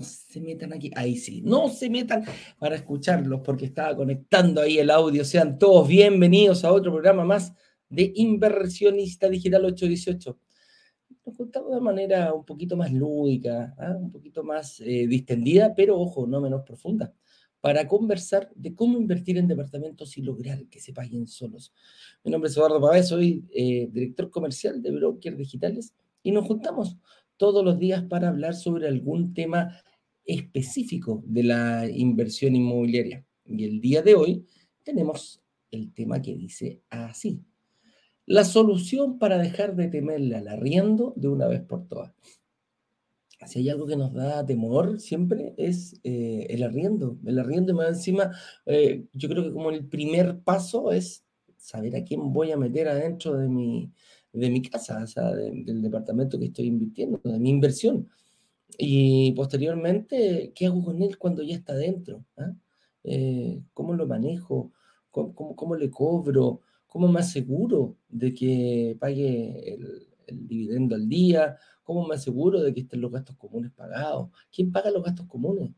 no 0.00 0.06
se 0.06 0.40
metan 0.40 0.72
aquí, 0.72 0.90
ahí 0.96 1.14
sí, 1.16 1.42
no 1.42 1.68
se 1.68 1.90
metan 1.90 2.24
para 2.58 2.74
escucharlos 2.74 3.42
porque 3.44 3.66
estaba 3.66 3.94
conectando 3.94 4.62
ahí 4.62 4.78
el 4.78 4.88
audio. 4.88 5.26
Sean 5.26 5.58
todos 5.58 5.86
bienvenidos 5.86 6.64
a 6.64 6.72
otro 6.72 6.90
programa 6.90 7.22
más 7.22 7.52
de 7.90 8.10
Inversionista 8.16 9.28
Digital 9.28 9.66
818. 9.66 10.38
Nos 11.26 11.36
contamos 11.36 11.74
de 11.74 11.80
manera 11.82 12.32
un 12.32 12.46
poquito 12.46 12.78
más 12.78 12.90
lúdica, 12.90 13.74
¿ah? 13.76 13.94
un 13.94 14.10
poquito 14.10 14.42
más 14.42 14.80
eh, 14.80 15.06
distendida, 15.06 15.74
pero 15.74 16.00
ojo, 16.00 16.26
no 16.26 16.40
menos 16.40 16.62
profunda, 16.62 17.12
para 17.60 17.86
conversar 17.86 18.50
de 18.54 18.74
cómo 18.74 18.96
invertir 18.96 19.36
en 19.36 19.48
departamentos 19.48 20.16
y 20.16 20.22
lograr 20.22 20.64
que 20.68 20.80
se 20.80 20.94
paguen 20.94 21.26
solos. 21.26 21.74
Mi 22.24 22.30
nombre 22.30 22.48
es 22.48 22.56
Eduardo 22.56 22.80
Pavés, 22.80 23.08
soy 23.08 23.44
eh, 23.54 23.86
director 23.92 24.30
comercial 24.30 24.80
de 24.80 24.92
Brokers 24.92 25.36
Digitales 25.36 25.92
y 26.22 26.32
nos 26.32 26.46
juntamos 26.46 26.96
todos 27.36 27.64
los 27.64 27.78
días 27.78 28.02
para 28.04 28.28
hablar 28.28 28.54
sobre 28.54 28.86
algún 28.86 29.32
tema 29.32 29.74
específico 30.30 31.22
de 31.26 31.42
la 31.44 31.88
inversión 31.88 32.56
inmobiliaria. 32.56 33.24
Y 33.46 33.64
el 33.64 33.80
día 33.80 34.02
de 34.02 34.14
hoy 34.14 34.46
tenemos 34.82 35.42
el 35.70 35.92
tema 35.92 36.20
que 36.22 36.34
dice 36.34 36.80
así. 36.90 37.42
La 38.26 38.44
solución 38.44 39.18
para 39.18 39.38
dejar 39.38 39.74
de 39.74 39.88
temerle 39.88 40.36
al 40.36 40.48
arriendo 40.48 41.12
de 41.16 41.28
una 41.28 41.48
vez 41.48 41.62
por 41.62 41.86
todas. 41.88 42.12
Si 43.46 43.58
hay 43.58 43.70
algo 43.70 43.86
que 43.86 43.96
nos 43.96 44.12
da 44.12 44.44
temor 44.44 45.00
siempre 45.00 45.54
es 45.56 45.98
eh, 46.04 46.46
el 46.50 46.62
arriendo. 46.62 47.18
El 47.24 47.38
arriendo 47.38 47.74
más 47.74 47.88
encima, 47.88 48.30
eh, 48.66 49.06
yo 49.14 49.28
creo 49.28 49.44
que 49.44 49.52
como 49.52 49.70
el 49.70 49.86
primer 49.86 50.40
paso 50.40 50.92
es 50.92 51.24
saber 51.56 51.96
a 51.96 52.04
quién 52.04 52.32
voy 52.32 52.52
a 52.52 52.56
meter 52.56 52.88
adentro 52.88 53.36
de 53.36 53.48
mi, 53.48 53.90
de 54.32 54.50
mi 54.50 54.62
casa, 54.62 55.02
o 55.02 55.06
sea, 55.06 55.32
del 55.34 55.82
departamento 55.82 56.38
que 56.38 56.46
estoy 56.46 56.66
invirtiendo, 56.66 57.20
de 57.24 57.38
mi 57.38 57.50
inversión. 57.50 58.08
Y 58.78 59.32
posteriormente, 59.32 60.52
¿qué 60.54 60.66
hago 60.66 60.84
con 60.84 61.02
él 61.02 61.18
cuando 61.18 61.42
ya 61.42 61.54
está 61.54 61.74
dentro? 61.74 62.24
¿Ah? 62.36 62.52
Eh, 63.04 63.62
¿Cómo 63.74 63.94
lo 63.94 64.06
manejo? 64.06 64.72
¿Cómo, 65.10 65.56
cómo, 65.56 65.74
le 65.76 65.90
cobro? 65.90 66.60
¿Cómo 66.86 67.08
me 67.08 67.20
aseguro 67.20 67.96
de 68.08 68.34
que 68.34 68.96
pague 69.00 69.74
el, 69.74 70.08
el, 70.26 70.48
dividendo 70.48 70.94
al 70.94 71.08
día? 71.08 71.56
¿Cómo 71.82 72.06
me 72.06 72.14
aseguro 72.14 72.60
de 72.60 72.72
que 72.72 72.80
estén 72.80 73.00
los 73.00 73.10
gastos 73.10 73.36
comunes 73.36 73.72
pagados? 73.72 74.30
¿Quién 74.52 74.70
paga 74.70 74.90
los 74.90 75.02
gastos 75.02 75.26
comunes? 75.26 75.72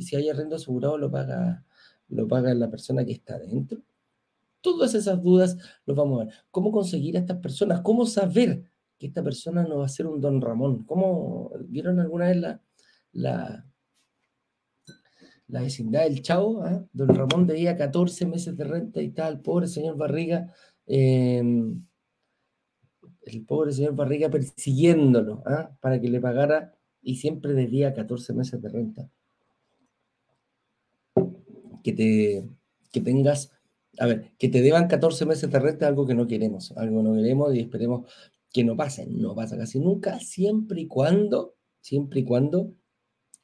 Si 0.00 0.16
hay 0.16 0.28
arrendo 0.28 0.56
asegurado, 0.56 0.98
lo 0.98 1.10
paga, 1.10 1.64
lo 2.08 2.26
paga 2.26 2.54
la 2.54 2.70
persona 2.70 3.04
que 3.04 3.12
está 3.12 3.38
dentro. 3.38 3.82
Todas 4.60 4.94
esas 4.94 5.22
dudas 5.22 5.58
los 5.84 5.96
vamos 5.96 6.20
a 6.20 6.24
ver. 6.24 6.34
¿Cómo 6.50 6.72
conseguir 6.72 7.16
a 7.16 7.20
estas 7.20 7.38
personas? 7.38 7.82
¿Cómo 7.82 8.06
saber 8.06 8.64
que 8.98 9.06
esta 9.06 9.22
persona 9.22 9.64
no 9.64 9.78
va 9.78 9.86
a 9.86 9.88
ser 9.88 10.06
un 10.06 10.20
don 10.20 10.40
Ramón? 10.40 10.84
¿Cómo 10.84 11.52
vieron 11.68 12.00
alguna 12.00 12.28
vez 12.28 12.36
la, 12.36 12.60
la, 13.12 13.66
la 15.48 15.60
vecindad 15.60 16.04
del 16.04 16.22
Chavo? 16.22 16.62
Ah? 16.62 16.84
Don 16.92 17.08
Ramón 17.08 17.46
debía 17.46 17.76
14 17.76 18.26
meses 18.26 18.56
de 18.56 18.64
renta 18.64 19.02
y 19.02 19.10
tal, 19.10 19.40
pobre 19.40 19.66
señor 19.66 19.96
Barriga. 19.96 20.52
Em, 20.86 21.84
el 23.22 23.44
pobre 23.44 23.72
señor 23.72 23.94
Barriga 23.94 24.28
persiguiéndolo 24.28 25.42
¿ah? 25.46 25.70
para 25.80 26.00
que 26.00 26.08
le 26.08 26.20
pagara 26.20 26.74
y 27.02 27.16
siempre 27.16 27.54
debía 27.54 27.94
14 27.94 28.32
meses 28.34 28.60
de 28.60 28.68
renta. 28.68 29.08
Que, 31.82 31.92
te, 31.92 32.48
que 32.90 33.00
tengas 33.02 33.50
a 33.98 34.06
ver, 34.06 34.32
que 34.38 34.48
te 34.48 34.62
deban 34.62 34.88
14 34.88 35.26
meses 35.26 35.50
de 35.50 35.58
renta 35.58 35.86
es 35.86 35.88
algo 35.88 36.06
que 36.06 36.14
no 36.14 36.26
queremos, 36.26 36.72
algo 36.76 36.98
que 36.98 37.08
no 37.08 37.14
queremos 37.14 37.54
y 37.54 37.60
esperemos 37.60 38.10
que 38.54 38.64
no 38.64 38.76
pase. 38.76 39.06
No 39.06 39.34
pasa 39.34 39.58
casi 39.58 39.80
nunca, 39.80 40.20
siempre 40.20 40.82
y 40.82 40.86
cuando, 40.86 41.56
siempre 41.80 42.20
y 42.20 42.24
cuando 42.24 42.72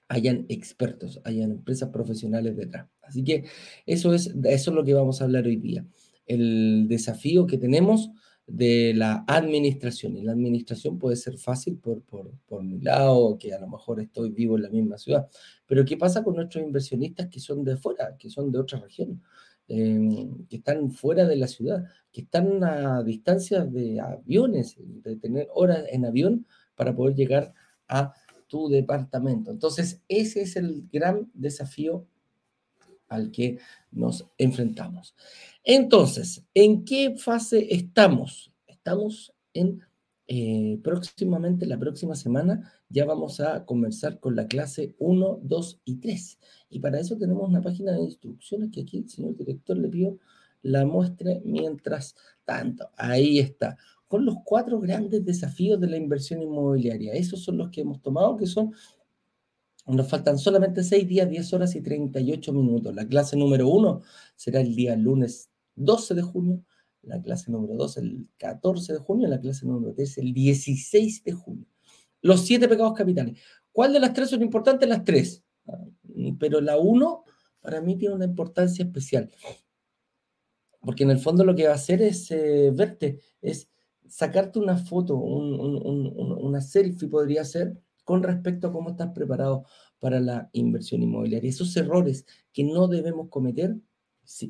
hayan 0.09 0.47
expertos, 0.49 1.21
hayan 1.25 1.51
empresas 1.51 1.91
profesionales 1.91 2.57
detrás. 2.57 2.89
Así 3.03 3.25
que 3.25 3.45
eso 3.87 4.15
es, 4.15 4.29
eso 4.45 4.71
es 4.71 4.75
lo 4.75 4.85
que 4.85 4.95
vamos 4.95 5.21
a 5.21 5.25
hablar 5.25 5.47
hoy 5.47 5.57
día. 5.57 5.85
El 6.27 6.87
desafío 6.89 7.47
que 7.47 7.59
tenemos 7.59 8.11
de 8.47 8.95
la 8.95 9.25
administración. 9.27 10.17
Y 10.17 10.23
la 10.23 10.33
administración 10.33 10.97
puede 10.99 11.17
ser 11.17 11.39
fácil 11.39 11.79
por, 11.79 12.03
por, 12.03 12.33
por, 12.47 12.63
mi 12.63 12.81
lado, 12.81 13.37
que 13.37 13.53
a 13.53 13.61
lo 13.61 13.69
mejor 13.69 14.01
estoy 14.01 14.31
vivo 14.31 14.57
en 14.57 14.63
la 14.63 14.71
misma 14.71 14.97
ciudad. 14.97 15.29
Pero 15.67 15.85
¿qué 15.85 15.97
pasa 15.97 16.23
con 16.23 16.37
nuestros 16.37 16.65
inversionistas 16.65 17.29
que 17.29 17.41
son 17.41 17.65
de 17.65 17.77
fuera, 17.77 18.17
que 18.17 18.31
son 18.31 18.51
de 18.53 18.59
otra 18.59 18.79
región? 18.79 19.23
Em, 19.73 20.49
que 20.49 20.57
están 20.57 20.91
fuera 20.91 21.29
de 21.29 21.37
la 21.37 21.47
ciudad, 21.47 21.85
que 22.11 22.23
están 22.23 22.65
a 22.65 23.05
distancia 23.05 23.65
de 23.65 24.01
aviones, 24.01 24.75
de 24.77 25.15
tener 25.15 25.47
horas 25.55 25.85
en 25.93 26.05
avión 26.05 26.45
para 26.75 26.93
poder 26.93 27.15
llegar 27.15 27.55
a 27.87 28.13
tu 28.49 28.69
departamento. 28.69 29.53
Entonces, 29.53 30.03
ese 30.09 30.43
es 30.43 30.57
el 30.57 30.89
gran 30.93 31.31
desafío 31.35 32.05
al 33.07 33.31
que 33.31 33.61
nos 33.93 34.27
enfrentamos. 34.39 35.15
Entonces, 35.63 36.45
¿en 36.53 36.85
qué 36.85 37.15
fase 37.17 37.73
estamos? 37.73 38.51
Estamos 38.67 39.33
en 39.55 39.83
eh, 40.33 40.79
próximamente, 40.85 41.67
la 41.67 41.77
próxima 41.77 42.15
semana, 42.15 42.73
ya 42.89 43.05
vamos 43.05 43.41
a 43.41 43.65
conversar 43.65 44.21
con 44.21 44.37
la 44.37 44.47
clase 44.47 44.95
1, 45.01 45.41
2 45.43 45.81
y 45.85 45.97
3. 45.97 46.39
Y 46.69 46.79
para 46.79 47.01
eso 47.01 47.19
tenemos 47.19 47.49
una 47.49 47.61
página 47.61 47.91
de 47.91 48.03
instrucciones 48.03 48.71
que 48.71 48.83
aquí 48.83 48.99
el 48.99 49.09
señor 49.09 49.37
director 49.37 49.77
le 49.77 49.89
pidió 49.89 50.19
la 50.63 50.87
muestre 50.87 51.43
mientras 51.45 52.15
tanto. 52.45 52.91
Ahí 52.97 53.41
está. 53.41 53.77
Con 54.07 54.25
los 54.25 54.37
cuatro 54.45 54.79
grandes 54.79 55.25
desafíos 55.25 55.81
de 55.81 55.89
la 55.89 55.97
inversión 55.97 56.41
inmobiliaria. 56.41 57.13
Esos 57.15 57.43
son 57.43 57.59
los 57.59 57.71
que 57.71 57.81
hemos 57.81 58.01
tomado, 58.01 58.37
que 58.37 58.47
son, 58.47 58.73
nos 59.89 60.09
faltan 60.09 60.39
solamente 60.39 60.85
6 60.85 61.09
días, 61.09 61.29
10 61.29 61.53
horas 61.55 61.75
y 61.75 61.81
38 61.81 62.53
minutos. 62.53 62.95
La 62.95 63.05
clase 63.05 63.37
número 63.37 63.69
1 63.69 64.01
será 64.37 64.61
el 64.61 64.77
día 64.77 64.95
lunes 64.95 65.51
12 65.75 66.15
de 66.15 66.23
junio 66.23 66.65
la 67.03 67.21
clase 67.21 67.51
número 67.51 67.75
2 67.75 67.97
el 67.99 68.29
14 68.39 68.95
de 68.95 68.99
junio, 68.99 69.29
la 69.29 69.41
clase 69.41 69.67
número 69.67 69.95
3 69.95 70.19
el 70.19 70.33
16 70.33 71.25
de 71.25 71.33
junio. 71.33 71.67
Los 72.23 72.45
siete 72.45 72.69
pecados 72.69 72.93
capitales. 72.95 73.39
¿Cuál 73.73 73.93
de 73.93 74.01
las 74.01 74.13
tres 74.13 74.31
son 74.31 74.43
importantes? 74.43 74.89
Las 74.89 75.05
tres. 75.05 75.43
Ah, 75.67 75.79
pero 76.39 76.61
la 76.61 76.77
1 76.77 77.25
para 77.61 77.81
mí 77.81 77.97
tiene 77.97 78.15
una 78.15 78.25
importancia 78.25 78.85
especial. 78.85 79.31
Porque 80.81 81.05
en 81.05 81.11
el 81.11 81.19
fondo 81.19 81.45
lo 81.45 81.55
que 81.55 81.67
va 81.67 81.73
a 81.73 81.77
hacer 81.77 82.03
es 82.03 82.31
eh, 82.31 82.71
verte, 82.75 83.21
es 83.43 83.69
sacarte 84.09 84.59
una 84.59 84.77
foto, 84.77 85.17
una 85.17 86.61
selfie 86.61 87.09
podría 87.09 87.45
ser, 87.45 87.79
con 88.05 88.23
respecto 88.23 88.67
a 88.67 88.73
cómo 88.73 88.91
estás 88.91 89.13
preparado 89.13 89.65
para 90.01 90.19
la 90.21 90.49
inversión 90.53 91.03
inmobiliaria. 91.03 91.49
Esos 91.49 91.77
errores 91.77 92.27
que 92.53 92.65
no 92.65 92.89
debemos 92.89 93.29
cometer 93.29 93.77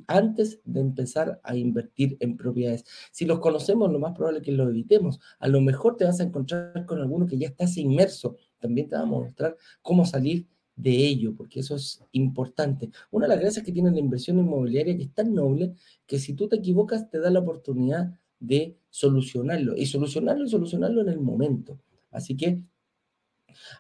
antes 0.07 0.61
de 0.65 0.81
empezar 0.81 1.41
a 1.43 1.57
invertir 1.57 2.17
en 2.21 2.37
propiedades. 2.37 2.85
Si 3.11 3.25
los 3.25 3.41
conocemos, 3.41 3.91
lo 3.91 3.99
más 3.99 4.15
probable 4.15 4.41
es 4.41 4.45
que 4.45 4.53
los 4.53 4.69
evitemos. 4.69 5.21
A 5.39 5.49
lo 5.49 5.61
mejor 5.61 5.97
te 5.97 6.05
vas 6.05 6.21
a 6.21 6.25
encontrar 6.25 6.87
con 6.87 7.01
alguno 7.01 7.27
que 7.27 7.39
ya 7.39 7.49
estás 7.49 7.77
inmerso. 7.77 8.37
También 8.59 8.89
te 8.89 8.97
vamos 8.97 9.23
a 9.23 9.25
mostrar 9.27 9.57
cómo 9.83 10.05
salir 10.05 10.47
de 10.77 10.91
ello, 10.91 11.35
porque 11.37 11.61
eso 11.61 11.77
es 11.77 12.03
importante. 12.13 12.91
Una 13.11 13.27
de 13.27 13.31
las 13.31 13.41
gracias 13.41 13.65
que 13.65 13.73
tiene 13.73 13.91
la 13.91 13.99
inversión 13.99 14.39
inmobiliaria 14.39 14.97
que 14.97 15.05
es 15.05 15.15
tan 15.15 15.35
noble 15.35 15.75
que 16.07 16.19
si 16.19 16.35
tú 16.35 16.49
te 16.49 16.57
equivocas 16.57 17.11
te 17.11 17.19
da 17.19 17.31
la 17.31 17.41
oportunidad 17.41 18.19
de 18.39 18.79
solucionarlo 18.89 19.77
y 19.77 19.87
solucionarlo 19.87 20.45
y 20.45 20.49
solucionarlo 20.49 21.03
en 21.03 21.09
el 21.11 21.21
momento. 21.21 21.79
Así 22.11 22.37
que 22.37 22.63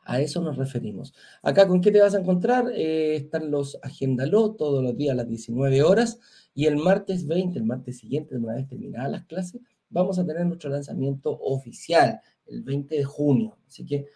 a 0.05 0.20
eso 0.20 0.40
nos 0.40 0.56
referimos. 0.56 1.14
Acá, 1.43 1.67
¿con 1.67 1.81
qué 1.81 1.90
te 1.90 2.00
vas 2.00 2.14
a 2.14 2.20
encontrar? 2.20 2.70
Eh, 2.75 3.17
están 3.17 3.50
los 3.50 3.78
Agéndalo 3.82 4.52
todos 4.52 4.82
los 4.82 4.96
días 4.96 5.12
a 5.12 5.17
las 5.17 5.28
19 5.28 5.82
horas 5.82 6.19
y 6.55 6.67
el 6.67 6.76
martes 6.76 7.26
20, 7.26 7.58
el 7.58 7.64
martes 7.64 7.99
siguiente, 7.99 8.37
una 8.37 8.55
vez 8.55 8.69
terminadas 8.69 9.11
las 9.11 9.25
clases, 9.25 9.61
vamos 9.88 10.19
a 10.19 10.26
tener 10.26 10.46
nuestro 10.46 10.70
lanzamiento 10.70 11.31
oficial 11.40 12.20
el 12.46 12.62
20 12.62 12.96
de 12.96 13.05
junio. 13.05 13.58
Así 13.67 13.84
que 13.84 14.06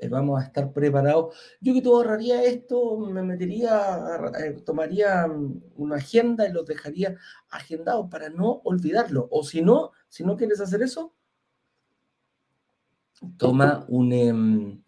eh, 0.00 0.08
vamos 0.08 0.40
a 0.40 0.44
estar 0.44 0.72
preparados. 0.72 1.34
Yo 1.60 1.74
que 1.74 1.82
tú 1.82 1.96
ahorraría 1.96 2.42
esto, 2.44 2.98
me 2.98 3.22
metería, 3.22 3.98
eh, 4.38 4.62
tomaría 4.64 5.26
mm, 5.26 5.62
una 5.76 5.96
agenda 5.96 6.48
y 6.48 6.52
los 6.52 6.66
dejaría 6.66 7.16
agendados 7.50 8.08
para 8.10 8.28
no 8.28 8.60
olvidarlo. 8.64 9.28
O 9.30 9.42
si 9.42 9.60
no, 9.60 9.90
si 10.08 10.24
no 10.24 10.36
quieres 10.36 10.60
hacer 10.60 10.82
eso, 10.82 11.14
toma 13.36 13.84
un... 13.88 14.84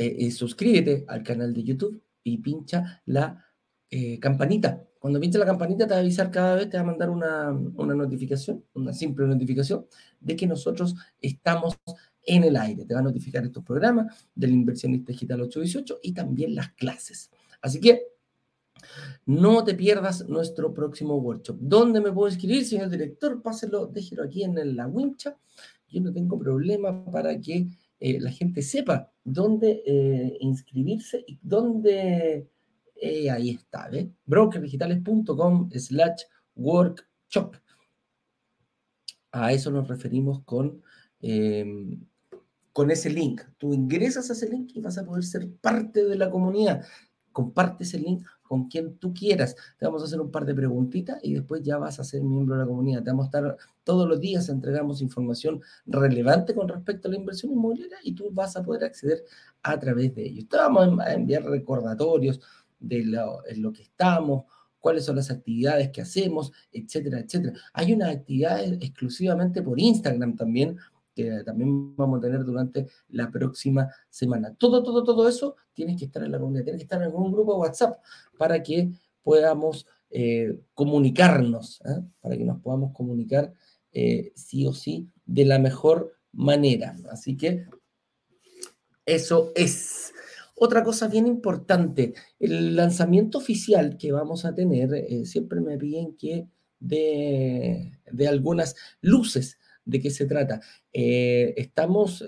Eh, 0.00 0.30
suscríbete 0.30 1.04
al 1.08 1.24
canal 1.24 1.52
de 1.52 1.64
YouTube 1.64 2.00
y 2.22 2.38
pincha 2.38 3.02
la 3.06 3.44
eh, 3.90 4.20
campanita. 4.20 4.84
Cuando 4.96 5.18
pincha 5.18 5.40
la 5.40 5.44
campanita 5.44 5.88
te 5.88 5.90
va 5.90 5.96
a 5.96 6.02
avisar 6.02 6.30
cada 6.30 6.54
vez, 6.54 6.70
te 6.70 6.76
va 6.76 6.84
a 6.84 6.86
mandar 6.86 7.10
una, 7.10 7.50
una 7.50 7.94
notificación, 7.96 8.64
una 8.74 8.92
simple 8.92 9.26
notificación 9.26 9.86
de 10.20 10.36
que 10.36 10.46
nosotros 10.46 10.94
estamos 11.20 11.76
en 12.22 12.44
el 12.44 12.56
aire. 12.56 12.84
Te 12.84 12.94
va 12.94 13.00
a 13.00 13.02
notificar 13.02 13.44
estos 13.44 13.64
programas 13.64 14.28
del 14.36 14.52
inversionista 14.52 15.10
digital 15.10 15.40
818 15.40 15.98
y 16.04 16.12
también 16.12 16.54
las 16.54 16.72
clases. 16.74 17.32
Así 17.60 17.80
que 17.80 18.02
no 19.26 19.64
te 19.64 19.74
pierdas 19.74 20.28
nuestro 20.28 20.72
próximo 20.72 21.16
workshop. 21.16 21.56
¿Dónde 21.58 22.00
me 22.00 22.12
puedo 22.12 22.28
escribir, 22.28 22.64
señor 22.64 22.88
director? 22.88 23.42
Páselo, 23.42 23.88
déjelo 23.88 24.22
aquí 24.22 24.44
en 24.44 24.76
la 24.76 24.86
wincha. 24.86 25.36
Yo 25.88 26.00
no 26.00 26.12
tengo 26.12 26.38
problema 26.38 27.04
para 27.04 27.40
que 27.40 27.66
eh, 28.00 28.20
la 28.20 28.30
gente 28.30 28.62
sepa 28.62 29.12
dónde 29.24 29.82
eh, 29.86 30.36
inscribirse 30.40 31.24
y 31.26 31.38
dónde... 31.42 32.48
Eh, 33.00 33.30
ahí 33.30 33.50
está, 33.50 33.88
¿ves? 33.88 34.08
brokerdigitales.com 34.26 35.70
slash 35.72 36.22
workshop. 36.56 37.56
A 39.30 39.52
eso 39.52 39.70
nos 39.70 39.86
referimos 39.86 40.42
con, 40.44 40.82
em, 41.20 42.00
con 42.72 42.90
ese 42.90 43.10
link. 43.10 43.42
Tú 43.56 43.72
ingresas 43.72 44.30
a 44.30 44.32
ese 44.32 44.48
link 44.48 44.70
y 44.74 44.80
vas 44.80 44.98
a 44.98 45.04
poder 45.04 45.22
ser 45.22 45.48
parte 45.60 46.04
de 46.04 46.16
la 46.16 46.30
comunidad. 46.30 46.84
Comparte 47.38 47.84
ese 47.84 48.00
link 48.00 48.26
con 48.42 48.68
quien 48.68 48.96
tú 48.96 49.14
quieras. 49.14 49.54
Te 49.78 49.86
vamos 49.86 50.02
a 50.02 50.06
hacer 50.06 50.20
un 50.20 50.32
par 50.32 50.44
de 50.44 50.56
preguntitas 50.56 51.20
y 51.22 51.34
después 51.34 51.62
ya 51.62 51.78
vas 51.78 52.00
a 52.00 52.02
ser 52.02 52.20
miembro 52.20 52.56
de 52.56 52.62
la 52.62 52.66
comunidad. 52.66 53.04
Te 53.04 53.10
vamos 53.10 53.26
a 53.26 53.28
estar 53.28 53.56
todos 53.84 54.08
los 54.08 54.18
días, 54.18 54.48
entregamos 54.48 55.00
información 55.00 55.62
relevante 55.86 56.52
con 56.52 56.66
respecto 56.66 57.06
a 57.06 57.12
la 57.12 57.16
inversión 57.16 57.52
inmobiliaria 57.52 57.98
y 58.02 58.12
tú 58.12 58.28
vas 58.32 58.56
a 58.56 58.64
poder 58.64 58.82
acceder 58.82 59.22
a 59.62 59.78
través 59.78 60.16
de 60.16 60.26
ello. 60.26 60.48
Te 60.50 60.56
vamos 60.56 60.98
a 60.98 61.12
enviar 61.12 61.44
recordatorios 61.44 62.40
de 62.80 63.04
lo, 63.04 63.46
en 63.46 63.62
lo 63.62 63.72
que 63.72 63.82
estamos, 63.82 64.46
cuáles 64.80 65.04
son 65.04 65.14
las 65.14 65.30
actividades 65.30 65.90
que 65.90 66.00
hacemos, 66.00 66.50
etcétera, 66.72 67.20
etcétera. 67.20 67.52
Hay 67.72 67.92
unas 67.92 68.16
actividades 68.16 68.78
exclusivamente 68.80 69.62
por 69.62 69.78
Instagram 69.78 70.34
también, 70.34 70.76
que 71.18 71.42
también 71.42 71.96
vamos 71.96 72.18
a 72.18 72.20
tener 72.22 72.44
durante 72.44 72.86
la 73.08 73.28
próxima 73.28 73.90
semana. 74.08 74.54
Todo, 74.54 74.84
todo, 74.84 75.02
todo 75.02 75.28
eso 75.28 75.56
tienes 75.72 75.98
que 75.98 76.04
estar 76.04 76.22
en 76.22 76.30
la 76.30 76.38
comunidad, 76.38 76.62
tienes 76.62 76.78
que 76.78 76.84
estar 76.84 77.00
en 77.00 77.06
algún 77.06 77.32
grupo 77.32 77.54
de 77.54 77.58
WhatsApp 77.58 77.98
para 78.38 78.62
que 78.62 78.92
podamos 79.24 79.84
eh, 80.10 80.60
comunicarnos, 80.74 81.80
¿eh? 81.86 82.04
para 82.20 82.36
que 82.36 82.44
nos 82.44 82.60
podamos 82.60 82.92
comunicar 82.92 83.52
eh, 83.92 84.30
sí 84.36 84.64
o 84.64 84.72
sí 84.72 85.08
de 85.26 85.44
la 85.44 85.58
mejor 85.58 86.14
manera. 86.32 86.94
Así 87.10 87.36
que 87.36 87.66
eso 89.04 89.50
es. 89.56 90.12
Otra 90.54 90.84
cosa 90.84 91.08
bien 91.08 91.26
importante, 91.26 92.14
el 92.38 92.76
lanzamiento 92.76 93.38
oficial 93.38 93.96
que 93.96 94.12
vamos 94.12 94.44
a 94.44 94.54
tener, 94.54 95.26
siempre 95.26 95.60
me 95.60 95.78
piden 95.78 96.16
que 96.16 96.48
de, 96.78 97.92
de 98.10 98.28
algunas 98.28 98.76
luces 99.00 99.58
de 99.88 100.00
qué 100.00 100.10
se 100.10 100.26
trata. 100.26 100.60
estamos 100.92 102.24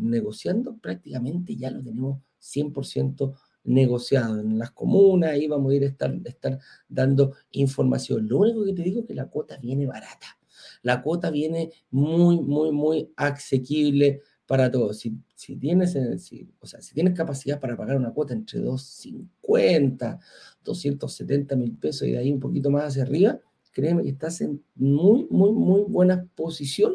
negociando, 0.00 0.76
prácticamente 0.78 1.54
ya 1.54 1.70
lo 1.70 1.82
tenemos 1.82 2.20
100% 2.40 3.34
negociado 3.64 4.40
en 4.40 4.58
las 4.58 4.70
comunas, 4.72 5.30
ahí 5.30 5.48
vamos 5.48 5.72
a 5.72 5.76
ir 5.76 5.84
a 5.84 5.86
estar, 5.86 6.58
dando 6.88 7.34
información. 7.52 8.28
Lo 8.28 8.38
único 8.38 8.64
que 8.64 8.74
te 8.74 8.82
digo 8.82 9.00
es 9.00 9.06
que 9.06 9.14
la 9.14 9.28
cuota 9.28 9.56
viene 9.56 9.86
barata. 9.86 10.38
La 10.82 11.02
cuota 11.02 11.30
viene 11.30 11.70
muy, 11.90 12.40
muy, 12.40 12.70
muy 12.72 13.10
asequible 13.16 14.20
para 14.46 14.70
todos. 14.70 14.98
Si, 14.98 15.08
eh, 15.08 15.58
tienes 15.58 17.14
capacidad 17.16 17.60
para 17.60 17.76
pagar 17.76 17.96
una 17.96 18.12
cuota 18.12 18.34
entre 18.34 18.60
250, 18.60 20.20
270 20.62 21.56
mil 21.56 21.76
pesos 21.76 22.06
y 22.06 22.12
de 22.12 22.18
ahí 22.18 22.32
un 22.32 22.40
poquito 22.40 22.70
más 22.70 22.84
hacia 22.84 23.02
arriba, 23.02 23.40
créeme 23.74 24.04
que 24.04 24.10
estás 24.10 24.40
en 24.40 24.64
muy, 24.74 25.26
muy, 25.28 25.52
muy 25.52 25.82
buena 25.82 26.26
posición 26.34 26.94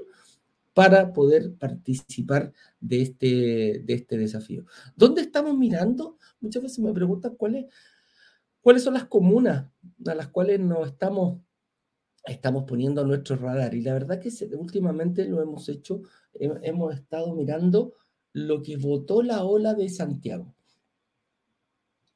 para 0.73 1.11
poder 1.13 1.53
participar 1.55 2.53
de 2.79 3.01
este, 3.01 3.83
de 3.83 3.93
este 3.93 4.17
desafío. 4.17 4.65
¿Dónde 4.95 5.21
estamos 5.21 5.57
mirando? 5.57 6.17
Muchas 6.39 6.63
veces 6.63 6.79
me 6.79 6.93
preguntan 6.93 7.35
cuáles, 7.35 7.65
cuáles 8.61 8.83
son 8.83 8.93
las 8.93 9.05
comunas 9.05 9.67
a 10.05 10.15
las 10.15 10.29
cuales 10.29 10.59
nos 10.61 10.87
estamos, 10.87 11.41
estamos 12.25 12.63
poniendo 12.63 13.05
nuestro 13.05 13.35
radar. 13.35 13.75
Y 13.75 13.81
la 13.81 13.93
verdad 13.93 14.21
que 14.21 14.31
últimamente 14.55 15.25
lo 15.25 15.41
hemos 15.41 15.67
hecho, 15.67 16.01
hemos 16.33 16.95
estado 16.95 17.35
mirando 17.35 17.93
lo 18.31 18.61
que 18.61 18.77
votó 18.77 19.21
la 19.21 19.43
ola 19.43 19.73
de 19.73 19.89
Santiago. 19.89 20.55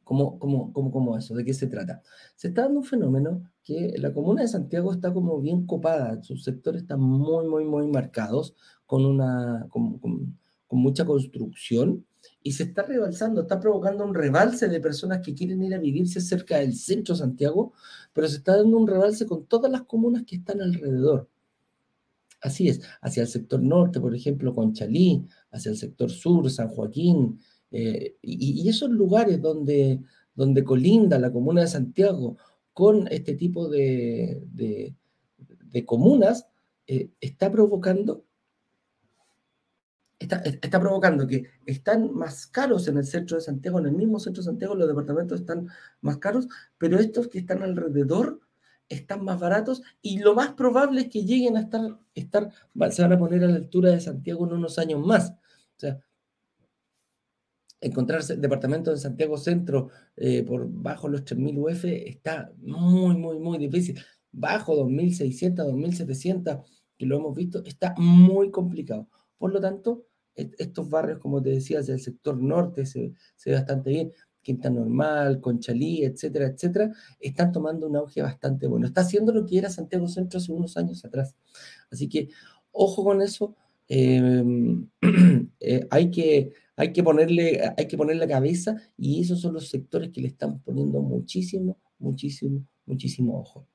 ¿Cómo, 0.04 0.38
cómo, 0.38 0.74
cómo, 0.74 0.92
cómo 0.92 1.18
eso? 1.18 1.34
¿De 1.36 1.46
qué 1.46 1.54
se 1.54 1.68
trata? 1.68 2.02
Se 2.36 2.50
está 2.50 2.64
dando 2.64 2.80
un 2.80 2.86
fenómeno 2.86 3.50
que 3.64 3.96
la 3.98 4.14
comuna 4.14 4.42
de 4.42 4.48
Santiago 4.48 4.92
está 4.92 5.14
como 5.14 5.40
bien 5.40 5.66
copada, 5.66 6.22
sus 6.24 6.44
sectores 6.44 6.82
están 6.82 7.00
muy, 7.00 7.48
muy, 7.48 7.64
muy 7.66 7.88
marcados, 7.88 8.56
con, 8.86 9.06
una, 9.06 9.66
con, 9.70 10.00
con, 10.00 10.38
mucha 10.70 11.06
construcción, 11.06 12.06
y 12.42 12.54
se 12.54 12.64
está 12.64 12.84
rebalsando, 12.84 13.42
está 13.42 13.60
provocando 13.60 14.04
un 14.04 14.14
rebalse 14.16 14.68
de 14.68 14.80
personas 14.80 15.22
que 15.24 15.36
quieren 15.36 15.62
ir 15.64 15.74
a 15.76 15.80
vivirse 15.80 16.20
cerca 16.20 16.58
del 16.58 16.76
centro 16.76 17.14
de 17.14 17.20
Santiago, 17.20 17.74
pero 18.12 18.28
se 18.28 18.38
está 18.38 18.58
dando 18.58 18.78
un 18.78 18.88
rebalse 18.88 19.26
con 19.28 19.46
todas 19.46 19.72
las 19.72 19.84
comunas 19.84 20.24
que 20.26 20.38
están 20.38 20.62
alrededor. 20.62 21.30
Así 22.42 22.68
es, 22.68 22.82
hacia 23.02 23.22
el 23.22 23.30
sector 23.30 23.62
norte, 23.62 24.02
por 24.02 24.14
ejemplo, 24.14 24.54
Conchalí, 24.54 25.26
hacia 25.52 25.72
el 25.72 25.78
sector 25.78 26.12
sur, 26.12 26.50
San 26.52 26.68
Joaquín, 26.68 27.40
eh, 27.74 28.18
y, 28.22 28.70
esos 28.70 28.92
lugares 28.92 29.42
donde, 29.42 30.00
donde 30.36 30.64
colinda 30.64 31.18
la 31.18 31.32
comuna 31.32 31.62
de 31.62 31.68
Santiago 31.68 32.38
con 32.72 33.08
este 33.08 33.34
tipo 33.34 33.68
de, 33.68 34.44
de, 34.54 35.86
comunas, 35.86 36.46
eh, 36.88 37.10
está 37.20 37.52
provocando 37.52 38.26
Está, 40.20 40.38
está, 40.38 40.80
provocando 40.80 41.28
que 41.28 41.48
están 41.66 42.14
más 42.14 42.48
caros 42.48 42.88
en 42.88 42.96
el 42.98 43.04
centro 43.04 43.36
de 43.36 43.44
Santiago, 43.44 43.80
en 43.80 43.88
el 43.88 43.92
mismo 43.92 44.22
centro 44.22 44.42
de 44.42 44.46
Santiago, 44.46 44.74
los 44.74 44.88
departamentos 44.88 45.42
están 45.42 45.68
más 46.00 46.18
caros, 46.20 46.48
pero 46.78 46.98
estos 46.98 47.28
que 47.28 47.40
están 47.40 47.62
alrededor 47.62 48.40
están 48.88 49.26
más 49.26 49.38
baratos 49.38 49.82
y 50.02 50.20
lo 50.20 50.34
más 50.34 50.54
probable 50.54 51.02
es 51.02 51.10
que 51.10 51.26
lleguen 51.26 51.58
a 51.58 51.62
estar, 51.62 52.00
estar 52.16 52.52
se 52.92 53.02
van 53.02 53.12
a 53.12 53.20
poner 53.20 53.44
a 53.44 53.48
la 53.48 53.56
altura 53.56 53.92
de 53.92 54.00
Santiago 54.00 54.46
en 54.46 54.54
unos 54.54 54.80
años 54.80 55.06
más. 55.06 55.32
O 55.32 55.80
sea, 55.80 56.00
encontrarse 57.84 58.38
departamentos 58.38 58.94
en 58.94 59.00
Santiago 59.00 59.38
Centro 59.38 59.90
eh, 60.16 60.44
por 60.44 60.68
bajo 60.70 61.10
los 61.10 61.24
3.000 61.26 61.58
UF 61.58 61.86
está 61.86 62.52
muy, 62.62 63.16
muy, 63.16 63.40
muy 63.40 63.58
difícil. 63.58 64.00
Bajo 64.32 64.76
2.600, 64.76 65.56
2.700, 65.72 66.64
que 66.98 67.06
lo 67.06 67.18
hemos 67.18 67.36
visto, 67.36 67.64
está 67.66 67.94
muy 67.98 68.50
complicado. 68.50 69.10
Por 69.38 69.52
lo 69.52 69.60
tanto, 69.60 70.06
estos 70.36 70.90
barrios, 70.90 71.20
como 71.20 71.42
te 71.42 71.52
decía, 71.52 71.82
del 71.82 72.00
sector 72.00 72.42
norte 72.42 72.86
se, 72.86 73.14
ve 73.46 73.54
bastante 73.54 73.90
bien. 73.90 74.12
Quinta 74.42 74.70
Normal, 74.70 75.40
Conchalí, 75.40 76.04
etcétera, 76.04 76.48
etcétera, 76.48 76.92
están 77.20 77.54
tomando 77.54 77.88
un 77.88 77.96
auge 77.96 78.22
bastante 78.22 78.68
bueno. 78.68 78.88
Está 78.88 79.02
haciendo 79.02 79.32
lo 79.32 79.46
que 79.46 79.58
era 79.58 79.70
Santiago 79.70 80.08
Centro 80.10 80.38
hace 80.40 80.52
unos 80.52 80.76
años 80.76 81.06
atrás. 81.06 81.36
Así 81.90 82.10
que, 82.10 82.30
ojo 82.72 83.04
con 83.06 83.22
eso. 83.22 83.56
Em, 83.88 84.90
eh, 85.60 85.88
hay 85.90 86.12
que 86.12 86.52
hay 86.76 86.92
que 86.94 87.04
ponerle, 87.04 87.62
hay 87.78 87.88
que 87.88 87.98
ponerle 87.98 88.28
cabeza 88.28 88.76
y 88.98 89.22
esos 89.22 89.42
son 89.42 89.54
los 89.54 89.70
sectores 89.70 90.10
que 90.12 90.22
le 90.22 90.28
estamos 90.28 90.62
poniendo 90.64 91.02
muchísimo, 91.02 91.78
muchísimo, 92.00 92.66
muchísimo 92.86 93.40
ojo. 93.40 93.68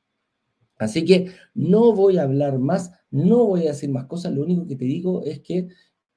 Así 0.78 1.04
que 1.04 1.32
no 1.54 1.92
voy 1.92 2.18
a 2.18 2.22
hablar 2.22 2.58
más, 2.58 2.92
no 3.10 3.44
voy 3.46 3.66
a 3.66 3.72
decir 3.72 3.90
más 3.90 4.06
cosas, 4.06 4.32
lo 4.32 4.42
único 4.42 4.66
que 4.66 4.76
te 4.76 4.84
digo 4.84 5.24
es 5.24 5.40
que 5.40 5.68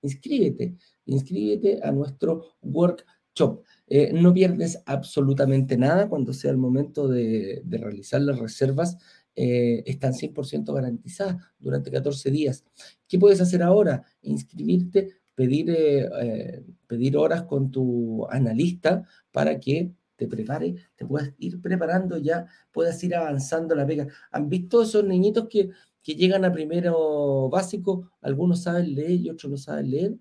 inscríbete, 0.02 0.76
inscríbete 1.06 1.80
a 1.84 1.92
nuestro 1.92 2.56
workshop. 2.62 3.64
Eh, 3.88 4.12
no 4.14 4.34
pierdes 4.34 4.82
absolutamente 4.86 5.78
nada 5.78 6.10
cuando 6.10 6.34
sea 6.34 6.52
el 6.52 6.58
momento 6.58 7.08
de, 7.08 7.64
realizar 7.68 8.22
las 8.22 8.40
reservas. 8.40 8.98
Eh, 9.36 9.84
están 9.86 10.14
100% 10.14 10.74
garantizadas 10.74 11.38
durante 11.58 11.90
14 11.90 12.30
días. 12.32 12.66
¿Qué 13.08 13.18
puedes 13.18 13.40
hacer 13.40 13.64
ahora? 13.64 14.04
Inscribirte 14.22 15.21
pedir, 15.36 15.70
eh, 15.70 16.10
eh, 16.22 16.64
pedir 16.88 17.18
horas 17.18 17.44
con 17.44 17.72
tu 17.72 18.28
analista 18.30 19.06
para 19.32 19.60
que 19.60 19.92
te 20.16 20.28
prepare, 20.28 20.76
te 20.96 21.06
puedas 21.06 21.34
ir 21.40 21.60
preparando 21.62 22.18
ya, 22.18 22.46
puedas 22.72 23.04
ir 23.04 23.16
avanzando 23.16 23.74
la 23.74 23.88
pega. 23.88 24.08
¿Han 24.32 24.50
visto 24.50 24.84
esos 24.84 25.04
niñitos 25.04 25.48
que, 25.50 25.72
que 26.04 26.14
llegan 26.14 26.46
a 26.46 26.54
primero 26.54 27.50
básico? 27.50 28.12
Algunos 28.22 28.62
saben 28.62 28.94
leer 28.94 29.20
y 29.20 29.30
otros 29.32 29.52
no 29.52 29.58
saben 29.58 29.90
leer. 29.90 30.16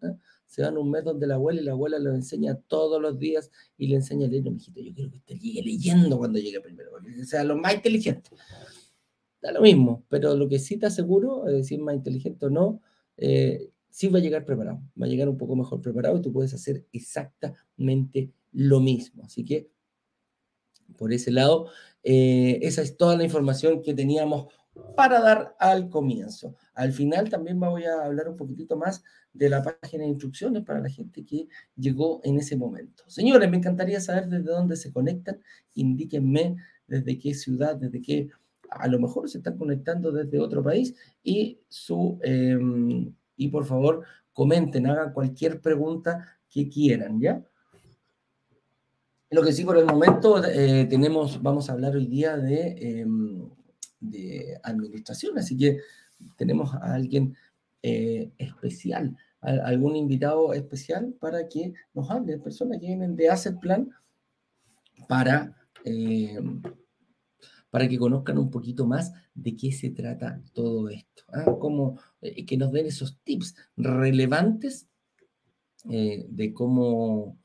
Se 0.46 0.62
van 0.62 0.78
un 0.78 0.90
mes 0.90 1.04
donde 1.04 1.26
la 1.26 1.34
abuela 1.34 1.60
y 1.60 1.64
la 1.64 1.72
abuela 1.72 1.98
lo 1.98 2.14
enseña 2.14 2.54
todos 2.66 3.00
los 3.00 3.18
días 3.18 3.50
y 3.76 3.88
le 3.88 3.96
enseña 3.96 4.26
a 4.26 4.30
leer. 4.30 4.44
No, 4.44 4.52
mijito, 4.52 4.80
yo 4.80 4.94
quiero 4.94 5.10
que 5.10 5.18
usted 5.18 5.36
llegue 5.36 5.62
leyendo 5.62 6.16
cuando 6.16 6.38
llegue 6.38 6.60
primero, 6.60 6.92
que 7.04 7.24
sea 7.26 7.44
lo 7.44 7.56
más 7.56 7.74
inteligente. 7.74 8.30
Da 9.42 9.52
lo 9.52 9.60
mismo, 9.60 10.04
pero 10.08 10.34
lo 10.34 10.48
que 10.48 10.58
sí 10.58 10.78
te 10.78 10.86
aseguro, 10.86 11.46
es 11.46 11.54
decir, 11.54 11.78
más 11.80 11.94
inteligente 11.94 12.46
o 12.46 12.50
no, 12.50 12.80
eh, 13.16 13.70
sí 13.90 14.08
va 14.08 14.18
a 14.18 14.22
llegar 14.22 14.44
preparado, 14.44 14.80
va 15.00 15.06
a 15.06 15.08
llegar 15.08 15.28
un 15.28 15.36
poco 15.36 15.56
mejor 15.56 15.80
preparado 15.80 16.16
y 16.16 16.22
tú 16.22 16.32
puedes 16.32 16.54
hacer 16.54 16.86
exactamente 16.92 18.32
lo 18.52 18.80
mismo. 18.80 19.24
Así 19.24 19.44
que, 19.44 19.70
por 20.96 21.12
ese 21.12 21.30
lado, 21.30 21.68
eh, 22.02 22.58
esa 22.62 22.82
es 22.82 22.96
toda 22.96 23.16
la 23.16 23.24
información 23.24 23.82
que 23.82 23.94
teníamos 23.94 24.46
para 24.96 25.20
dar 25.20 25.56
al 25.58 25.88
comienzo. 25.88 26.56
Al 26.74 26.92
final 26.92 27.28
también 27.28 27.58
voy 27.58 27.84
a 27.84 28.04
hablar 28.04 28.28
un 28.28 28.36
poquitito 28.36 28.76
más 28.76 29.02
de 29.32 29.48
la 29.48 29.62
página 29.62 30.04
de 30.04 30.10
instrucciones 30.10 30.64
para 30.64 30.80
la 30.80 30.88
gente 30.88 31.24
que 31.24 31.48
llegó 31.76 32.20
en 32.24 32.38
ese 32.38 32.56
momento. 32.56 33.04
Señores, 33.08 33.50
me 33.50 33.56
encantaría 33.56 34.00
saber 34.00 34.28
desde 34.28 34.50
dónde 34.50 34.76
se 34.76 34.92
conectan. 34.92 35.40
Indíquenme 35.74 36.56
desde 36.86 37.18
qué 37.18 37.34
ciudad, 37.34 37.76
desde 37.76 38.02
qué, 38.02 38.28
a 38.70 38.88
lo 38.88 38.98
mejor 38.98 39.28
se 39.28 39.38
están 39.38 39.56
conectando 39.56 40.12
desde 40.12 40.38
otro 40.38 40.62
país 40.62 40.94
y 41.22 41.60
su... 41.68 42.18
Em, 42.22 43.12
y 43.40 43.48
por 43.48 43.64
favor 43.64 44.04
comenten, 44.34 44.86
hagan 44.86 45.14
cualquier 45.14 45.62
pregunta 45.62 46.38
que 46.48 46.68
quieran, 46.68 47.18
¿ya? 47.18 47.42
Lo 49.30 49.42
que 49.42 49.52
sí, 49.52 49.64
por 49.64 49.78
el 49.78 49.86
momento 49.86 50.44
eh, 50.44 50.86
tenemos, 50.90 51.40
vamos 51.42 51.70
a 51.70 51.72
hablar 51.72 51.96
hoy 51.96 52.06
día 52.06 52.36
de, 52.36 53.00
em, 53.00 53.48
de 53.98 54.60
administración, 54.62 55.38
así 55.38 55.56
que 55.56 55.78
tenemos 56.36 56.74
a 56.74 56.92
alguien 56.92 57.34
eh, 57.82 58.30
especial, 58.36 59.16
algún 59.40 59.96
invitado 59.96 60.52
especial 60.52 61.14
para 61.18 61.48
que 61.48 61.72
nos 61.94 62.10
hable, 62.10 62.36
personas 62.36 62.78
que 62.78 62.88
vienen 62.88 63.16
de 63.16 63.30
Asset 63.30 63.58
Plan 63.58 63.88
para, 65.08 65.56
em, 65.84 66.60
para 67.70 67.88
que 67.88 67.98
conozcan 67.98 68.38
un 68.38 68.50
poquito 68.50 68.86
más 68.86 69.12
de 69.34 69.56
qué 69.56 69.72
se 69.72 69.90
trata 69.90 70.42
todo 70.52 70.88
esto, 70.88 71.24
¿ah? 71.32 71.44
Eh, 72.20 72.44
que 72.44 72.56
nos 72.56 72.72
den 72.72 72.86
esos 72.86 73.20
tips 73.22 73.54
relevantes 73.76 74.88
eh, 75.88 76.26
de 76.28 76.52
cómo 76.52 77.38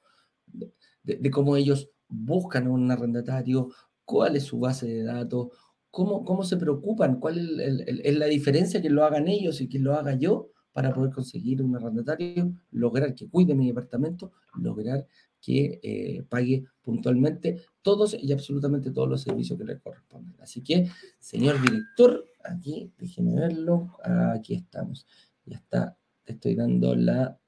de, 1.05 1.31
cómo 1.31 1.55
ellos 1.55 1.89
buscan 2.07 2.67
un 2.67 2.89
arrendatario, 2.91 3.69
cuál 4.03 4.35
es 4.35 4.43
su 4.43 4.59
base 4.59 4.87
de 4.87 5.03
datos, 5.03 5.49
cómo, 5.91 6.25
cómo 6.25 6.43
se 6.43 6.57
preocupan, 6.57 7.19
cuál 7.19 7.59
es, 7.59 8.17
la 8.17 8.25
diferencia 8.25 8.81
que 8.81 8.89
lo 8.89 9.05
hagan 9.05 9.27
ellos 9.27 9.61
y 9.61 9.69
que 9.69 9.79
lo 9.79 9.93
haga 9.93 10.15
yo 10.15 10.49
para 10.73 10.93
poder 10.93 11.11
conseguir 11.11 11.61
un 11.61 11.75
arrendatario, 11.75 12.53
lograr 12.71 13.15
que 13.15 13.29
cuide 13.29 13.55
mi 13.55 13.67
departamento, 13.67 14.33
lograr 14.59 15.07
que 15.39 15.79
eh, 15.83 16.23
pague 16.27 16.65
puntualmente 16.81 17.61
todos 17.85 18.17
y 18.19 18.33
absolutamente 18.33 18.89
todos 18.89 19.07
los 19.07 19.21
servicios 19.21 19.59
que 19.59 19.63
le 19.63 19.79
corresponden. 19.79 20.35
Así 20.41 20.63
que, 20.63 20.89
señor 21.19 21.61
director, 21.61 22.25
aquí, 22.43 22.91
déjeme 22.97 23.35
verlo, 23.35 23.91
aquí 24.33 24.55
estamos. 24.55 25.05
Ya 25.45 25.57
está, 25.57 25.95
te 26.23 26.33
estoy 26.33 26.55
dando 26.55 26.95
la 26.95 27.39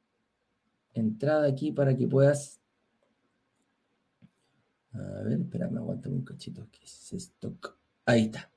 entrada 0.94 1.48
aquí 1.48 1.72
para 1.72 1.98
que 1.98 2.08
puedas 2.08 2.62
a 4.94 5.24
ver, 5.24 5.41
espérame, 5.41 5.77
aguántame 5.77 6.17
un 6.17 6.24
cachito. 6.24 6.67
¿Qué 6.72 6.86
es 6.86 7.13
esto? 7.13 7.58
Ahí 8.06 8.25
está. 8.25 8.51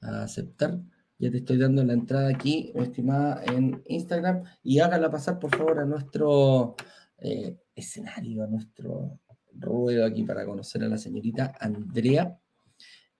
Aceptar. 0.00 0.80
Ya 1.18 1.32
te 1.32 1.38
estoy 1.38 1.58
dando 1.58 1.82
la 1.82 1.94
entrada 1.94 2.28
aquí, 2.28 2.72
estimada, 2.76 3.42
en 3.44 3.82
Instagram. 3.86 4.44
Y 4.62 4.78
hágala 4.78 5.10
pasar, 5.10 5.40
por 5.40 5.56
favor, 5.56 5.80
a 5.80 5.84
nuestro 5.84 6.76
eh, 7.18 7.58
escenario, 7.74 8.44
a 8.44 8.46
nuestro 8.46 9.20
ruedo 9.54 10.04
aquí 10.04 10.24
para 10.24 10.44
conocer 10.44 10.82
a 10.84 10.88
la 10.88 10.98
señorita 10.98 11.54
Andrea 11.60 12.38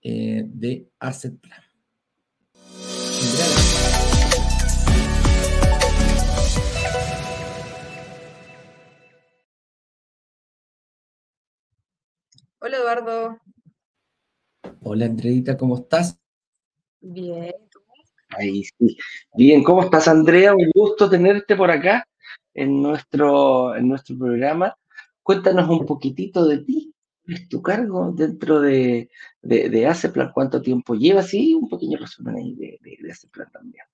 eh, 0.01 0.43
de 0.45 0.89
Asset 0.99 1.39
Plan. 1.39 1.61
Hola 12.59 12.77
Eduardo. 12.77 13.39
Hola 14.81 15.05
Andreita, 15.05 15.57
¿cómo 15.57 15.77
estás? 15.77 16.17
Bien. 17.01 17.53
Ahí 18.29 18.63
sí. 18.63 18.97
Bien, 19.35 19.63
¿cómo 19.63 19.83
estás 19.83 20.07
Andrea? 20.07 20.55
Un 20.55 20.71
gusto 20.73 21.09
tenerte 21.09 21.55
por 21.55 21.69
acá 21.69 22.07
en 22.53 22.81
nuestro, 22.81 23.75
en 23.75 23.87
nuestro 23.89 24.17
programa. 24.17 24.75
Cuéntanos 25.23 25.69
un 25.69 25.85
poquitito 25.85 26.45
de 26.45 26.59
ti, 26.59 26.93
es 27.25 27.47
tu 27.47 27.61
cargo 27.61 28.11
dentro 28.11 28.59
de, 28.59 29.09
de, 29.41 29.69
de 29.69 29.87
ACEPLAN, 29.87 30.31
cuánto 30.33 30.61
tiempo 30.61 30.93
llevas 30.95 31.33
y 31.33 31.53
un 31.55 31.69
pequeño 31.69 31.97
resumen 31.97 32.35
ahí 32.35 32.55
de, 32.55 32.77
de, 32.81 32.97
de 33.01 33.11
ACEPLAN 33.11 33.51
también. 33.51 33.85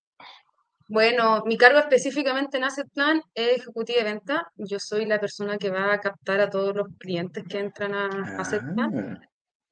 Bueno, 0.92 1.44
mi 1.46 1.56
cargo 1.56 1.78
específicamente 1.78 2.58
en 2.58 2.64
Asset 2.64 2.90
Plan 2.92 3.22
es 3.36 3.60
ejecutiva 3.60 4.00
de 4.00 4.06
venta. 4.06 4.52
Yo 4.56 4.80
soy 4.80 5.06
la 5.06 5.20
persona 5.20 5.60
que 5.60 5.70
va 5.70 5.94
a 5.94 6.00
captar 6.00 6.40
a 6.40 6.50
todos 6.50 6.76
los 6.76 6.88
clientes 6.98 7.44
que 7.48 7.60
entran 7.60 7.94
a. 7.94 8.10
Ah, 8.40 8.44
¿ya? 8.76 9.20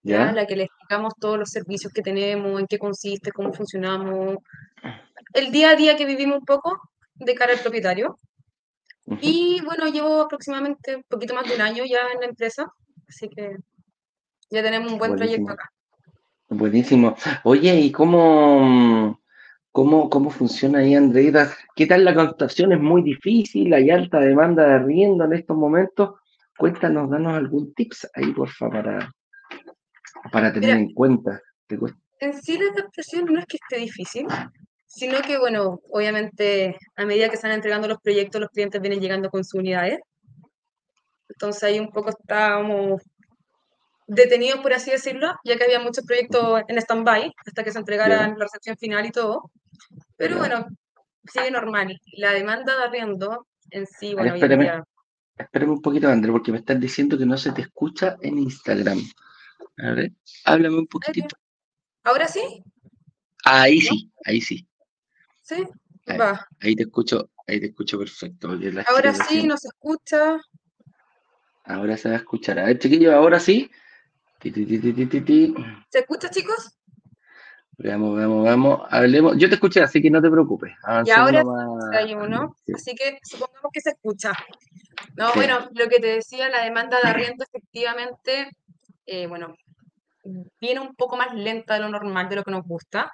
¿ya? 0.03 0.31
La 0.31 0.45
que 0.45 0.55
le 0.55 0.63
explicamos 0.65 1.15
todos 1.19 1.39
los 1.39 1.49
servicios 1.49 1.91
que 1.91 2.03
tenemos, 2.03 2.59
en 2.59 2.67
qué 2.67 2.77
consiste, 2.77 3.31
cómo 3.31 3.51
funcionamos, 3.51 4.37
el 5.33 5.51
día 5.51 5.71
a 5.71 5.75
día 5.75 5.97
que 5.97 6.05
vivimos 6.05 6.37
un 6.37 6.45
poco 6.45 6.79
de 7.15 7.33
cara 7.33 7.53
al 7.53 7.59
propietario. 7.61 8.19
Y 9.21 9.61
bueno, 9.63 9.87
llevo 9.87 10.21
aproximadamente 10.21 10.97
un 10.97 11.03
poquito 11.07 11.33
más 11.33 11.47
de 11.47 11.55
un 11.55 11.61
año 11.61 11.83
ya 11.85 11.99
en 12.13 12.19
la 12.19 12.25
empresa, 12.27 12.71
así 13.07 13.29
que 13.29 13.55
ya 14.49 14.61
tenemos 14.61 14.91
un 14.91 14.97
buen 14.99 15.15
trayecto 15.15 15.43
Buenísimo. 15.45 15.53
acá. 15.53 15.71
Buenísimo. 16.49 17.15
Oye, 17.43 17.75
¿y 17.79 17.91
cómo, 17.91 19.21
cómo, 19.71 20.09
cómo 20.09 20.29
funciona 20.29 20.79
ahí, 20.79 20.95
Andreita? 20.95 21.53
¿Qué 21.75 21.87
tal 21.87 22.05
la 22.05 22.15
contratación? 22.15 22.73
¿Es 22.73 22.79
muy 22.79 23.01
difícil? 23.01 23.73
¿Hay 23.73 23.89
alta 23.89 24.19
demanda 24.19 24.65
de 24.65 24.73
arriendo 24.73 25.25
en 25.25 25.33
estos 25.33 25.57
momentos? 25.57 26.19
Cuéntanos, 26.57 27.09
danos 27.09 27.33
algún 27.35 27.73
tips 27.73 28.09
ahí, 28.13 28.31
por 28.33 28.49
favor, 28.49 28.83
para, 28.83 29.15
para 30.31 30.53
tener 30.53 30.75
Mira, 30.75 30.79
en 30.79 30.93
cuenta. 30.93 31.41
En 32.19 32.41
sí 32.41 32.57
la 32.57 32.73
captación 32.73 33.25
no 33.25 33.39
es 33.39 33.45
que 33.45 33.57
esté 33.61 33.77
difícil, 33.77 34.25
sino 34.87 35.21
que, 35.21 35.37
bueno, 35.37 35.81
obviamente 35.91 36.77
a 36.95 37.05
medida 37.05 37.29
que 37.29 37.37
se 37.37 37.45
van 37.47 37.55
entregando 37.55 37.87
los 37.87 38.01
proyectos, 38.01 38.41
los 38.41 38.49
clientes 38.49 38.81
vienen 38.81 39.01
llegando 39.01 39.29
con 39.29 39.43
sus 39.43 39.59
unidades. 39.59 39.99
Entonces 41.29 41.63
ahí 41.63 41.79
un 41.79 41.91
poco 41.91 42.09
estábamos 42.09 43.01
detenidos, 44.07 44.61
por 44.61 44.73
así 44.73 44.89
decirlo, 44.89 45.35
ya 45.43 45.57
que 45.57 45.65
había 45.65 45.81
muchos 45.81 46.05
proyectos 46.05 46.61
en 46.67 46.77
stand-by 46.77 47.33
hasta 47.45 47.63
que 47.63 47.71
se 47.71 47.75
¿Ya? 47.75 47.79
entregaran 47.81 48.39
la 48.39 48.45
recepción 48.45 48.77
final 48.77 49.05
y 49.05 49.11
todo. 49.11 49.51
Pero 50.15 50.35
¿Ya? 50.35 50.39
bueno, 50.39 50.67
sigue 51.31 51.51
normal. 51.51 51.99
La 52.13 52.31
demanda 52.31 52.77
de 52.77 52.83
arriendo 52.85 53.45
en 53.69 53.85
sí, 53.85 54.13
bueno, 54.13 54.29
en 54.29 54.35
espérame, 54.35 54.61
día. 54.61 54.83
espérame 55.37 55.71
un 55.71 55.81
poquito, 55.81 56.07
André, 56.07 56.31
porque 56.31 56.53
me 56.53 56.59
estás 56.59 56.79
diciendo 56.79 57.17
que 57.17 57.25
no 57.25 57.37
se 57.37 57.51
te 57.51 57.61
escucha 57.61 58.15
en 58.21 58.39
Instagram. 58.39 58.99
A 59.79 59.91
ver, 59.91 60.11
háblame 60.45 60.77
un 60.77 60.87
poquitito. 60.87 61.35
¿Ahora 62.03 62.27
sí? 62.27 62.63
Ahí 63.43 63.81
sí, 63.81 64.09
ahí 64.25 64.41
sí. 64.41 64.65
¿Sí? 65.47 65.65
Ahí, 66.07 66.17
Va. 66.17 66.45
ahí 66.59 66.75
te 66.75 66.83
escucho, 66.83 67.29
ahí 67.47 67.59
te 67.61 67.67
escucho 67.67 67.97
perfecto, 67.97 68.49
Ahora 68.87 69.13
sí, 69.13 69.47
no 69.47 69.55
se 69.57 69.69
escucha. 69.69 70.37
ahora 71.63 71.95
se 71.95 72.09
va 72.09 72.15
a 72.15 72.17
escuchar. 72.17 72.59
A 72.59 72.65
ver, 72.65 72.79
chiquillos, 72.79 73.13
ahora 73.13 73.39
sí. 73.39 73.71
Ti, 74.39 74.51
ti. 74.51 75.55
¿Se 75.89 75.99
escucha, 75.99 76.29
chicos? 76.29 76.77
Veamos, 77.77 78.17
veamos, 78.17 78.43
veamos. 78.43 78.81
Hablemos. 78.89 79.37
Yo 79.37 79.47
te 79.47 79.55
escuché, 79.55 79.81
así 79.81 80.01
que 80.01 80.09
no 80.09 80.21
te 80.21 80.29
preocupes. 80.29 80.73
Y 81.05 81.11
ahora 81.11 81.43
hay 81.93 82.13
uno, 82.13 82.55
Sí, 82.65 82.73
así 82.73 82.95
que 82.95 83.19
supongamos 83.23 83.71
que 83.71 83.81
se 83.81 83.91
escucha. 83.91 84.33
No, 85.15 85.27
sí. 85.29 85.33
bueno, 85.35 85.69
lo 85.73 85.87
que 85.87 85.99
te 85.99 86.07
decía, 86.07 86.49
la 86.49 86.63
demanda 86.63 86.99
de 87.01 87.09
arriendo 87.09 87.45
efectivamente, 87.45 88.49
eh, 89.05 89.27
bueno, 89.27 89.55
viene 90.59 90.81
un 90.81 90.93
poco 90.95 91.15
más 91.15 91.33
lenta 91.33 91.75
de 91.75 91.79
lo 91.81 91.89
normal, 91.89 92.27
de 92.29 92.35
lo 92.35 92.43
que 92.43 92.51
nos 92.51 92.65
gusta, 92.65 93.11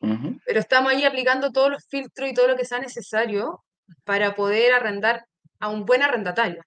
Ujú, 0.00 0.38
pero 0.44 0.60
estamos 0.60 0.92
ahí 0.92 1.04
aplicando 1.04 1.50
todos 1.50 1.70
los 1.70 1.84
filtros 1.88 2.28
y 2.28 2.34
todo 2.34 2.48
lo 2.48 2.56
que 2.56 2.64
sea 2.64 2.78
necesario 2.78 3.62
para 4.04 4.34
poder 4.34 4.72
arrendar 4.72 5.24
a 5.60 5.68
un 5.68 5.84
buen 5.84 6.02
arrendatario. 6.02 6.62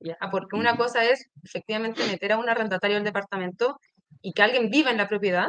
¿ya? 0.00 0.16
Porque 0.30 0.56
una 0.56 0.72
ujú. 0.72 0.84
cosa 0.84 1.04
es 1.04 1.26
efectivamente 1.42 2.06
meter 2.06 2.32
a 2.32 2.38
un 2.38 2.48
arrendatario 2.48 2.96
al 2.96 3.04
departamento 3.04 3.78
y 4.22 4.32
que 4.32 4.42
alguien 4.42 4.70
viva 4.70 4.90
en 4.90 4.96
la 4.96 5.08
propiedad, 5.08 5.48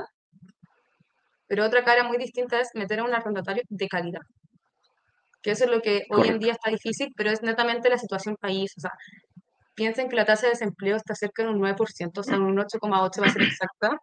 pero 1.48 1.66
otra 1.66 1.84
cara 1.84 2.04
muy 2.04 2.18
distinta 2.18 2.60
es 2.60 2.70
meter 2.74 3.00
a 3.00 3.04
un 3.04 3.14
arrendatario 3.14 3.64
de 3.70 3.88
calidad. 3.88 4.22
Que 5.42 5.52
eso 5.52 5.66
es 5.66 5.72
lo 5.72 5.82
que 5.82 6.04
hoy 6.10 6.28
en 6.28 6.40
día 6.40 6.54
está 6.54 6.70
difícil, 6.70 7.12
pero 7.16 7.32
es 7.32 7.42
netamente 7.42 7.90
la 7.90 7.98
situación 7.98 8.38
país. 8.40 8.72
O 8.78 8.82
sea, 8.82 8.92
piensen 9.76 10.08
que 10.08 10.16
la 10.16 10.26
tasa 10.26 10.44
de 10.44 10.52
desempleo 10.52 10.96
está 10.96 11.16
cerca 11.16 11.44
de 11.44 11.50
un 11.50 11.60
9%, 11.60 12.22
o 12.22 12.24
sea, 12.24 12.38
un 12.38 12.58
8,8 12.58 13.22
va 13.22 13.28
a 13.28 13.30
ser 13.30 13.42
exacta, 13.42 13.98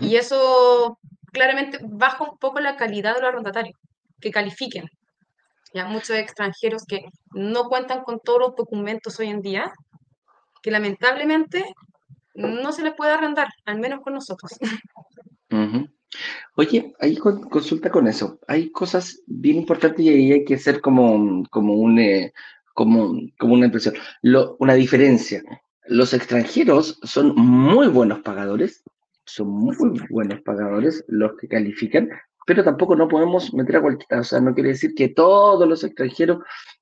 y 0.00 0.06
Ujú, 0.06 0.16
eso 0.16 0.98
claramente 1.34 1.78
baja 1.82 2.24
un 2.24 2.38
poco 2.38 2.60
la 2.60 2.76
calidad 2.76 3.14
de 3.14 3.20
los 3.20 3.28
arrendatarios, 3.28 3.76
que 4.20 4.30
califiquen. 4.30 4.88
Ya 5.74 5.84
muchos 5.86 6.16
extranjeros 6.16 6.84
que 6.86 7.04
no 7.32 7.68
cuentan 7.68 8.04
con 8.04 8.20
todos 8.20 8.38
los 8.38 8.56
documentos 8.56 9.18
hoy 9.18 9.26
en 9.28 9.42
día, 9.42 9.72
que 10.62 10.70
lamentablemente 10.70 11.64
no 12.34 12.72
se 12.72 12.82
les 12.82 12.94
puede 12.94 13.12
arrendar, 13.12 13.48
al 13.66 13.80
menos 13.80 14.00
con 14.00 14.14
nosotros. 14.14 14.52
Oye, 16.56 16.94
ahí 17.00 17.16
con- 17.16 17.48
consulta 17.50 17.90
con 17.90 18.06
eso. 18.06 18.38
Hay 18.46 18.70
cosas 18.70 19.20
bien 19.26 19.56
importantes 19.58 20.04
y 20.06 20.32
hay 20.32 20.44
que 20.44 20.54
hacer 20.54 20.80
como, 20.80 21.44
como 21.50 21.74
un, 21.74 21.98
eh, 21.98 22.32
como, 22.72 23.18
una 23.40 23.66
impresión. 23.66 23.94
Una 24.58 24.74
diferencia. 24.74 25.42
Los 25.86 26.14
extranjeros 26.14 26.98
son 27.02 27.34
muy 27.34 27.88
buenos 27.88 28.20
pagadores, 28.20 28.84
son 29.26 29.48
muy 29.48 29.76
buenos 30.10 30.40
pagadores 30.42 31.04
los 31.08 31.36
que 31.36 31.48
califican, 31.48 32.08
pero 32.46 32.62
tampoco 32.62 32.94
no 32.94 33.08
podemos 33.08 33.52
meter 33.54 33.76
a 33.76 33.80
cualquiera, 33.80 34.20
o 34.20 34.24
sea, 34.24 34.40
no 34.40 34.54
quiere 34.54 34.70
decir 34.70 34.94
que 34.94 35.08
todos 35.08 35.66
los 35.68 35.82
extranjeros 35.82 36.38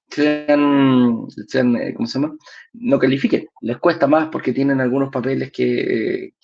sean, 0.08 1.26
sean 1.46 1.76
eh, 1.76 1.94
¿cómo 1.94 2.06
se 2.06 2.20
llama? 2.20 2.36
No 2.74 2.98
califiquen, 2.98 3.46
les 3.60 3.78
cuesta 3.78 4.06
más 4.06 4.28
porque 4.28 4.52
tienen 4.52 4.80
algunos 4.80 5.10
papeles 5.10 5.52
que, 5.52 6.34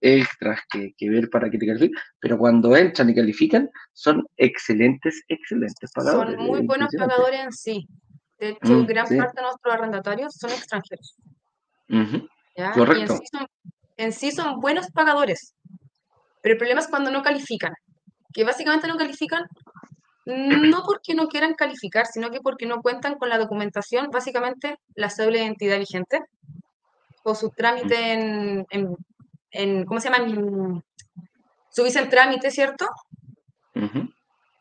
extras 0.00 0.60
que, 0.70 1.10
ver 1.10 1.30
para 1.30 1.48
que 1.48 1.58
te 1.58 1.66
califiquen, 1.66 1.96
pero 2.20 2.38
cuando 2.38 2.76
entran 2.76 3.10
y 3.10 3.14
califican, 3.14 3.70
son 3.92 4.26
excelentes, 4.36 5.22
excelentes 5.28 5.90
pagadores. 5.92 6.34
Son 6.34 6.44
muy 6.44 6.66
buenos 6.66 6.90
pagadores 6.96 7.40
en 7.40 7.52
sí. 7.52 7.88
De 8.38 8.50
hecho, 8.50 8.74
mm, 8.74 8.86
gran 8.86 9.06
parte 9.06 9.40
de 9.40 9.42
nuestros 9.42 9.74
arrendatarios 9.74 10.34
son 10.34 10.50
extranjeros. 10.50 11.16
Correcto. 12.74 13.12
en 13.12 13.18
sí 13.18 13.24
son 13.30 13.46
buenos 14.58 14.90
pagadores, 14.90 15.54
pero 16.42 16.54
el 16.54 16.58
problema 16.58 16.80
es 16.80 16.88
cuando 16.88 17.10
no 17.10 17.22
califican, 17.22 17.74
que 18.32 18.44
básicamente 18.44 18.88
no 18.88 18.96
califican 18.96 19.46
no 20.26 20.82
porque 20.84 21.14
no 21.14 21.28
quieran 21.28 21.54
calificar, 21.54 22.06
sino 22.06 22.30
que 22.30 22.40
porque 22.40 22.66
no 22.66 22.82
cuentan 22.82 23.14
con 23.14 23.28
la 23.28 23.38
documentación, 23.38 24.10
básicamente 24.10 24.76
la 24.96 25.08
cédula 25.08 25.38
de 25.38 25.44
identidad 25.44 25.78
vigente 25.78 26.20
o 27.22 27.34
su 27.34 27.50
trámite 27.50 28.12
en, 28.12 28.66
en, 29.52 29.84
¿cómo 29.84 30.00
se 30.00 30.10
llama? 30.10 30.82
su 31.70 31.84
visa 31.84 32.00
en 32.00 32.08
trámite, 32.08 32.50
¿cierto? 32.50 32.86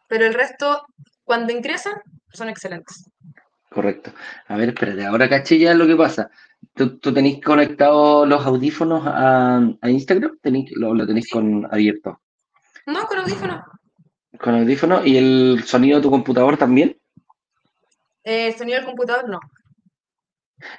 Pero 0.07 0.25
el 0.25 0.33
resto, 0.33 0.85
cuando 1.23 1.51
ingresan, 1.51 1.95
son 2.31 2.49
excelentes. 2.49 3.09
Correcto. 3.69 4.11
A 4.47 4.57
ver, 4.57 4.69
espérate, 4.69 5.05
ahora 5.05 5.29
caché 5.29 5.57
ya 5.57 5.73
lo 5.73 5.87
que 5.87 5.95
pasa. 5.95 6.29
¿Tú, 6.75 6.99
tú 6.99 7.13
tenéis 7.13 7.41
conectado 7.41 8.25
los 8.25 8.45
audífonos 8.45 9.03
a, 9.05 9.61
Instagram? 9.83 10.37
¿Tenéis, 10.41 10.71
lo, 10.75 10.93
lo 10.93 11.07
tenéis 11.07 11.29
con 11.29 11.65
abierto? 11.73 12.21
No, 12.85 13.05
con 13.05 13.19
audífonos. 13.19 13.61
Con 14.37 14.55
audífono 14.55 15.05
y 15.05 15.15
el 15.15 15.63
sonido 15.65 15.97
de 15.97 16.03
tu 16.03 16.11
computador 16.11 16.57
también. 16.57 16.99
Eh, 18.25 18.47
el 18.47 18.55
sonido 18.55 18.77
del 18.79 18.85
computador 18.85 19.29
no. 19.29 19.39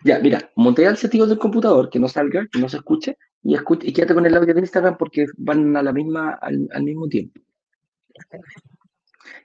Ya, 0.04 0.18
mira, 0.18 0.50
montea 0.54 0.90
el 0.90 0.98
sentido 0.98 1.26
del 1.26 1.38
computador, 1.38 1.88
que 1.88 1.98
no 1.98 2.08
salga, 2.08 2.46
que 2.52 2.58
no 2.58 2.68
se 2.68 2.76
escuche, 2.76 3.16
y, 3.42 3.54
escuche, 3.54 3.86
y 3.86 3.92
quédate 3.94 4.14
con 4.14 4.26
el 4.26 4.36
audio 4.36 4.52
de 4.52 4.60
Instagram 4.60 4.98
porque 4.98 5.26
van 5.38 5.76
a 5.78 5.82
la 5.82 5.92
misma, 5.92 6.32
al, 6.42 6.82
mismo 6.82 7.08
tiempo. 7.08 7.40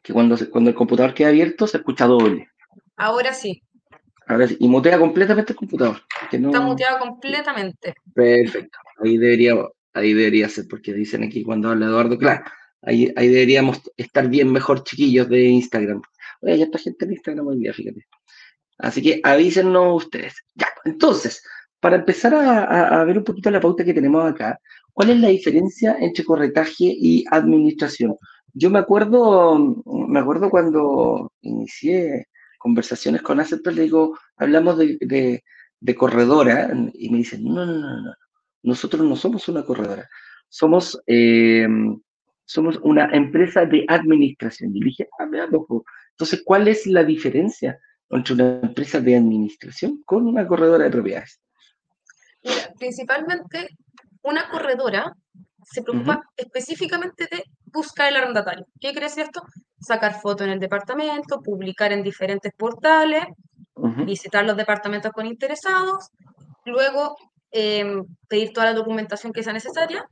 Que 0.03 0.12
cuando, 0.12 0.36
cuando 0.50 0.70
el 0.70 0.75
computador 0.75 1.13
queda 1.13 1.29
abierto 1.29 1.65
se 1.65 1.77
escucha 1.77 2.08
doble. 2.08 2.50
Ahora 2.98 3.34
sí. 3.34 3.63
Y 4.59 4.67
mutea 4.67 5.00
completamente 5.00 5.53
el 5.53 5.57
computador. 5.57 6.01
Está 6.31 6.61
muteado 6.61 7.00
completamente. 7.00 7.93
Perfecto. 8.13 8.77
Ahí 9.03 9.17
debería, 9.17 9.55
ahí 9.93 10.13
debería 10.13 10.50
ser, 10.50 10.65
porque 10.69 10.93
dicen 10.93 11.23
aquí 11.23 11.43
cuando 11.43 11.69
habla 11.69 11.88
Eduardo, 11.88 12.17
claro, 12.17 12.43
Ahí, 12.83 13.11
deberíamos 13.15 13.81
estar 13.95 14.27
bien 14.27 14.51
mejor, 14.51 14.83
chiquillos 14.83 15.29
de 15.29 15.43
Instagram. 15.45 16.01
Oye, 16.41 16.57
ya 16.57 16.65
está 16.65 16.79
gente 16.79 17.05
en 17.05 17.11
Instagram 17.11 17.47
hoy 17.47 17.59
día, 17.59 17.73
fíjate. 17.73 18.07
Así 18.79 19.01
que 19.01 19.21
avísenos 19.23 20.03
ustedes. 20.05 20.33
Ya, 20.55 20.67
entonces, 20.85 21.43
para 21.79 21.97
empezar 21.97 22.33
a, 22.33 23.03
ver 23.05 23.19
un 23.19 23.23
poquito 23.23 23.51
la 23.51 23.61
pauta 23.61 23.83
que 23.85 23.93
tenemos 23.93 24.25
acá, 24.25 24.59
¿cuál 24.93 25.11
es 25.11 25.19
la 25.19 25.27
diferencia 25.27 25.97
entre 26.00 26.25
corretaje 26.25 26.85
y 26.85 27.23
administración? 27.29 28.15
Yo 28.53 28.69
me 28.71 28.79
acuerdo, 28.79 29.57
me 30.07 30.19
acuerdo 30.19 30.50
cuando 30.50 31.31
inicié 31.41 32.27
conversaciones 32.62 33.22
con 33.22 33.39
Asset, 33.39 33.65
le 33.68 33.84
digo, 33.84 34.18
hablamos 34.38 34.77
de, 34.77 35.44
corredora, 35.98 36.72
y 36.94 37.10
me 37.10 37.18
dicen, 37.18 37.44
no, 37.44 37.65
no, 37.65 37.77
no, 37.77 38.01
no, 38.01 38.13
nosotros 38.63 39.03
no 39.03 39.15
somos 39.15 39.48
una 39.50 39.63
corredora, 39.63 40.08
somos 40.48 41.01
eh, 41.08 41.68
somos 42.51 42.77
una 42.84 43.06
empresa 43.13 43.65
de 43.65 43.86
administración. 43.88 44.76
Y 44.76 44.84
dije, 44.84 45.08
ah, 45.19 45.30
Entonces, 45.30 46.41
¿cuál 46.43 46.67
es 46.67 46.86
la 46.86 47.04
diferencia 47.04 47.80
entre 48.10 48.34
una 48.34 48.60
empresa 48.62 49.00
de 49.00 49.15
administración 49.15 50.04
con 50.06 50.28
una 50.28 50.45
corredora 50.45 50.84
de 50.84 50.91
propiedades? 50.91 51.41
Mira, 52.43 52.74
principalmente 52.78 53.69
una 54.24 54.50
corredora 54.50 55.15
se 55.63 55.82
preocupa 55.82 56.21
específicamente 56.36 57.28
de 57.32 57.43
buscar 57.65 58.10
el 58.10 58.17
arrendatario. 58.17 58.65
¿Qué 58.80 58.91
quiere 58.91 59.08
decir 59.08 59.24
esto? 59.24 59.41
Sacar 59.80 60.19
fotos 60.21 60.47
en 60.47 60.54
el 60.54 60.60
departamento, 60.60 61.41
publicar 61.41 61.91
en 61.91 62.04
diferentes 62.04 62.52
portales, 62.58 63.26
visitar 64.06 64.45
los 64.45 64.58
departamentos 64.58 65.12
con 65.12 65.26
interesados, 65.26 66.10
luego 66.65 67.15
em, 67.52 68.04
pedir 68.28 68.54
toda 68.54 68.67
la 68.67 68.74
documentación 68.74 69.34
que 69.34 69.43
sea 69.43 69.54
necesaria 69.54 70.06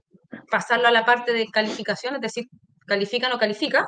pasarlo 0.50 0.88
a 0.88 0.92
la 0.92 1.06
parte 1.06 1.34
de 1.34 1.48
calificación, 1.48 2.16
es 2.16 2.22
decir, 2.22 2.46
califica 2.86 3.28
o 3.28 3.32
no 3.32 3.38
califica. 3.38 3.88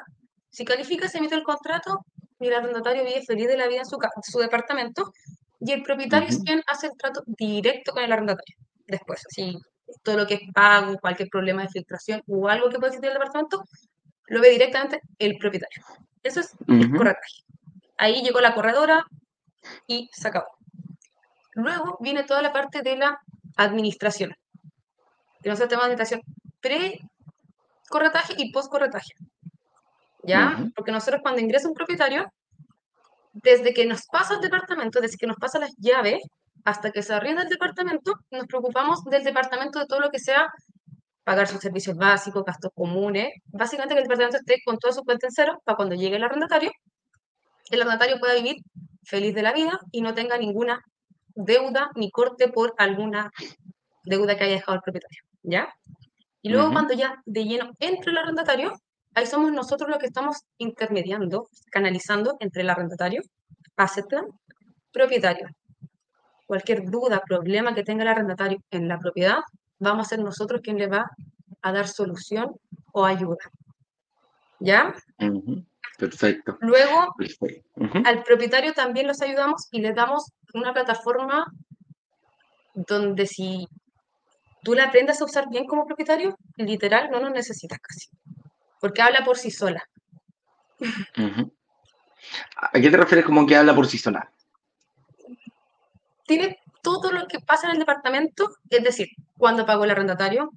Si 0.50 0.65
califica, 0.65 1.08
se 1.08 1.19
emite 1.19 1.36
el 1.36 1.43
contrato 1.43 2.06
y 2.39 2.47
el 2.47 2.54
arrendatario 2.54 3.04
vive 3.04 3.24
feliz 3.26 3.47
de 3.47 3.58
la 3.58 3.67
vida 3.67 3.80
en 3.80 3.86
su, 3.86 3.97
su 4.24 4.39
departamento 4.39 5.12
y 5.60 5.71
el 5.71 5.84
propietario 5.84 6.30
es 6.30 6.39
quien 6.43 6.62
hace 6.67 6.88
el 6.88 6.93
trato 6.97 7.21
directo 7.26 7.91
con 7.91 8.04
el 8.04 8.12
arrendatario. 8.12 8.58
Después, 8.88 9.21
así, 9.30 9.58
todo 10.04 10.17
lo 10.17 10.27
que 10.27 10.36
es 10.36 10.41
pago, 10.54 10.97
cualquier 10.99 11.30
problema 11.30 11.63
de 11.63 11.69
filtración 11.69 12.21
o 12.27 12.47
algo 12.47 12.69
que 12.69 12.77
pueda 12.77 12.88
existir 12.88 13.10
en 13.10 13.15
el 13.15 13.19
departamento, 13.19 13.63
lo 14.27 14.41
ve 14.41 14.49
directamente 14.49 15.01
el 15.19 15.38
propietario. 15.38 15.84
Eso 16.23 16.39
es 16.39 16.56
correcto. 16.67 17.27
Ahí 17.97 18.23
llegó 18.23 18.39
la 18.39 18.54
corredora 18.54 19.06
y 19.88 20.10
se 20.13 20.27
acabó. 20.27 20.47
Luego 21.54 21.97
viene 21.99 22.23
toda 22.23 22.41
la 22.41 22.54
parte 22.54 22.82
de 22.82 22.95
la 22.95 23.19
administración. 23.58 24.34
Tenemos 25.41 25.60
el 25.60 25.67
tema 25.67 25.82
de 25.82 25.93
administración 25.93 26.21
pre-corretaje 26.62 28.36
y 28.38 28.51
post-corretaje. 28.51 29.13
¿Ya? 30.23 30.65
Porque 30.75 30.91
nosotros 30.91 31.21
cuando 31.21 31.41
ingresa 31.41 31.67
un 31.67 31.73
propietario, 31.73 32.32
desde 33.34 33.73
que 33.73 33.86
nos 33.86 34.06
pasa 34.06 34.36
el 34.36 34.41
departamento, 34.41 35.01
desde 35.01 35.17
que 35.17 35.27
nos 35.27 35.38
pasa 35.38 35.60
las 35.60 35.75
llaves, 35.77 36.21
hasta 36.63 36.91
que 36.91 37.04
se 37.04 37.13
arrienda 37.13 37.43
el 37.43 37.50
departamento, 37.50 38.13
nos 38.32 38.45
preocupamos 38.47 39.04
del 39.06 39.24
departamento 39.24 39.80
de 39.80 39.86
todo 39.86 40.00
lo 40.00 40.10
que 40.10 40.19
sea 40.19 40.52
pagar 41.24 41.47
sus 41.47 41.60
servicios 41.60 41.95
básicos, 41.95 42.43
gastos 42.43 42.71
comunes, 42.74 43.30
básicamente 43.47 43.93
que 43.93 44.02
el 44.02 44.08
departamento 44.08 44.38
esté 44.38 44.62
con 44.65 44.78
todo 44.78 44.91
su 44.91 45.04
cuenta 45.04 45.28
en 45.28 45.32
cero 45.32 45.62
para 45.63 45.76
cuando 45.76 45.95
llegue 45.95 46.15
el 46.15 46.24
arrendatario, 46.24 46.71
el 47.69 47.82
arrendatario 47.82 48.19
pueda 48.19 48.34
vivir 48.34 48.58
feliz 49.04 49.34
de 49.34 49.43
la 49.43 49.54
vida 49.54 49.80
y 49.91 50.02
no 50.02 50.13
tenga 50.13 50.38
ninguna 50.38 50.82
deuda 51.36 51.89
ni 51.95 52.12
corte 52.12 52.47
por 52.50 52.74
alguna 52.78 53.32
deuda 54.04 54.36
que 54.36 54.43
haya 54.43 54.56
dejado 54.56 54.76
el 54.76 54.82
propietario, 54.82 55.21
¿ya? 55.43 55.74
Y 56.41 56.50
luego 56.50 56.71
cuando 56.71 56.93
ya 56.93 57.21
de 57.26 57.45
lleno 57.45 57.71
entre 57.80 58.12
el 58.12 58.17
arrendatario, 58.17 58.74
ahí 59.13 59.28
somos 59.28 59.52
nosotros 59.52 59.89
los 59.89 60.00
que 60.00 60.08
estamos 60.08 60.38
intermediando, 60.58 61.50
canalizando 61.71 62.36
entre 62.39 62.63
el 62.63 62.69
arrendatario, 62.69 63.21
asset 63.78 64.08
plan, 64.08 64.26
propietario. 64.91 65.47
Cualquier 66.51 66.83
duda, 66.83 67.21
problema 67.25 67.73
que 67.73 67.81
tenga 67.81 68.01
el 68.03 68.09
arrendatario 68.09 68.61
en 68.71 68.89
la 68.89 68.99
propiedad, 68.99 69.37
vamos 69.79 70.05
a 70.05 70.09
ser 70.09 70.19
nosotros 70.19 70.59
quien 70.61 70.77
le 70.77 70.87
va 70.87 71.09
a 71.61 71.71
dar 71.71 71.87
solución 71.87 72.59
o 72.91 73.05
ayuda. 73.05 73.49
¿Ya? 74.59 74.93
Perfecto. 75.97 76.57
Luego, 76.59 77.15
al 78.03 78.23
propietario 78.23 78.73
también 78.73 79.07
los 79.07 79.21
ayudamos 79.21 79.69
y 79.71 79.79
le 79.79 79.93
damos 79.93 80.29
una 80.53 80.73
plataforma 80.73 81.49
donde 82.73 83.27
si 83.27 83.65
tú 84.61 84.73
la 84.73 84.87
aprendas 84.87 85.21
a 85.21 85.23
usar 85.23 85.47
bien 85.49 85.65
como 85.65 85.85
propietario, 85.85 86.37
literal, 86.57 87.09
no 87.09 87.21
nos 87.21 87.31
necesitas 87.31 87.79
casi. 87.79 88.09
Porque 88.81 89.01
habla 89.01 89.23
por 89.23 89.37
sí 89.37 89.51
sola. 89.51 89.87
¿A 92.57 92.71
qué 92.73 92.89
te 92.89 92.97
refieres 92.97 93.25
como 93.25 93.47
que 93.47 93.55
habla 93.55 93.73
por 93.73 93.87
sí 93.87 93.97
sola? 93.97 94.29
Tiene 96.25 96.60
todo 96.81 97.12
lo 97.12 97.27
que 97.27 97.39
pasa 97.39 97.67
en 97.67 97.73
el 97.73 97.79
departamento, 97.79 98.49
es 98.69 98.84
decir, 98.84 99.10
cuando 99.38 99.65
pagó 99.65 99.84
el 99.84 99.91
arrendatario, 99.91 100.51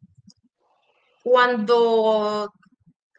cuando 1.22 2.52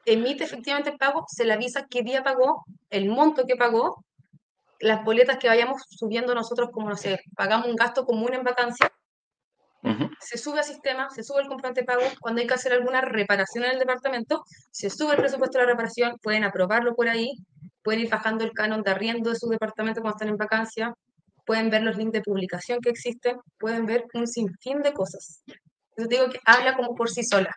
emite 0.06 0.44
efectivamente 0.44 0.92
el 0.92 0.98
pago, 0.98 1.26
se 1.28 1.46
le 1.46 1.54
avisa 1.54 1.88
qué 1.90 2.04
día 2.04 2.24
pagó, 2.24 2.64
el 2.90 3.10
monto 3.10 3.46
que 3.46 3.56
pagó, 3.56 4.06
las 4.80 5.04
boletas 5.04 5.38
que 5.38 5.48
vayamos 5.48 5.84
subiendo 5.90 6.36
nosotros, 6.36 6.70
como 6.72 6.90
no 6.90 6.96
sé, 6.96 7.20
pagamos 7.36 7.68
un 7.68 7.76
gasto 7.76 8.06
común 8.06 8.34
en 8.34 8.44
vacancia, 8.44 8.92
se 10.20 10.38
sube 10.38 10.60
al 10.60 10.66
sistema, 10.66 11.10
se 11.12 11.24
sube 11.24 11.42
el 11.42 11.48
comprobante 11.48 11.82
de 11.82 11.86
pago. 11.86 12.02
Cuando 12.20 12.42
hay 12.42 12.48
que 12.48 12.56
hacer 12.56 12.74
alguna 12.74 13.02
reparación 13.02 13.66
en 13.66 13.72
el 13.72 13.80
departamento, 13.80 14.44
se 14.72 14.90
sube 14.90 15.12
el 15.12 15.20
presupuesto 15.20 15.60
de 15.60 15.66
la 15.66 15.72
reparación, 15.72 16.18
pueden 16.22 16.44
aprobarlo 16.44 16.96
por 16.96 17.08
ahí, 17.08 17.34
pueden 17.84 18.02
ir 18.02 18.10
bajando 18.10 18.44
el 18.44 18.52
canon 18.52 18.82
de 18.82 18.92
arriendo 18.92 19.30
de 19.30 19.36
su 19.36 19.48
departamento 19.48 20.02
cuando 20.02 20.16
están 20.16 20.30
en 20.30 20.38
vacancia, 20.38 20.94
pueden 21.46 21.70
ver 21.70 21.84
los 21.84 21.98
links 21.98 22.14
de 22.14 22.22
publicación 22.22 22.80
que 22.82 22.90
existen, 22.90 23.38
pueden 23.58 23.86
ver 23.86 24.06
un 24.14 24.28
sinfín 24.28 24.82
de 24.82 24.94
cosas. 24.94 25.44
Yo 25.98 26.08
digo 26.08 26.30
que 26.30 26.40
habla 26.46 26.76
como 26.76 26.96
por 26.96 27.10
sí 27.10 27.24
sola. 27.24 27.56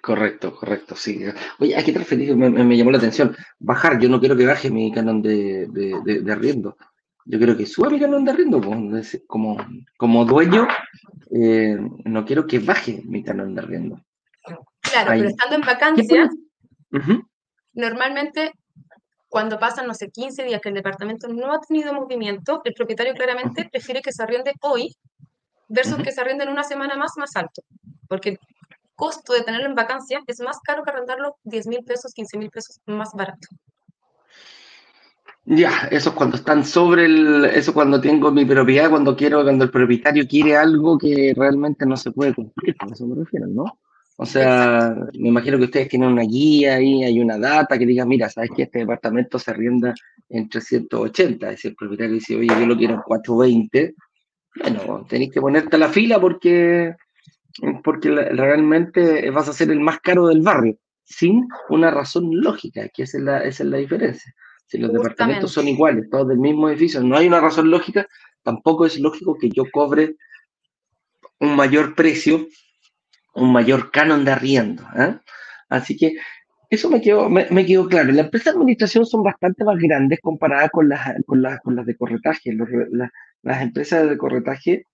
Correcto, 0.00 0.56
correcto, 0.56 0.96
sí. 0.96 1.22
Oye, 1.58 1.76
¿a 1.76 1.84
qué 1.84 1.92
te 1.92 1.98
referís? 1.98 2.34
Me, 2.34 2.76
llamó 2.76 2.90
la 2.90 2.98
atención. 2.98 3.36
Bajar, 3.58 3.98
yo 3.98 4.08
no 4.08 4.18
quiero 4.18 4.36
que 4.36 4.46
baje 4.46 4.70
mi 4.70 4.90
canon 4.90 5.20
de, 5.20 5.66
de, 5.68 6.22
de 6.22 6.32
arriendo 6.32 6.76
yo 7.24 7.38
creo 7.38 7.56
que 7.56 7.66
suba 7.66 7.90
mi 7.90 8.00
canon 8.00 8.24
de 8.24 8.32
arriendo, 8.32 8.60
como, 9.26 9.56
como 9.96 10.24
dueño, 10.24 10.66
eh, 11.30 11.78
no 12.04 12.24
quiero 12.24 12.46
que 12.46 12.58
baje 12.58 13.02
mi 13.04 13.22
canon 13.22 13.54
de 13.54 13.60
arriendo. 13.60 14.04
Claro, 14.80 15.10
pero 15.10 15.28
estando 15.28 15.56
en 15.56 15.60
vacancia, 15.62 16.30
Normalmente, 17.72 18.50
cuando 19.30 19.60
pasan, 19.60 19.86
no 19.86 19.94
sé, 19.94 20.10
15 20.10 20.42
días 20.42 20.60
que 20.60 20.70
el 20.70 20.74
departamento 20.74 21.28
no 21.28 21.52
ha 21.52 21.60
tenido 21.60 21.94
movimiento, 21.94 22.60
el 22.64 22.74
propietario 22.74 23.14
claramente 23.14 23.68
prefiere 23.70 24.02
que 24.02 24.12
se 24.12 24.22
arriende 24.22 24.52
hoy 24.60 24.94
versus 25.68 26.02
que 26.02 26.10
se 26.10 26.20
arriende 26.20 26.42
en 26.44 26.50
una 26.50 26.64
semana 26.64 26.96
más, 26.96 27.12
más 27.16 27.36
alto. 27.36 27.62
Porque 28.08 28.30
el 28.30 28.40
costo 28.96 29.32
de 29.32 29.42
tenerlo 29.42 29.68
en 29.68 29.76
vacancia 29.76 30.20
es 30.26 30.40
más 30.40 30.58
caro 30.60 30.82
que 30.82 30.90
arrendarlo 30.90 31.36
10 31.44 31.68
mil 31.68 31.84
pesos, 31.84 32.12
15 32.12 32.38
mil 32.38 32.50
pesos 32.50 32.80
más 32.86 33.12
barato. 33.14 33.46
Ya, 35.44 35.88
eso 35.92 36.10
es 36.10 36.16
cuando 36.16 36.36
están 36.36 36.64
sobre 36.64 37.06
el, 37.06 37.44
eso 37.44 37.72
cuando 37.72 38.00
tengo 38.00 38.32
mi 38.32 38.44
propiedad, 38.44 38.90
cuando 38.90 39.16
quiero, 39.16 39.44
cuando 39.44 39.64
el 39.64 39.70
propietario 39.70 40.26
quiere 40.26 40.56
algo 40.56 40.98
que 40.98 41.32
realmente 41.36 41.86
no 41.86 41.96
se 41.96 42.10
puede 42.10 42.34
cumplir, 42.34 42.74
a 42.80 42.86
eso 42.92 43.06
me 43.06 43.14
refiero, 43.14 43.46
¿no? 43.46 43.78
O 44.22 44.26
sea, 44.26 44.94
me 45.18 45.28
imagino 45.28 45.56
que 45.56 45.64
ustedes 45.64 45.88
tienen 45.88 46.10
una 46.10 46.24
guía 46.24 46.74
ahí, 46.74 47.02
hay 47.04 47.18
una 47.20 47.38
data 47.38 47.78
que 47.78 47.86
diga, 47.86 48.04
mira, 48.04 48.28
sabes 48.28 48.50
que 48.54 48.64
este 48.64 48.80
departamento 48.80 49.38
se 49.38 49.50
arrienda 49.50 49.94
en 50.28 50.46
380, 50.46 51.50
es 51.52 51.64
el 51.64 51.74
propietario 51.74 52.16
dice, 52.16 52.36
oye, 52.36 52.48
yo 52.48 52.66
lo 52.66 52.76
quiero 52.76 52.96
en 52.96 53.00
420, 53.00 53.94
bueno, 54.56 55.06
tenéis 55.08 55.32
que 55.32 55.40
ponerte 55.40 55.76
a 55.76 55.78
la 55.78 55.88
fila 55.88 56.20
porque, 56.20 56.94
porque 57.82 58.10
realmente 58.10 59.30
vas 59.30 59.48
a 59.48 59.54
ser 59.54 59.70
el 59.70 59.80
más 59.80 60.00
caro 60.00 60.26
del 60.26 60.42
barrio, 60.42 60.76
sin 61.02 61.48
una 61.70 61.90
razón 61.90 62.28
lógica, 62.30 62.90
que 62.90 63.04
esa 63.04 63.16
es 63.16 63.24
la, 63.24 63.38
esa 63.38 63.62
es 63.62 63.70
la 63.70 63.78
diferencia. 63.78 64.34
Si 64.66 64.76
los 64.76 64.92
departamentos 64.92 65.50
son 65.50 65.66
iguales, 65.66 66.10
todos 66.10 66.28
del 66.28 66.38
mismo 66.38 66.68
edificio, 66.68 67.02
no 67.02 67.16
hay 67.16 67.26
una 67.26 67.40
razón 67.40 67.70
lógica, 67.70 68.06
tampoco 68.42 68.84
es 68.84 69.00
lógico 69.00 69.38
que 69.40 69.48
yo 69.48 69.64
cobre 69.72 70.16
un 71.38 71.56
mayor 71.56 71.94
precio, 71.94 72.46
un 73.40 73.52
mayor 73.52 73.90
canon 73.90 74.24
de 74.24 74.32
arriendo. 74.32 74.82
¿eh? 74.96 75.16
Así 75.68 75.96
que 75.96 76.16
eso 76.68 76.88
me 76.88 77.00
quedó, 77.00 77.28
me, 77.28 77.66
quedó 77.66 77.88
claro. 77.88 78.12
Las 78.12 78.26
empresas 78.26 78.54
de 78.54 78.58
administración 78.58 79.04
son 79.04 79.22
bastante 79.22 79.64
más 79.64 79.78
grandes 79.78 80.20
comparadas 80.20 80.70
con 80.70 80.88
las, 80.88 81.00
con 81.26 81.42
las, 81.42 81.60
con 81.60 81.74
las 81.74 81.86
de 81.86 81.96
corretaje. 81.96 82.56
las 83.42 83.62
empresas 83.62 84.08
de 84.08 84.16
corretaje, 84.16 84.84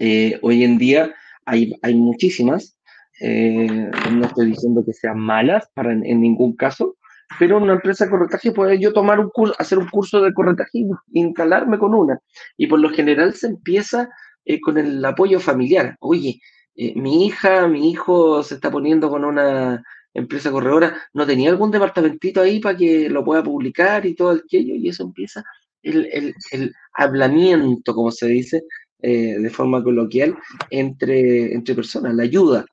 eh, 0.00 0.38
hoy 0.42 0.64
en 0.64 0.78
día 0.78 1.14
hay, 1.44 1.74
hay 1.82 1.94
muchísimas. 1.94 2.76
Eh, 3.20 3.90
no 4.10 4.26
estoy 4.26 4.46
diciendo 4.46 4.84
que 4.84 4.92
sean 4.92 5.20
malas 5.20 5.68
para 5.74 5.92
en, 5.92 6.04
en 6.04 6.20
ningún 6.20 6.56
caso, 6.56 6.96
pero 7.38 7.58
una 7.58 7.74
empresa 7.74 8.04
de 8.04 8.10
corretaje 8.10 8.52
puede 8.52 8.78
yo 8.80 8.92
tomar 8.92 9.20
un 9.20 9.30
curso, 9.30 9.54
hacer 9.58 9.78
un 9.78 9.88
curso 9.88 10.20
de 10.20 10.34
corretaje 10.34 10.78
y 10.78 10.88
instalarme 11.12 11.78
con 11.78 11.94
una. 11.94 12.18
Y 12.56 12.66
por 12.66 12.80
lo 12.80 12.90
general 12.90 13.34
se 13.34 13.48
empieza 13.48 14.08
eh, 14.44 14.60
con 14.60 14.78
el 14.78 15.04
apoyo 15.04 15.40
familiar. 15.40 15.96
Oye, 16.00 16.40
eh, 16.76 16.92
mi 16.96 17.26
hija, 17.26 17.68
mi 17.68 17.90
hijo 17.90 18.42
se 18.42 18.54
está 18.54 18.70
poniendo 18.70 19.08
con 19.08 19.24
una 19.24 19.84
empresa 20.12 20.50
corredora, 20.50 20.96
¿no 21.12 21.26
tenía 21.26 21.50
algún 21.50 21.70
departamentito 21.70 22.40
ahí 22.40 22.60
para 22.60 22.76
que 22.76 23.08
lo 23.10 23.24
pueda 23.24 23.42
publicar 23.42 24.06
y 24.06 24.14
todo 24.14 24.30
aquello? 24.30 24.74
Y 24.74 24.88
eso 24.88 25.02
empieza 25.02 25.44
el, 25.82 26.06
el, 26.12 26.34
el 26.52 26.74
hablamiento, 26.92 27.94
como 27.94 28.10
se 28.10 28.26
dice, 28.26 28.64
eh, 29.02 29.38
de 29.38 29.50
forma 29.50 29.82
coloquial, 29.82 30.36
entre, 30.70 31.52
entre 31.52 31.74
personas, 31.74 32.14
la 32.14 32.22
ayuda. 32.22 32.64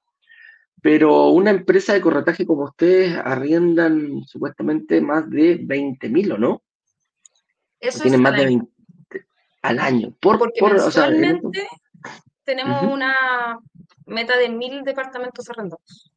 Pero 0.82 1.28
una 1.30 1.52
empresa 1.52 1.94
de 1.94 2.02
corretaje 2.02 2.46
como 2.46 2.64
ustedes 2.64 3.16
arriendan 3.18 4.24
supuestamente 4.26 5.02
más 5.02 5.30
de 5.30 5.60
20 5.62 6.10
mil, 6.10 6.32
¿o 6.32 6.38
no? 6.38 6.64
Eso 7.80 8.02
tienen 8.02 8.22
más 8.22 8.36
de 8.38 8.46
20 8.46 8.68
al 9.64 9.80
año. 9.80 10.14
Por, 10.20 10.40
Porque 10.40 10.60
por, 10.60 10.74
o 10.76 10.92
sea, 10.92 11.10
tenemos 12.46 12.84
una 12.84 13.60
meta 14.06 14.38
de 14.38 14.50
mil 14.50 14.84
departamentos 14.84 15.50
arrendados. 15.50 16.12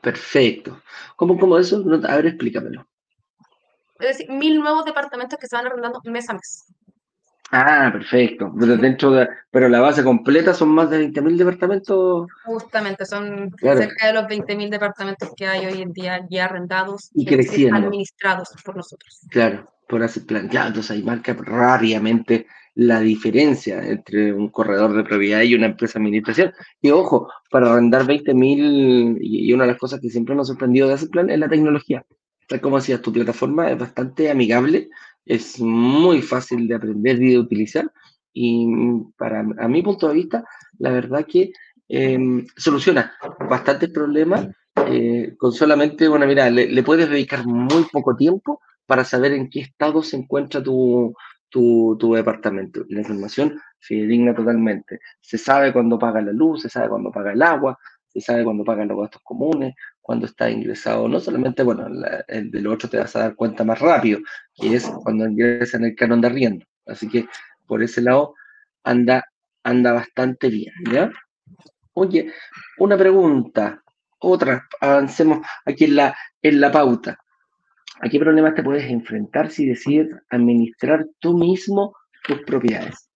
Perfecto. 0.00 0.80
¿Cómo, 1.16 1.38
cómo 1.38 1.58
eso? 1.58 1.84
A 2.08 2.16
ver, 2.16 2.26
explícamelo. 2.26 2.86
Es 3.98 4.18
decir, 4.18 4.30
mil 4.30 4.60
nuevos 4.60 4.84
departamentos 4.84 5.38
que 5.38 5.46
se 5.46 5.56
van 5.56 5.66
arrendando 5.66 6.00
mes 6.04 6.28
a 6.30 6.34
mes. 6.34 6.66
Ah, 7.50 7.88
perfecto. 7.92 8.52
Pero, 8.58 8.76
dentro 8.76 9.10
de, 9.10 9.28
pero 9.50 9.68
la 9.68 9.80
base 9.80 10.04
completa 10.04 10.52
son 10.52 10.68
más 10.68 10.90
de 10.90 10.98
20.000 10.98 11.36
departamentos. 11.36 12.26
Justamente, 12.44 13.06
son 13.06 13.50
cerca 13.58 14.06
de 14.06 14.12
los 14.12 14.24
20.000 14.24 14.68
departamentos 14.68 15.30
que 15.34 15.46
hay 15.46 15.66
hoy 15.66 15.80
en 15.80 15.92
día 15.92 16.26
ya 16.28 16.44
arrendados 16.44 17.10
y 17.14 17.24
creciendo. 17.24 17.78
administrados 17.78 18.50
por 18.64 18.76
nosotros. 18.76 19.20
Claro, 19.30 19.72
por 19.88 20.02
así 20.02 20.20
plan. 20.20 20.50
Ya, 20.50 20.66
entonces 20.66 20.90
ahí 20.90 21.02
marca 21.02 21.32
rápidamente 21.32 22.46
la 22.78 23.00
diferencia 23.00 23.84
entre 23.84 24.32
un 24.32 24.50
corredor 24.50 24.96
de 24.96 25.02
propiedad 25.02 25.42
y 25.42 25.54
una 25.54 25.66
empresa 25.66 25.98
de 25.98 26.04
administración. 26.04 26.52
Y 26.80 26.90
ojo, 26.90 27.28
para 27.50 27.72
arrendar 27.72 28.06
20.000, 28.06 29.18
y 29.20 29.52
una 29.52 29.64
de 29.64 29.72
las 29.72 29.78
cosas 29.78 30.00
que 30.00 30.10
siempre 30.10 30.34
nos 30.34 30.48
ha 30.48 30.52
sorprendido 30.52 30.86
de 30.86 30.94
ese 30.94 31.08
plan 31.08 31.28
es 31.28 31.38
la 31.38 31.48
tecnología. 31.48 32.04
Tal 32.46 32.60
como 32.60 32.76
decías, 32.76 33.02
tu 33.02 33.12
plataforma 33.12 33.70
es 33.70 33.78
bastante 33.78 34.30
amigable 34.30 34.88
es 35.28 35.60
muy 35.60 36.22
fácil 36.22 36.66
de 36.66 36.74
aprender 36.74 37.22
y 37.22 37.32
de 37.32 37.38
utilizar 37.38 37.92
y 38.32 38.66
para 39.16 39.40
a 39.40 39.68
mi 39.68 39.82
punto 39.82 40.08
de 40.08 40.14
vista, 40.14 40.44
la 40.78 40.90
verdad 40.90 41.26
que 41.26 41.52
em, 41.88 42.46
soluciona 42.56 43.12
bastantes 43.48 43.90
problemas 43.90 44.48
eh, 44.86 45.34
con 45.36 45.52
solamente, 45.52 46.08
bueno, 46.08 46.26
mira, 46.26 46.48
le, 46.50 46.82
puedes 46.82 47.10
dedicar 47.10 47.44
muy 47.46 47.84
poco 47.92 48.16
tiempo 48.16 48.60
para 48.86 49.04
saber 49.04 49.32
en 49.32 49.50
qué 49.50 49.60
estado 49.60 50.02
se 50.02 50.16
encuentra 50.16 50.62
tu, 50.62 51.14
tu, 51.48 51.96
tu 51.98 52.14
departamento. 52.14 52.84
La 52.88 53.00
información 53.00 53.60
se 53.78 53.94
digna 53.94 54.34
totalmente. 54.34 55.00
Se 55.20 55.38
sabe 55.38 55.72
cuándo 55.72 55.98
paga 55.98 56.20
la 56.20 56.32
luz, 56.32 56.62
se 56.62 56.68
sabe 56.68 56.88
cuándo 56.88 57.10
paga 57.10 57.32
el 57.32 57.42
agua, 57.42 57.78
se 58.08 58.20
sabe 58.20 58.44
cuándo 58.44 58.64
pagan 58.64 58.88
los 58.88 58.98
gastos 58.98 59.22
comunes, 59.22 59.74
cuando 60.00 60.26
está 60.26 60.50
ingresado, 60.50 61.06
no 61.08 61.20
solamente, 61.20 61.62
bueno, 61.62 61.86
el 62.28 62.50
de 62.50 62.60
lo 62.60 62.72
otro 62.72 62.88
te 62.88 62.96
vas 62.96 63.14
a 63.16 63.20
dar 63.20 63.34
cuenta 63.34 63.64
más 63.64 63.78
rápido, 63.78 64.20
que 64.54 64.74
es 64.74 64.90
cuando 65.04 65.26
ingresa 65.26 65.76
en 65.76 65.84
el 65.84 65.94
canon 65.94 66.20
de 66.20 66.28
arriendo. 66.28 66.66
Así 66.86 67.08
que 67.08 67.26
por 67.66 67.82
ese 67.82 68.00
lado 68.00 68.34
anda, 68.82 69.24
anda 69.62 69.92
bastante 69.92 70.48
bien, 70.48 70.72
¿ya? 70.90 71.10
Oye, 71.92 72.32
una 72.78 72.96
pregunta, 72.96 73.82
otra, 74.20 74.66
avancemos 74.80 75.46
aquí 75.66 75.84
en 75.84 75.96
la, 75.96 76.16
en 76.40 76.60
la 76.60 76.72
pauta. 76.72 77.18
¿A 78.00 78.08
qué 78.08 78.18
problemas 78.18 78.54
te 78.54 78.62
puedes 78.62 78.84
enfrentar 78.90 79.50
si 79.50 79.66
decides 79.66 80.08
administrar 80.30 81.06
tú 81.18 81.36
mismo 81.36 81.94
tus 82.26 82.42
propiedades? 82.42 83.10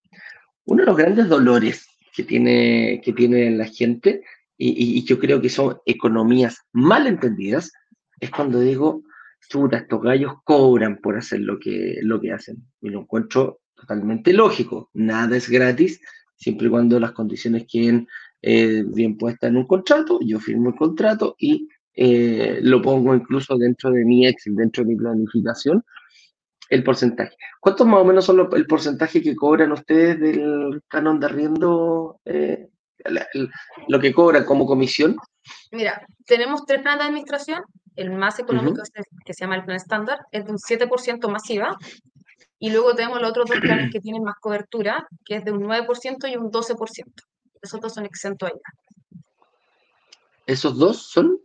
Uno 0.65 0.83
de 0.83 0.87
los 0.87 0.97
grandes 0.97 1.29
dolores 1.29 1.87
que 2.15 2.25
tiene, 2.25 3.01
que 3.05 3.13
tiene 3.13 3.51
la 3.53 3.67
gente 3.67 4.23
y, 4.59 5.05
yo 5.05 5.19
creo 5.19 5.41
que 5.41 5.49
son 5.49 5.79
economías 5.87 6.59
mal 6.73 7.07
entendidas, 7.07 7.73
es 8.21 8.31
cuando 8.31 8.61
digo, 8.61 9.03
chuta, 9.49 9.79
estos 9.79 10.03
gallos 10.03 10.35
cobran 10.45 10.99
por 10.99 11.17
hacer 11.17 11.41
lo 11.41 11.59
que, 11.59 11.99
lo 12.03 12.21
que 12.21 12.33
hacen. 12.33 12.65
Y 12.81 12.91
lo 12.91 13.01
encuentro 13.01 13.61
totalmente 13.75 14.33
lógico. 14.33 14.91
Nada 14.95 15.37
es 15.37 15.49
gratis, 15.49 16.01
siempre 16.37 16.69
y 16.69 16.71
cuando 16.71 17.01
las 17.01 17.13
condiciones 17.13 17.67
queden 17.69 18.07
eh, 18.41 18.85
bien 18.87 19.17
puestas 19.17 19.51
en 19.51 19.57
un 19.57 19.67
contrato, 19.67 20.21
yo 20.23 20.39
firmo 20.39 20.71
el 20.71 20.77
contrato 20.77 21.35
y 21.39 21.69
eh, 21.95 22.59
lo 22.63 22.81
pongo 22.81 23.15
incluso 23.15 23.57
dentro 23.57 23.91
de 23.91 24.05
mi 24.05 24.27
Excel, 24.27 24.57
dentro 24.57 24.85
de 24.85 24.91
mi 24.91 24.97
planificación, 24.97 25.85
el 26.71 26.83
porcentaje. 26.83 27.37
¿Cuántos 27.61 27.87
más 27.87 28.01
o 28.01 28.05
menos 28.05 28.25
son 28.25 28.49
el 28.55 28.67
porcentaje 28.67 29.23
que 29.23 29.37
cobran 29.37 29.73
ustedes 29.73 30.19
del 30.19 30.83
canon 30.89 31.21
de 31.21 31.27
arriendo 31.27 32.21
eh, 32.25 32.69
lo 33.89 34.01
que 34.01 34.13
cobra 34.13 34.45
como 34.47 34.67
comisión? 34.67 35.17
Mira, 35.71 36.07
tenemos 36.25 36.65
tres 36.65 36.83
planes 36.83 37.01
de 37.01 37.09
administración. 37.09 37.63
El 37.95 38.11
más 38.11 38.39
económico, 38.39 38.83
que 39.27 39.35
se 39.35 39.45
llama 39.45 39.57
el 39.57 39.65
plan 39.65 39.77
estándar, 39.77 40.21
es 40.31 40.47
de 40.47 40.53
un 40.53 40.59
7% 40.59 41.29
masiva. 41.29 41.77
Y 42.59 42.71
luego 42.71 42.95
tenemos 42.95 43.21
los 43.21 43.31
otros 43.31 43.51
dos 43.51 43.61
planes 43.61 43.93
que 43.93 44.01
tienen 44.01 44.23
más 44.23 44.37
cobertura, 44.41 45.07
que 45.27 45.37
es 45.37 45.45
de 45.45 45.53
un 45.53 45.65
9% 45.65 46.31
y 46.31 46.37
un 46.37 46.51
12%. 46.51 47.05
Esos 47.61 47.81
dos 47.81 47.93
son 47.93 48.07
exentos 48.07 48.49
a 48.49 48.53
IVA. 48.53 49.23
¿Esos 50.47 50.79
dos 50.79 51.03
son? 51.03 51.39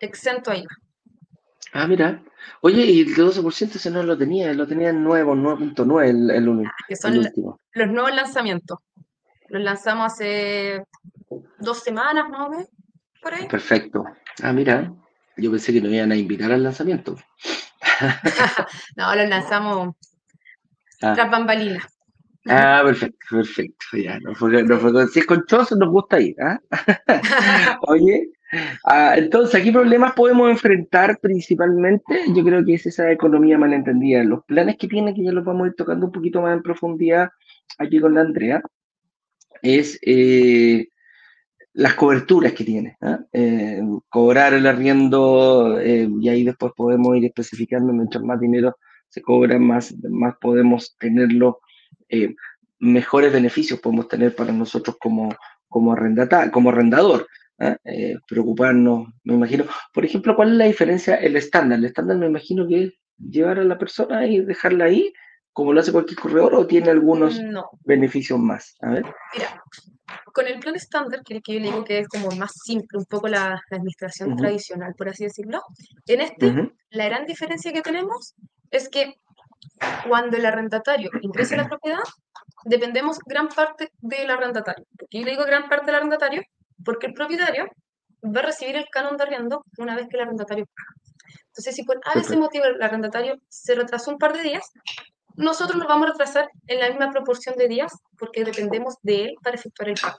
Exento 0.00 0.50
a 0.50 0.56
IVA. 0.56 0.76
Ah, 1.72 1.86
mira. 1.86 2.22
Oye, 2.62 2.84
y 2.84 3.00
el 3.02 3.14
12% 3.14 3.76
ese 3.76 3.90
no 3.90 4.02
lo 4.02 4.16
tenía, 4.16 4.52
lo 4.54 4.66
tenía 4.66 4.90
en 4.90 5.04
nuevo, 5.04 5.34
9.9 5.34 6.08
el, 6.08 6.30
el, 6.30 6.66
ah, 6.66 6.72
que 6.88 6.96
son 6.96 7.22
los 7.74 7.88
nuevos 7.88 8.14
lanzamientos. 8.14 8.78
Los 9.48 9.62
lanzamos 9.62 10.12
hace 10.12 10.84
dos 11.58 11.82
semanas, 11.82 12.28
¿no? 12.30 12.50
Por 13.22 13.34
ahí. 13.34 13.46
Perfecto. 13.46 14.04
Ah, 14.42 14.52
mira, 14.52 14.92
yo 15.36 15.50
pensé 15.50 15.72
que 15.72 15.80
nos 15.80 15.92
iban 15.92 16.12
a 16.12 16.16
invitar 16.16 16.50
al 16.50 16.62
lanzamiento. 16.62 17.16
no, 18.96 19.14
los 19.14 19.28
lanzamos 19.28 19.94
ah. 21.02 21.14
tras 21.14 21.30
bambalinas. 21.30 21.84
Ah, 22.46 22.80
perfecto, 22.84 23.26
perfecto. 23.30 23.96
Ya, 23.96 24.18
no 24.20 24.34
fue, 24.34 24.62
no 24.62 24.78
fue, 24.78 25.06
si 25.08 25.20
es 25.20 25.26
conchoso, 25.26 25.76
nos 25.76 25.90
gusta 25.90 26.20
ir. 26.20 26.34
¿ah? 26.42 26.58
Oye, 27.82 28.30
ah, 28.84 29.14
entonces, 29.16 29.62
¿qué 29.62 29.72
problemas 29.72 30.12
podemos 30.14 30.50
enfrentar 30.50 31.18
principalmente? 31.20 32.20
Yo 32.34 32.44
creo 32.44 32.64
que 32.64 32.74
es 32.74 32.86
esa 32.86 33.10
economía 33.10 33.58
malentendida. 33.58 34.24
Los 34.24 34.44
planes 34.44 34.76
que 34.76 34.88
tiene, 34.88 35.14
que 35.14 35.24
ya 35.24 35.32
los 35.32 35.44
vamos 35.44 35.64
a 35.64 35.66
ir 35.68 35.74
tocando 35.74 36.06
un 36.06 36.12
poquito 36.12 36.42
más 36.42 36.56
en 36.56 36.62
profundidad 36.62 37.30
aquí 37.78 38.00
con 38.00 38.14
la 38.14 38.22
Andrea, 38.22 38.62
es, 39.62 39.98
eh, 40.02 40.88
las 41.72 41.94
coberturas 41.94 42.52
que 42.52 42.64
tiene. 42.64 42.96
¿ah? 43.00 43.20
Eh, 43.32 43.82
cobrar 44.08 44.54
el 44.54 44.66
arriendo, 44.66 45.78
eh, 45.80 46.08
y 46.20 46.28
ahí 46.28 46.44
después 46.44 46.72
podemos 46.76 47.16
ir 47.16 47.26
especificando, 47.26 47.92
mientras 47.92 48.22
más 48.24 48.40
dinero 48.40 48.76
se 49.08 49.22
cobra, 49.22 49.58
más, 49.58 49.94
más 50.08 50.34
podemos 50.40 50.96
tenerlo, 50.98 51.60
mejores 52.78 53.32
beneficios 53.32 53.80
podemos 53.80 54.08
tener 54.08 54.34
para 54.34 54.52
nosotros 54.52 54.96
como, 55.00 55.34
como, 55.68 55.92
arrendata, 55.92 56.50
como 56.50 56.70
arrendador. 56.70 57.26
¿Ah? 57.60 57.76
preocuparnos, 58.28 59.08
me 59.24 59.34
imagino. 59.34 59.64
Por 59.92 60.04
ejemplo, 60.04 60.34
¿cuál 60.34 60.52
es 60.52 60.56
la 60.56 60.64
diferencia? 60.64 61.16
El 61.16 61.36
estándar. 61.36 61.78
El 61.78 61.84
estándar 61.84 62.16
me 62.16 62.26
imagino 62.26 62.66
que 62.66 62.84
es 62.84 62.94
llevar 63.18 63.58
a 63.58 63.64
la 63.64 63.78
persona 63.78 64.26
y 64.26 64.40
dejarla 64.40 64.86
ahí, 64.86 65.12
como 65.52 65.72
lo 65.72 65.80
hace 65.80 65.92
cualquier 65.92 66.18
corredor, 66.18 66.54
o 66.54 66.66
tiene 66.66 66.90
algunos 66.90 67.40
beneficios 67.84 68.38
más. 68.38 68.76
A 68.80 68.90
ver. 68.90 69.04
Mira, 69.34 69.62
con 70.32 70.46
el 70.46 70.58
plan 70.58 70.74
estándar, 70.74 71.22
que, 71.24 71.40
yo 71.46 71.60
le 71.60 71.66
digo 71.66 71.84
que 71.84 72.00
es 72.00 72.08
como 72.08 72.30
más 72.36 72.52
simple, 72.64 72.98
un 72.98 73.04
poco 73.04 73.28
la, 73.28 73.60
administración 73.70 74.36
tradicional, 74.36 74.94
por 74.96 75.08
así 75.08 75.24
decirlo, 75.24 75.62
en 76.06 76.20
este, 76.20 76.72
la 76.90 77.06
gran 77.06 77.26
diferencia 77.26 77.72
que 77.72 77.82
tenemos 77.82 78.34
es 78.70 78.88
que 78.88 79.14
cuando 80.08 80.36
el 80.36 80.46
arrendatario 80.46 81.10
ingresa 81.20 81.54
a 81.54 81.58
la 81.58 81.68
propiedad, 81.68 81.98
dependemos 82.64 83.18
gran 83.26 83.48
parte 83.48 83.90
del 83.98 84.30
arrendatario. 84.30 84.86
¿Por 84.98 85.08
qué 85.08 85.22
le 85.22 85.32
digo 85.32 85.44
gran 85.44 85.68
parte 85.68 85.86
del 85.86 85.96
arrendatario? 85.96 86.42
Porque 86.84 87.06
el 87.06 87.14
propietario 87.14 87.66
va 88.24 88.40
a 88.40 88.46
recibir 88.46 88.76
el 88.76 88.86
canon 88.90 89.16
de 89.16 89.24
arriendo 89.24 89.64
una 89.78 89.96
vez 89.96 90.06
que 90.08 90.16
el 90.16 90.22
arrendatario 90.22 90.66
paga. 90.66 91.00
Entonces, 91.48 91.74
si 91.74 91.82
por 91.82 92.00
a 92.04 92.18
ese 92.18 92.36
motivo 92.36 92.64
el 92.64 92.82
arrendatario 92.82 93.40
se 93.48 93.74
retrasó 93.74 94.10
un 94.12 94.18
par 94.18 94.32
de 94.32 94.42
días, 94.42 94.70
nosotros 95.36 95.76
nos 95.78 95.88
vamos 95.88 96.08
a 96.08 96.12
retrasar 96.12 96.48
en 96.66 96.80
la 96.80 96.88
misma 96.88 97.10
proporción 97.10 97.56
de 97.56 97.68
días 97.68 97.92
porque 98.18 98.44
dependemos 98.44 98.96
de 99.02 99.24
él 99.24 99.34
para 99.42 99.56
efectuar 99.56 99.88
el 99.88 99.96
pago. 100.00 100.16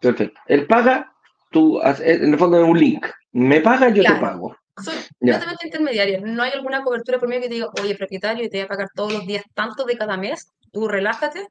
Perfecto. 0.00 0.40
Él 0.46 0.66
paga, 0.66 1.12
tú, 1.50 1.80
en 1.82 2.32
el 2.32 2.38
fondo 2.38 2.62
es 2.62 2.68
un 2.68 2.78
link. 2.78 3.06
Me 3.32 3.60
paga, 3.60 3.88
yo 3.88 4.02
te 4.02 4.14
pago. 4.14 4.56
Soy 4.82 4.94
completamente 5.18 5.66
intermediaria. 5.66 6.20
No 6.20 6.42
hay 6.42 6.52
alguna 6.52 6.82
cobertura 6.82 7.18
por 7.18 7.28
mí 7.28 7.40
que 7.40 7.48
diga, 7.48 7.68
oye, 7.80 7.96
propietario, 7.96 8.44
y 8.44 8.50
te 8.50 8.58
voy 8.58 8.64
a 8.64 8.68
pagar 8.68 8.88
todos 8.94 9.12
los 9.12 9.26
días 9.26 9.44
tanto 9.54 9.84
de 9.84 9.96
cada 9.96 10.16
mes, 10.16 10.52
tú 10.72 10.86
relájate. 10.86 11.46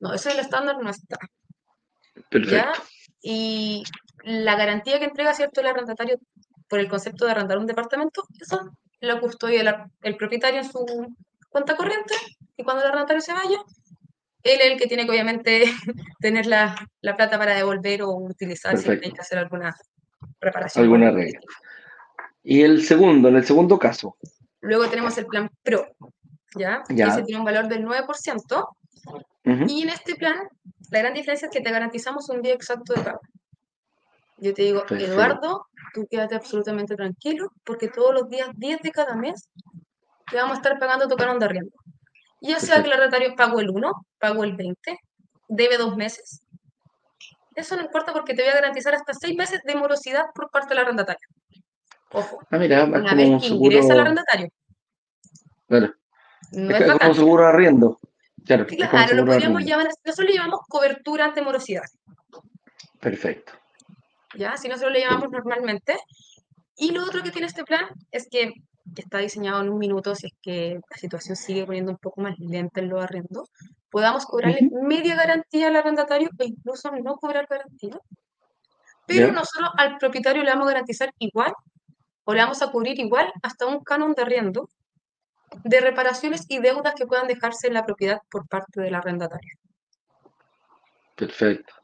No, 0.00 0.14
eso 0.14 0.30
es 0.30 0.34
el 0.34 0.40
estándar, 0.40 0.78
no 0.82 0.90
está. 0.90 1.18
Perfecto. 2.30 2.82
Y 3.22 3.84
la 4.24 4.56
garantía 4.56 4.98
que 4.98 5.06
entrega, 5.06 5.34
¿cierto?, 5.34 5.60
el 5.60 5.66
arrendatario 5.66 6.18
por 6.68 6.78
el 6.78 6.88
concepto 6.88 7.24
de 7.24 7.32
arrendar 7.32 7.58
un 7.58 7.66
departamento, 7.66 8.22
eso 8.40 8.70
lo 9.00 9.20
custodia 9.20 9.88
el 10.02 10.16
propietario 10.16 10.60
en 10.60 10.70
su 10.70 10.84
cuenta 11.48 11.76
corriente 11.76 12.14
y 12.56 12.62
cuando 12.62 12.82
el 12.82 12.88
arrendatario 12.88 13.20
se 13.20 13.32
vaya, 13.32 13.58
él 14.42 14.60
es 14.60 14.72
el 14.72 14.78
que 14.78 14.86
tiene 14.86 15.04
que 15.04 15.10
obviamente 15.10 15.64
tener 16.20 16.46
la, 16.46 16.74
la 17.00 17.16
plata 17.16 17.38
para 17.38 17.54
devolver 17.54 18.02
o 18.02 18.10
utilizar 18.12 18.76
si 18.78 18.90
hay 18.90 19.00
que 19.00 19.20
hacer 19.20 19.38
alguna 19.38 19.76
reparación. 20.40 20.84
Alguna 20.84 21.10
regla. 21.10 21.40
Y 22.42 22.62
el 22.62 22.84
segundo, 22.84 23.28
en 23.28 23.36
el 23.36 23.44
segundo 23.44 23.78
caso. 23.78 24.16
Luego 24.60 24.88
tenemos 24.88 25.16
el 25.18 25.26
plan 25.26 25.50
PRO, 25.62 25.86
¿ya? 26.54 26.82
ya. 26.88 27.08
Ese 27.08 27.22
tiene 27.22 27.38
un 27.40 27.44
valor 27.44 27.68
del 27.68 27.84
9%. 27.84 28.68
Y 29.66 29.82
en 29.82 29.88
este 29.88 30.14
plan, 30.14 30.36
la 30.90 30.98
gran 30.98 31.14
diferencia 31.14 31.46
es 31.46 31.52
que 31.52 31.60
te 31.60 31.70
garantizamos 31.70 32.28
un 32.30 32.42
día 32.42 32.54
exacto 32.54 32.94
de 32.94 33.02
pago. 33.02 33.20
Yo 34.38 34.54
te 34.54 34.62
digo, 34.62 34.84
Eduardo, 34.90 35.66
tú 35.92 36.06
quédate 36.10 36.34
absolutamente 36.34 36.96
tranquilo, 36.96 37.52
porque 37.64 37.88
todos 37.88 38.14
los 38.14 38.28
días 38.28 38.48
10 38.54 38.80
de 38.80 38.90
cada 38.90 39.14
mes 39.14 39.48
te 40.30 40.36
vamos 40.36 40.52
a 40.52 40.56
estar 40.56 40.78
pagando 40.78 41.06
tu 41.08 41.16
canon 41.16 41.38
de 41.38 41.44
arriendo. 41.44 41.72
Ya 42.40 42.58
sea 42.58 42.80
que 42.80 42.86
el 42.86 42.94
arrendatario 42.94 43.34
pagó 43.36 43.60
el 43.60 43.68
1, 43.68 43.92
pagó 44.18 44.44
el 44.44 44.56
20, 44.56 44.98
debe 45.48 45.76
dos 45.76 45.94
meses. 45.96 46.40
Eso 47.54 47.76
no 47.76 47.82
importa 47.82 48.12
porque 48.12 48.34
te 48.34 48.42
voy 48.42 48.50
a 48.50 48.54
garantizar 48.54 48.94
hasta 48.94 49.12
seis 49.12 49.36
meses 49.36 49.60
de 49.64 49.74
morosidad 49.74 50.26
por 50.34 50.50
parte 50.50 50.70
del 50.70 50.84
arrendatario. 50.84 51.28
Ojo. 52.12 52.38
Ah, 52.50 52.58
mira, 52.58 52.84
una 52.84 53.14
vez 53.14 53.42
que 53.42 53.48
ingresa 53.48 53.92
el 53.92 54.00
arrendatario. 54.00 54.48
Claro. 55.68 55.94
No 56.52 56.74
es, 56.74 56.98
como 56.98 57.14
seguro 57.14 57.42
de 57.42 57.48
arriendo. 57.48 58.00
Claro, 58.46 58.66
claro 58.66 59.14
lo 59.16 59.26
podríamos 59.26 59.64
llamar, 59.64 59.88
nosotros 60.04 60.28
le 60.28 60.34
llamamos 60.34 60.60
cobertura 60.68 61.26
ante 61.26 61.42
morosidad. 61.42 61.84
Perfecto. 63.00 63.52
¿Ya? 64.34 64.56
Si 64.56 64.68
nosotros 64.68 64.92
le 64.92 65.00
llamamos 65.00 65.30
normalmente. 65.30 65.96
Y 66.76 66.92
lo 66.92 67.04
otro 67.04 67.22
que 67.22 67.30
tiene 67.30 67.46
este 67.46 67.64
plan 67.64 67.84
es 68.10 68.28
que 68.30 68.54
que 68.94 69.02
está 69.02 69.18
diseñado 69.18 69.62
en 69.62 69.68
un 69.68 69.78
minuto, 69.78 70.14
si 70.14 70.26
es 70.28 70.32
que 70.42 70.80
la 70.90 70.96
situación 70.96 71.36
sigue 71.36 71.66
poniendo 71.66 71.92
un 71.92 71.98
poco 71.98 72.20
más 72.20 72.38
lenta 72.38 72.80
en 72.80 72.88
los 72.88 73.02
arrendos, 73.02 73.50
podamos 73.90 74.26
cobrarle 74.26 74.68
media 74.82 75.16
garantía 75.16 75.68
al 75.68 75.76
arrendatario 75.76 76.30
e 76.38 76.46
incluso 76.46 76.90
no 77.02 77.16
cobrar 77.16 77.46
garantía. 77.48 77.98
Pero 79.06 79.32
nosotros 79.32 79.70
al 79.76 79.98
propietario 79.98 80.42
le 80.42 80.50
vamos 80.50 80.66
a 80.66 80.72
garantizar 80.72 81.12
igual 81.18 81.52
o 82.24 82.34
le 82.34 82.40
vamos 82.40 82.62
a 82.62 82.70
cubrir 82.70 82.98
igual 83.00 83.32
hasta 83.42 83.66
un 83.66 83.82
canon 83.82 84.12
de 84.14 84.22
arriendo 84.22 84.68
de 85.64 85.80
reparaciones 85.80 86.46
y 86.48 86.58
deudas 86.58 86.94
que 86.94 87.06
puedan 87.06 87.26
dejarse 87.26 87.68
en 87.68 87.74
la 87.74 87.84
propiedad 87.84 88.20
por 88.30 88.46
parte 88.48 88.80
del 88.80 88.94
arrendatario. 88.94 89.54
Perfecto. 91.16 91.74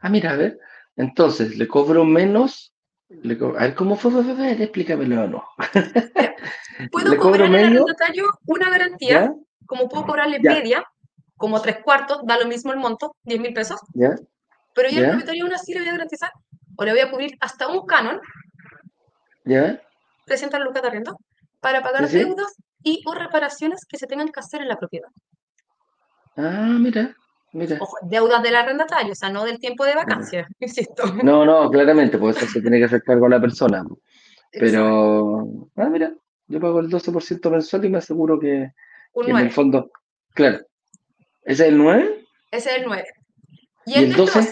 Ah, 0.00 0.08
mira, 0.08 0.32
a 0.32 0.36
ver, 0.36 0.58
entonces 0.96 1.56
le 1.56 1.68
cobro 1.68 2.04
menos 2.04 2.74
a 3.10 3.60
ver, 3.60 3.74
¿cómo 3.74 3.96
fue? 3.96 4.12
Explícamelo 4.52 5.24
o 5.24 5.26
no. 5.26 5.44
Puedo 6.90 7.16
cobrarle 7.18 7.58
al 7.58 7.64
arrendatario 7.66 8.26
una 8.46 8.70
garantía, 8.70 9.32
como 9.66 9.88
puedo 9.88 10.06
cobrarle 10.06 10.40
media, 10.40 10.84
como 11.36 11.60
tres 11.62 11.78
cuartos, 11.82 12.20
da 12.24 12.38
lo 12.38 12.46
mismo 12.46 12.72
el 12.72 12.78
monto, 12.78 13.14
10 13.22 13.40
mil 13.40 13.52
pesos. 13.52 13.80
¿Ya? 13.94 14.14
Pero 14.74 14.88
yo 14.88 15.00
al 15.00 15.10
propietario 15.10 15.44
aún 15.44 15.54
así 15.54 15.72
le 15.72 15.80
voy 15.80 15.88
a 15.88 15.92
garantizar, 15.92 16.32
o 16.76 16.84
le 16.84 16.90
voy 16.90 17.00
a 17.00 17.10
cubrir 17.10 17.36
hasta 17.40 17.68
un 17.68 17.86
canon, 17.86 18.20
¿Ya? 19.44 19.80
300 20.26 20.60
lucas 20.60 20.82
de 20.82 20.88
arriendo, 20.88 21.16
para 21.60 21.82
pagar 21.82 22.08
deudas 22.08 22.56
y 22.84 23.02
o 23.06 23.14
reparaciones 23.14 23.84
que 23.86 23.98
se 23.98 24.06
tengan 24.06 24.28
que 24.28 24.38
hacer 24.38 24.60
en 24.60 24.68
la 24.68 24.78
propiedad. 24.78 25.08
Ah, 26.36 26.76
mira. 26.78 27.16
Ojo, 27.80 27.96
deudas 28.02 28.42
del 28.42 28.56
arrendatario, 28.56 29.12
o 29.12 29.14
sea, 29.14 29.30
no 29.30 29.44
del 29.44 29.60
tiempo 29.60 29.84
de 29.84 29.94
vacancia, 29.94 30.46
insisto. 30.60 31.04
No, 31.22 31.44
no, 31.44 31.70
claramente, 31.70 32.18
pues 32.18 32.36
eso 32.36 32.46
se 32.46 32.60
tiene 32.60 32.78
que 32.78 32.84
hacer 32.84 33.02
cargo 33.02 33.26
a 33.26 33.30
la 33.30 33.40
persona. 33.40 33.84
Pero, 34.50 35.68
ah, 35.76 35.88
mira, 35.88 36.12
yo 36.48 36.60
pago 36.60 36.80
el 36.80 36.88
12% 36.88 37.50
mensual 37.50 37.84
y 37.84 37.88
me 37.88 37.98
aseguro 37.98 38.38
que, 38.38 38.70
en 39.14 39.36
el 39.36 39.50
fondo, 39.50 39.90
claro. 40.34 40.58
¿Ese 41.44 41.64
es 41.64 41.68
el 41.70 41.78
9? 41.78 42.26
Ese 42.50 42.70
es 42.70 42.76
el 42.78 42.84
9. 42.86 43.04
Y, 43.86 43.94
el, 43.98 44.14
12? 44.14 44.50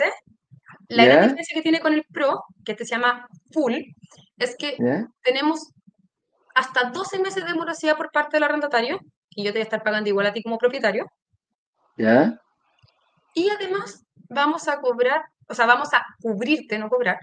la 0.89 1.05
gran 1.05 1.23
diferencia 1.23 1.55
que 1.55 1.63
tiene 1.63 1.81
con 1.81 1.95
el 1.95 2.05
Pro, 2.05 2.45
que 2.65 2.73
este 2.73 2.85
se 2.85 2.95
llama 2.95 3.27
Full, 3.53 3.75
es 4.39 4.57
que 4.57 4.77
tenemos 5.23 5.73
hasta 6.55 6.91
12 6.91 7.19
meses 7.21 7.45
de 7.45 7.55
morosidad 7.55 7.97
por 7.97 8.11
parte 8.11 8.37
del 8.37 8.45
arrendatario, 8.45 9.01
y 9.31 9.45
yo 9.45 9.51
te 9.53 9.59
voy 9.59 9.63
a 9.63 9.65
estar 9.65 9.83
pagando 9.83 10.09
igual 10.09 10.27
a 10.27 10.33
ti 10.33 10.43
como 10.43 10.59
propietario. 10.59 11.07
¿Ya? 11.97 12.39
Y 13.35 13.49
además 13.51 14.05
vamos 14.29 14.69
a 14.69 14.81
cobrar, 14.81 15.23
o 15.49 15.55
sea, 15.55 15.67
vamos 15.67 15.93
a 15.95 16.05
cubrirte, 16.21 16.79
no 16.79 16.89
cobrar, 16.89 17.19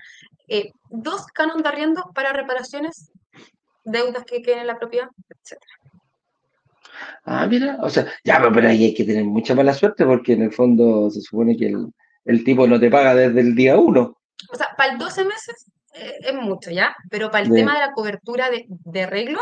eh, 0.48 0.72
dos 0.90 1.26
canon 1.28 1.62
de 1.62 1.70
arriendo 1.70 2.12
para 2.14 2.34
reparaciones, 2.34 3.12
deudas 3.84 4.24
que 4.26 4.42
queden 4.42 4.60
en 4.60 4.68
la 4.68 4.78
propiedad, 4.78 5.08
etc. 5.30 5.62
Ah, 7.24 7.48
mira, 7.48 7.78
o 7.82 7.90
sea, 7.90 8.08
ya, 8.24 8.42
pero 8.54 8.68
ahí 8.68 8.86
hay 8.86 8.94
que 8.94 9.04
tener 9.04 9.24
mucha 9.24 9.56
mala 9.56 9.74
suerte 9.74 10.06
porque 10.06 10.34
en 10.34 10.44
el 10.44 10.52
fondo 10.52 11.10
se 11.10 11.22
supone 11.22 11.56
que 11.56 11.74
el, 12.26 12.44
tipo 12.44 12.68
no 12.68 12.80
te 12.80 12.90
paga 12.90 13.16
desde 13.16 13.40
el 13.42 13.56
día 13.56 13.78
uno. 13.78 14.18
O 14.52 14.56
sea, 14.56 14.70
para 14.78 14.94
el 14.94 14.98
12 14.98 15.26
meses 15.26 15.72
es 15.94 16.34
mucho, 16.34 16.72
¿ya? 16.72 16.96
Pero 17.10 17.32
para 17.32 17.46
el 17.46 17.52
tema 17.52 17.74
de 17.74 17.80
la 17.80 17.92
cobertura 17.94 18.50
de, 18.50 18.66
de 18.68 19.04
arreglo 19.04 19.42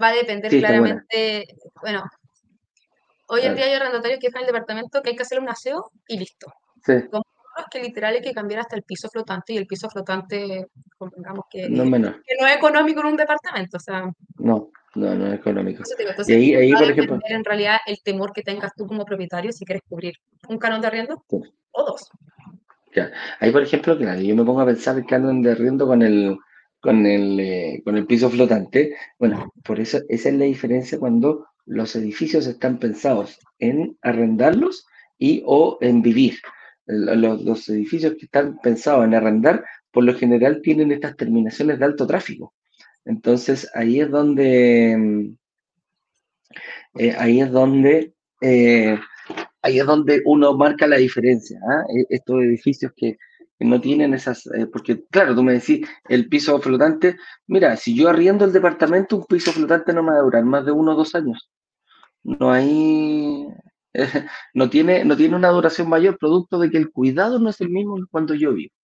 va 0.00 0.08
a 0.08 0.14
depender 0.14 0.50
claramente, 0.50 1.46
bueno, 1.80 2.04
Hoy 3.34 3.40
en 3.46 3.54
día 3.54 3.64
hay 3.64 3.72
arrendatarios 3.72 4.20
que 4.20 4.26
dejan 4.26 4.42
el 4.42 4.48
departamento 4.48 5.00
que 5.00 5.08
hay 5.08 5.16
que 5.16 5.22
hacer 5.22 5.40
un 5.40 5.48
aseo 5.48 5.90
y 6.06 6.18
listo. 6.18 6.52
Sí. 6.84 6.92
Como 7.10 7.24
que 7.70 7.80
literal 7.80 8.14
hay 8.14 8.20
que 8.20 8.34
cambiar 8.34 8.60
hasta 8.60 8.76
el 8.76 8.82
piso 8.82 9.08
flotante 9.08 9.54
y 9.54 9.56
el 9.56 9.66
piso 9.66 9.88
flotante, 9.88 10.68
digamos 11.16 11.46
que 11.50 11.66
no, 11.70 11.84
que 11.90 11.98
no 11.98 12.46
es 12.46 12.56
económico 12.56 13.00
en 13.00 13.06
un 13.06 13.16
departamento. 13.16 13.78
O 13.78 13.80
sea, 13.80 14.02
no, 14.36 14.70
no, 14.94 15.14
no 15.14 15.26
es 15.28 15.34
económico. 15.34 15.82
y 16.26 16.32
ahí, 16.32 16.54
ahí 16.54 16.72
por 16.72 16.90
ejemplo. 16.90 17.18
En 17.24 17.42
realidad, 17.42 17.78
el 17.86 18.02
temor 18.02 18.34
que 18.34 18.42
tengas 18.42 18.74
tú 18.74 18.86
como 18.86 19.06
propietario 19.06 19.50
si 19.50 19.64
quieres 19.64 19.82
cubrir 19.88 20.14
un 20.48 20.58
canon 20.58 20.82
de 20.82 20.88
arriendo 20.88 21.24
o 21.70 21.84
dos. 21.84 22.10
Ahí, 23.40 23.50
por 23.50 23.62
ejemplo, 23.62 23.96
claro, 23.96 24.20
yo 24.20 24.36
me 24.36 24.44
pongo 24.44 24.60
a 24.60 24.66
pensar 24.66 24.96
el 24.96 25.06
canon 25.06 25.42
de 25.42 25.52
arriendo 25.52 25.86
con 25.86 26.02
el, 26.02 26.36
con 26.80 27.06
el, 27.06 27.40
eh, 27.40 27.82
con 27.84 27.96
el 27.96 28.06
piso 28.06 28.28
flotante. 28.30 28.96
Bueno, 29.18 29.52
por 29.64 29.80
eso 29.80 30.00
esa 30.08 30.28
es 30.28 30.34
la 30.34 30.44
diferencia 30.44 30.98
cuando 30.98 31.46
los 31.66 31.94
edificios 31.96 32.46
están 32.46 32.78
pensados 32.78 33.38
en 33.58 33.96
arrendarlos 34.02 34.86
y 35.18 35.42
o 35.46 35.78
en 35.80 36.02
vivir. 36.02 36.38
Los, 36.86 37.68
edificios 37.68 38.14
que 38.14 38.24
están 38.26 38.58
pensados 38.58 39.04
en 39.04 39.14
arrendar, 39.14 39.64
por 39.92 40.04
lo 40.04 40.14
general 40.14 40.60
tienen 40.62 40.90
estas 40.90 41.16
terminaciones 41.16 41.78
de 41.78 41.84
alto 41.84 42.06
tráfico. 42.06 42.54
Entonces 43.04 43.70
ahí 43.74 44.00
es 44.00 44.10
donde 44.10 44.96
mm, 44.98 45.36
eh, 46.98 47.14
ahí 47.18 47.40
es 47.40 47.50
donde 47.50 48.14
eh, 48.40 48.98
ahí 49.62 49.78
es 49.78 49.86
donde 49.86 50.22
uno 50.24 50.54
marca 50.56 50.86
la 50.86 50.96
diferencia. 50.96 51.58
¿ah? 51.68 51.84
E, 51.94 52.06
estos 52.10 52.42
edificios 52.42 52.92
que, 52.96 53.16
no 53.60 53.80
tienen 53.80 54.12
esas, 54.12 54.46
eh, 54.48 54.66
porque 54.66 55.04
claro, 55.08 55.36
tú 55.36 55.42
me 55.44 55.52
decís, 55.52 55.86
el 56.08 56.28
piso 56.28 56.60
flotante, 56.60 57.16
mira, 57.46 57.76
si 57.76 57.94
yo 57.94 58.08
arriendo 58.08 58.44
el 58.44 58.52
departamento, 58.52 59.16
un 59.16 59.24
piso 59.24 59.52
flotante 59.52 59.92
no 59.92 60.02
me 60.02 60.10
va 60.10 60.18
a 60.18 60.22
durar 60.22 60.44
más 60.44 60.66
de 60.66 60.72
uno 60.72 60.92
o 60.92 60.96
dos 60.96 61.14
años. 61.14 61.48
No 62.24 62.50
hay, 62.50 63.46
no, 64.54 64.70
tiene, 64.70 65.04
no 65.04 65.16
tiene 65.16 65.36
una 65.36 65.50
duración 65.50 65.88
mayor, 65.88 66.18
producto 66.18 66.58
de 66.58 66.70
que 66.70 66.78
el 66.78 66.90
cuidado 66.90 67.38
no 67.38 67.50
es 67.50 67.60
el 67.60 67.70
mismo 67.70 67.96
cuando 68.10 68.34
yo 68.34 68.52
vivo. 68.52 68.74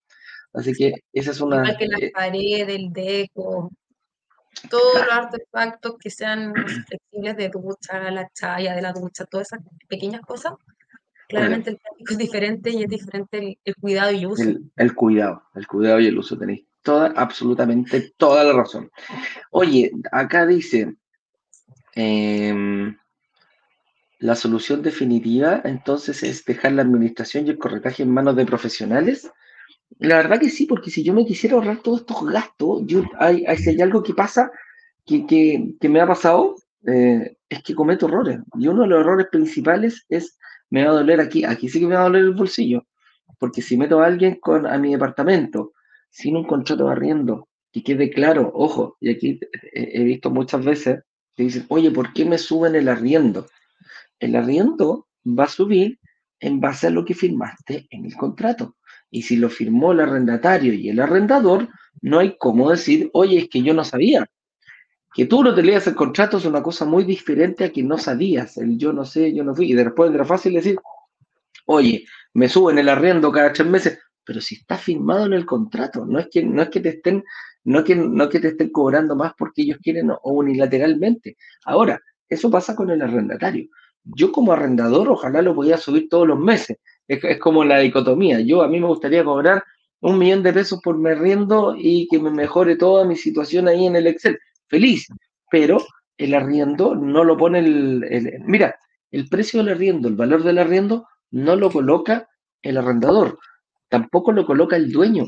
Así 0.53 0.73
que 0.75 0.95
esa 1.13 1.33
es 1.33 1.41
una... 1.41 1.77
Que 1.77 1.87
las 1.87 2.01
eh, 2.01 2.11
paredes, 2.15 2.69
el 2.69 2.93
deco, 2.93 3.71
todos 4.71 4.95
los 4.95 5.13
artefactos 5.13 5.97
que 5.99 6.11
sean 6.11 6.55
flexibles 6.55 7.37
de 7.37 7.49
ducha, 7.49 8.11
la 8.11 8.29
chaya 8.31 8.75
de 8.75 8.83
la 8.83 8.93
ducha, 8.93 9.25
todas 9.25 9.49
esas 9.53 9.61
pequeñas 9.89 10.23
cosas, 10.23 10.53
claramente 11.29 11.71
el 11.71 11.77
plástico 11.79 12.13
es 12.13 12.19
diferente 12.19 12.71
y 12.71 12.83
es 12.83 12.89
diferente 12.89 13.59
el, 13.65 13.77
cuidado 13.77 14.13
y 14.13 14.19
el 14.19 14.27
uso. 14.27 14.43
El, 14.77 14.95
cuidado, 14.95 15.43
el 15.55 15.67
cuidado 15.67 16.01
y 16.01 16.07
el 16.07 16.19
uso, 16.19 16.37
tenéis 16.39 16.65
toda, 16.83 17.13
absolutamente 17.17 18.15
toda 18.17 18.45
la 18.45 18.53
razón. 18.53 18.91
Oye, 19.51 19.93
acá 20.11 20.47
dice, 20.47 20.97
em, 21.95 22.97
la 24.19 24.35
solución 24.35 24.83
definitiva 24.83 25.61
entonces 25.65 26.23
es 26.23 26.45
dejar 26.45 26.73
la 26.73 26.83
administración 26.83 27.47
y 27.47 27.51
el 27.51 27.59
corretaje 27.59 28.03
en 28.03 28.11
manos 28.11 28.35
de 28.37 28.47
profesionales. 28.47 29.31
La 29.99 30.17
verdad 30.17 30.39
que 30.39 30.51
sí, 30.51 30.67
porque 30.67 30.91
si 30.91 31.03
yo 31.03 31.13
me 31.13 31.27
quisiera 31.27 31.57
ahorrar 31.57 31.79
todos 31.83 32.01
estos 32.01 32.25
gastos, 32.31 32.83
yo, 32.87 33.03
hay, 33.19 33.45
si 33.57 33.71
hay 33.71 33.81
algo 33.81 34.03
que 34.03 34.15
pasa, 34.15 34.51
que, 35.05 35.27
que, 35.81 35.89
me 35.89 36.01
ha 36.01 36.07
pasado, 36.07 36.57
eh, 36.87 37.37
es 37.49 37.63
que 37.63 37.75
cometo 37.75 38.07
errores. 38.07 38.41
Y 38.59 38.69
uno 38.69 38.83
de 38.83 38.89
los 38.89 39.01
errores 39.01 39.27
principales 39.31 40.05
es 40.09 40.39
me 40.71 40.85
va 40.85 40.91
a 40.91 40.95
doler 40.95 41.21
aquí, 41.21 41.45
aquí 41.45 41.69
sí 41.69 41.81
que 41.81 41.87
me 41.87 41.95
va 41.95 42.03
a 42.03 42.05
doler 42.05 42.23
el 42.23 42.35
bolsillo, 42.35 42.87
porque 43.39 43.63
si 43.63 43.77
meto 43.77 44.01
a 44.01 44.07
alguien 44.07 44.39
con, 44.41 44.67
a 44.67 44.77
mi 44.79 44.93
departamento 44.93 45.73
sin 46.11 46.37
un 46.37 46.45
contrato 46.45 46.87
de 46.87 46.93
arriendo, 46.93 47.49
que 47.73 47.83
quede 47.83 48.11
claro, 48.11 48.51
ojo, 48.55 48.97
y 49.01 49.11
aquí 49.11 49.41
he 49.73 50.05
visto 50.05 50.31
muchas 50.31 50.65
veces 50.65 51.01
que 51.35 51.45
dicen, 51.45 51.67
oye, 51.69 51.91
¿por 51.91 52.13
qué 52.13 52.25
me 52.25 52.39
suben 52.39 52.75
el 52.75 52.89
arriendo? 52.89 53.47
El 54.19 54.37
arriendo 54.37 55.07
va 55.25 55.45
a 55.45 55.49
subir 55.49 55.99
en 56.41 56.61
base 56.61 56.89
a 56.89 56.91
lo 56.91 57.05
que 57.05 57.15
firmaste 57.15 57.87
en 57.91 58.07
el 58.07 58.15
contrato. 58.17 58.77
Y 59.11 59.23
si 59.23 59.37
lo 59.37 59.49
firmó 59.49 59.93
el 59.93 60.01
arrendatario 60.01 60.73
y 60.73 60.89
el 60.91 61.01
arrendador, 61.01 61.69
no 62.03 62.19
hay 62.19 62.37
cómo 62.39 62.71
decir, 62.71 63.11
oye, 63.13 63.39
es 63.39 63.49
que 63.49 63.63
yo 63.63 63.75
no 63.75 63.85
sabía. 63.85 64.27
Que 65.15 65.25
tú 65.27 65.43
no 65.43 65.55
te 65.55 65.63
leas 65.63 65.87
el 65.87 65.95
contrato 65.95 66.37
es 66.37 66.45
una 66.45 66.63
cosa 66.63 66.85
muy 66.85 67.05
diferente 67.05 67.65
a 67.65 67.73
que 67.73 67.83
no 67.83 67.99
sabías, 67.99 68.57
el 68.59 68.79
yo 68.79 68.93
no 68.93 69.05
sé, 69.05 69.35
yo 69.35 69.43
no 69.43 69.55
fui. 69.55 69.71
Y 69.73 69.75
después 69.75 70.13
era 70.13 70.25
fácil 70.25 70.55
decir, 70.55 70.79
oye, 71.67 72.05
me 72.35 72.49
suben 72.49 72.79
el 72.79 72.89
arriendo 72.89 73.33
cada 73.33 73.53
tres 73.53 73.67
meses, 73.67 73.99
pero 74.25 74.41
si 74.41 74.57
está 74.57 74.77
firmado 74.77 75.27
en 75.27 75.33
el 75.33 75.47
contrato, 75.47 76.05
no 76.05 76.19
es 76.19 76.29
que, 76.31 76.45
no 76.45 76.63
es 76.63 76.69
que 76.69 76.81
te 76.81 76.91
estén, 76.91 77.25
no 77.65 77.83
que, 77.83 77.97
no 77.97 78.29
que 78.29 78.41
te 78.41 78.49
estén 78.49 78.71
cobrando 78.71 79.17
más 79.17 79.33
porque 79.37 79.63
ellos 79.63 79.79
quieren 79.83 80.11
o 80.11 80.33
unilateralmente. 80.33 81.37
Ahora, 81.65 82.01
eso 82.29 82.51
pasa 82.51 82.77
con 82.77 82.91
el 82.91 83.01
arrendatario. 83.01 83.69
Yo 84.05 84.31
como 84.33 84.53
arrendador 84.53 85.09
ojalá 85.09 85.43
lo 85.43 85.55
podía 85.55 85.79
subir 85.79 86.09
todos 86.09 86.29
los 86.29 86.39
meses. 86.39 86.79
Es, 87.09 87.25
es 87.25 87.39
como 87.39 87.65
la 87.65 87.79
dicotomía. 87.79 88.41
Yo 88.41 88.63
a 88.63 88.69
mí 88.69 88.79
me 88.79 88.87
gustaría 88.87 89.25
cobrar 89.25 89.65
un 90.01 90.19
millón 90.19 90.43
de 90.43 90.53
pesos 90.53 90.81
por 90.83 90.97
me 90.97 91.11
arriendo 91.11 91.75
y 91.77 92.07
que 92.09 92.19
me 92.19 92.31
mejore 92.31 92.77
toda 92.77 93.05
mi 93.05 93.17
situación 93.17 93.69
ahí 93.69 93.87
en 93.87 93.97
el 93.97 94.07
Excel 94.07 94.39
feliz, 94.69 95.07
pero 95.51 95.79
el 96.17 96.35
arriendo 96.35 96.95
no 96.95 97.25
lo 97.25 97.37
pone 97.37 97.61
el, 97.61 98.41
Mira, 98.45 98.77
el 99.11 99.29
precio 99.29 99.63
del 99.63 99.75
arriendo, 99.75 100.09
el 100.09 100.17
valor 100.17 100.43
del 100.43 100.59
arriendo, 100.59 101.07
no 101.31 101.57
lo 101.57 101.71
coloca 101.71 102.29
el 102.63 102.77
arrendador, 102.77 103.39
tampoco 103.89 104.33
lo 104.33 104.47
coloca 104.47 104.77
el 104.77 104.93
dueño, 104.93 105.25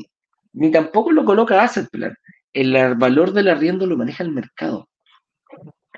ni 0.53 0.71
tampoco 0.71 1.11
lo 1.11 1.25
coloca 1.25 1.63
Asset 1.63 1.89
Plan. 1.89 2.13
El 2.53 2.95
valor 2.95 3.31
del 3.31 3.47
arriendo 3.47 3.85
lo 3.85 3.97
maneja 3.97 4.23
el 4.23 4.31
mercado. 4.31 4.89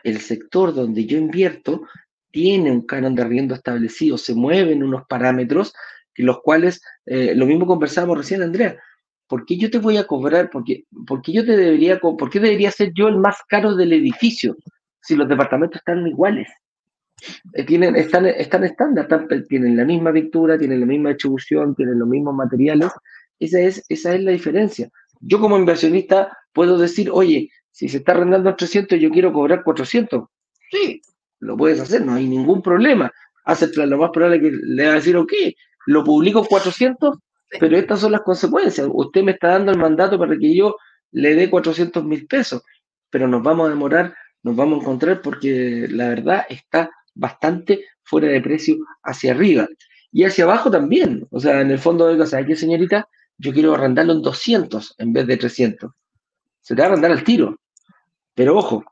El 0.04 0.20
sector 0.20 0.74
donde 0.74 1.06
yo 1.06 1.18
invierto 1.18 1.82
tiene 2.34 2.72
un 2.72 2.82
canon 2.82 3.14
de 3.14 3.22
arriendo 3.22 3.54
establecido, 3.54 4.18
se 4.18 4.34
mueven 4.34 4.84
unos 4.84 5.04
parámetros, 5.08 5.72
los 6.16 6.42
cuales, 6.42 6.82
eh, 7.06 7.34
lo 7.36 7.46
mismo 7.46 7.68
conversábamos 7.68 8.18
recién, 8.18 8.42
Andrea, 8.42 8.76
¿por 9.28 9.46
qué 9.46 9.56
yo 9.56 9.70
te 9.70 9.78
voy 9.78 9.98
a 9.98 10.08
cobrar? 10.08 10.50
¿Por 10.50 10.64
qué, 10.64 10.84
yo 11.28 11.46
te 11.46 11.56
debería, 11.56 12.00
por 12.00 12.30
qué 12.32 12.40
debería 12.40 12.72
ser 12.72 12.92
yo 12.94 13.08
el 13.08 13.18
más 13.18 13.38
caro 13.48 13.76
del 13.76 13.94
edificio 13.94 14.58
si 15.00 15.16
los 15.16 15.30
departamentos 15.30 15.78
están 15.78 16.06
iguales? 16.08 16.48
Eh, 17.54 17.64
tienen, 17.66 17.96
están, 17.96 18.26
están 18.26 18.64
estándar, 18.64 19.08
tienen 19.48 19.78
la 19.78 19.86
misma 19.86 20.12
pintura, 20.12 20.58
tienen 20.58 20.80
la 20.80 20.88
misma 20.88 21.10
distribución, 21.10 21.76
tienen 21.76 22.00
los 22.00 22.08
mismos 22.08 22.34
materiales. 22.34 22.90
Esa 23.40 23.60
es, 23.60 23.86
esa 23.90 24.16
es 24.16 24.24
la 24.24 24.32
diferencia. 24.32 24.90
Yo 25.22 25.40
como 25.40 25.56
inversionista 25.56 26.36
puedo 26.52 26.80
decir, 26.80 27.12
oye, 27.12 27.52
si 27.70 27.90
se 27.90 27.98
está 27.98 28.14
arrendando 28.14 28.50
a 28.50 28.56
300, 28.56 29.00
yo 29.00 29.12
quiero 29.12 29.32
cobrar 29.32 29.64
400. 29.64 30.24
Sí, 30.72 31.02
lo 31.44 31.58
puedes 31.58 31.80
hacer, 31.80 32.06
no 32.06 32.14
hay 32.14 32.28
ningún 32.28 32.62
problema. 32.62 33.12
Hace 33.46 33.70
lo 33.86 33.98
más 33.98 34.12
probable 34.12 34.40
que 34.40 34.52
le 34.52 34.86
va 34.86 34.94
a 34.94 34.96
decir, 34.96 35.18
ok, 35.18 35.34
lo 35.88 36.04
publico 36.04 36.46
400, 36.46 37.18
pero 37.60 37.78
estas 37.78 38.00
son 38.00 38.14
las 38.14 38.22
consecuencias. 38.22 38.88
Usted 38.92 39.24
me 39.24 39.34
está 39.34 39.50
dando 39.50 39.72
el 39.72 39.78
mandato 39.78 40.18
para 40.18 40.38
que 40.38 40.56
yo 40.56 40.76
le 41.12 41.36
dé 41.36 41.50
400 41.50 42.04
mil 42.06 42.26
pesos, 42.26 42.64
pero 43.10 43.28
nos 43.28 43.44
vamos 43.44 43.68
a 43.68 43.70
demorar, 43.70 44.16
nos 44.42 44.56
vamos 44.56 44.80
a 44.80 44.82
encontrar 44.82 45.22
porque 45.22 45.88
la 45.90 46.10
verdad 46.10 46.46
está 46.50 46.90
bastante 47.14 47.86
fuera 48.04 48.28
de 48.28 48.42
precio 48.42 48.78
hacia 49.04 49.34
arriba. 49.34 49.68
Y 50.12 50.24
hacia 50.26 50.44
abajo 50.44 50.70
también. 50.70 51.28
O 51.32 51.40
sea, 51.40 51.62
en 51.62 51.72
el 51.72 51.80
fondo 51.80 52.08
de 52.08 52.18
casa, 52.18 52.38
aquí 52.38 52.56
señorita, 52.56 53.08
yo 53.38 53.52
quiero 53.52 53.74
arrendarlo 53.74 54.14
en 54.14 54.22
200 54.22 54.96
en 55.00 55.14
vez 55.14 55.28
de 55.28 55.38
300. 55.38 55.92
Se 56.62 56.76
te 56.76 56.82
va 56.82 56.88
a 56.88 56.92
arrendar 56.92 57.12
al 57.12 57.24
tiro. 57.24 57.60
Pero 58.36 58.56
ojo, 58.56 58.84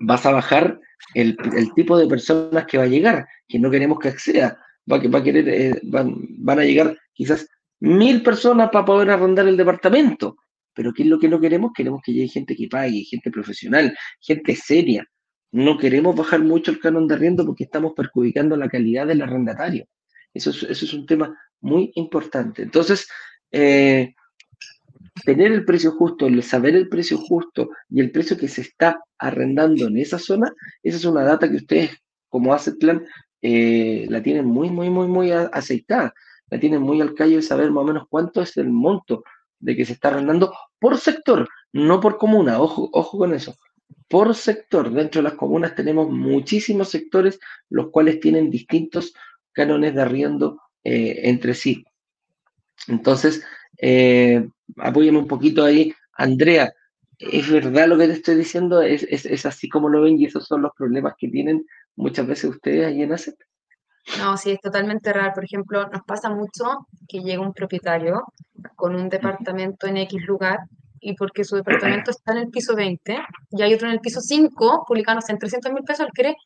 vas 0.00 0.24
a 0.26 0.32
bajar 0.32 0.80
el, 1.14 1.36
tipo 1.74 1.96
de 1.98 2.06
personas 2.06 2.66
que 2.66 2.78
va 2.78 2.84
a 2.84 2.88
llegar, 2.88 3.26
que 3.46 3.58
no 3.58 3.70
queremos 3.70 3.98
que 3.98 4.08
acceda. 4.08 4.58
Va, 4.90 4.98
va 4.98 5.18
a 5.18 5.22
querer, 5.22 5.48
eh, 5.48 5.80
van, 5.84 6.14
van 6.38 6.60
a 6.60 6.64
llegar 6.64 6.96
quizás 7.12 7.48
mil 7.80 8.22
personas 8.22 8.70
para 8.70 8.84
poder 8.84 9.10
arrendar 9.10 9.46
el 9.48 9.56
departamento. 9.56 10.36
Pero 10.74 10.92
¿qué 10.92 11.02
es 11.02 11.08
lo 11.08 11.18
que 11.18 11.28
no 11.28 11.40
queremos? 11.40 11.72
Queremos 11.74 12.00
que 12.04 12.12
llegue 12.12 12.28
gente 12.28 12.54
que 12.54 12.68
pague, 12.68 13.02
gente 13.04 13.30
profesional, 13.30 13.96
gente 14.20 14.54
seria. 14.54 15.04
No 15.50 15.78
queremos 15.78 16.14
bajar 16.14 16.40
mucho 16.40 16.70
el 16.70 16.78
canon 16.78 17.08
de 17.08 17.14
arriendo 17.14 17.44
porque 17.44 17.64
estamos 17.64 17.94
perjudicando 17.94 18.56
la 18.56 18.68
calidad 18.68 19.06
del 19.06 19.22
arrendatario. 19.22 19.86
Eso 20.32 20.50
es, 20.50 20.62
eso 20.64 20.84
es 20.84 20.94
un 20.94 21.06
tema 21.06 21.36
muy 21.60 21.90
importante. 21.94 22.62
Entonces, 22.62 23.08
eh, 23.50 24.14
tener 25.24 25.52
el 25.52 25.64
precio 25.64 25.92
justo, 25.92 26.28
saber 26.42 26.76
el 26.76 26.88
precio 26.88 27.18
justo 27.18 27.70
y 27.88 28.00
el 28.00 28.10
precio 28.10 28.36
que 28.36 28.48
se 28.48 28.62
está 28.62 29.00
arrendando 29.18 29.86
en 29.86 29.98
esa 29.98 30.18
zona, 30.18 30.52
esa 30.82 30.96
es 30.96 31.04
una 31.04 31.22
data 31.22 31.48
que 31.50 31.56
ustedes 31.56 31.90
como 32.28 32.52
Asset 32.52 32.78
Plan 32.78 33.04
eh, 33.42 34.06
la 34.08 34.22
tienen 34.22 34.46
muy, 34.46 34.70
muy, 34.70 34.90
muy, 34.90 35.06
muy 35.06 35.30
aceitada 35.30 36.12
la 36.50 36.58
tienen 36.58 36.82
muy 36.82 37.00
al 37.00 37.14
callo 37.14 37.36
de 37.36 37.42
saber 37.42 37.70
más 37.70 37.82
o 37.82 37.86
menos 37.86 38.04
cuánto 38.08 38.42
es 38.42 38.56
el 38.56 38.70
monto 38.70 39.24
de 39.58 39.76
que 39.76 39.84
se 39.84 39.94
está 39.94 40.08
arrendando 40.08 40.54
por 40.78 40.98
sector, 40.98 41.48
no 41.72 42.00
por 42.00 42.18
comuna, 42.18 42.60
ojo, 42.60 42.88
ojo 42.92 43.18
con 43.18 43.34
eso. 43.34 43.56
Por 44.08 44.34
sector, 44.34 44.90
dentro 44.90 45.20
de 45.20 45.28
las 45.28 45.38
comunas 45.38 45.74
tenemos 45.74 46.08
muchísimos 46.10 46.88
sectores 46.88 47.38
los 47.68 47.90
cuales 47.90 48.20
tienen 48.20 48.50
distintos 48.50 49.12
cánones 49.52 49.94
de 49.94 50.02
arriendo 50.02 50.60
eh, 50.84 51.20
entre 51.24 51.54
sí. 51.54 51.84
Entonces, 52.86 53.44
eh, 53.76 54.48
apóyame 54.80 55.18
un 55.18 55.28
poquito 55.28 55.64
ahí, 55.64 55.92
Andrea. 56.12 56.72
¿Es 57.18 57.50
verdad 57.50 57.88
lo 57.88 57.98
que 57.98 58.06
te 58.06 58.12
estoy 58.12 58.36
diciendo? 58.36 58.80
¿Es, 58.80 59.02
es, 59.02 59.44
así 59.46 59.68
como 59.68 59.88
lo 59.88 60.02
ven 60.02 60.18
y 60.18 60.26
esos 60.26 60.46
son 60.46 60.62
los 60.62 60.72
problemas 60.76 61.14
que 61.18 61.28
tienen 61.28 61.64
muchas 61.96 62.26
veces 62.26 62.50
ustedes 62.50 62.86
ahí 62.86 63.02
en 63.02 63.12
ACET? 63.12 63.36
No, 64.18 64.36
sí, 64.36 64.52
es 64.52 64.60
totalmente 64.60 65.12
real. 65.12 65.32
Por 65.34 65.44
ejemplo, 65.44 65.88
nos 65.88 66.02
pasa 66.02 66.30
mucho 66.30 66.86
que 67.08 67.20
llega 67.20 67.42
un 67.42 67.52
propietario 67.52 68.22
con 68.76 68.94
un 68.94 69.08
departamento 69.08 69.86
en 69.86 69.98
X 69.98 70.24
lugar 70.26 70.60
y 71.00 71.14
porque 71.14 71.44
su 71.44 71.56
departamento 71.56 72.10
está 72.10 72.32
en 72.32 72.38
el 72.38 72.48
piso 72.48 72.74
20 72.74 73.18
y 73.50 73.62
hay 73.62 73.74
otro 73.74 73.88
en 73.88 73.94
el 73.94 74.00
piso 74.00 74.20
5, 74.20 74.84
publicándose 74.86 75.32
en 75.32 75.38
300 75.38 75.72
mil 75.72 75.84
pesos, 75.84 76.06
él 76.06 76.12
quiere 76.12 76.36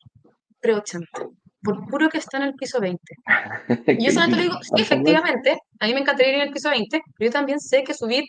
pre-80, 0.60 1.30
por 1.62 1.86
puro 1.86 2.08
que 2.08 2.18
está 2.18 2.38
en 2.38 2.44
el 2.44 2.54
piso 2.54 2.80
20. 2.80 3.00
Y 3.98 4.06
yo 4.06 4.12
solamente 4.12 4.36
le 4.36 4.42
digo, 4.44 4.58
sí, 4.62 4.82
efectivamente, 4.82 5.58
a 5.80 5.86
mí 5.86 5.94
me 5.94 6.00
encantaría 6.00 6.32
ir 6.32 6.38
en 6.40 6.48
el 6.48 6.52
piso 6.52 6.70
20, 6.70 7.02
pero 7.18 7.28
yo 7.28 7.32
también 7.32 7.60
sé 7.60 7.84
que 7.84 7.94
subir 7.94 8.24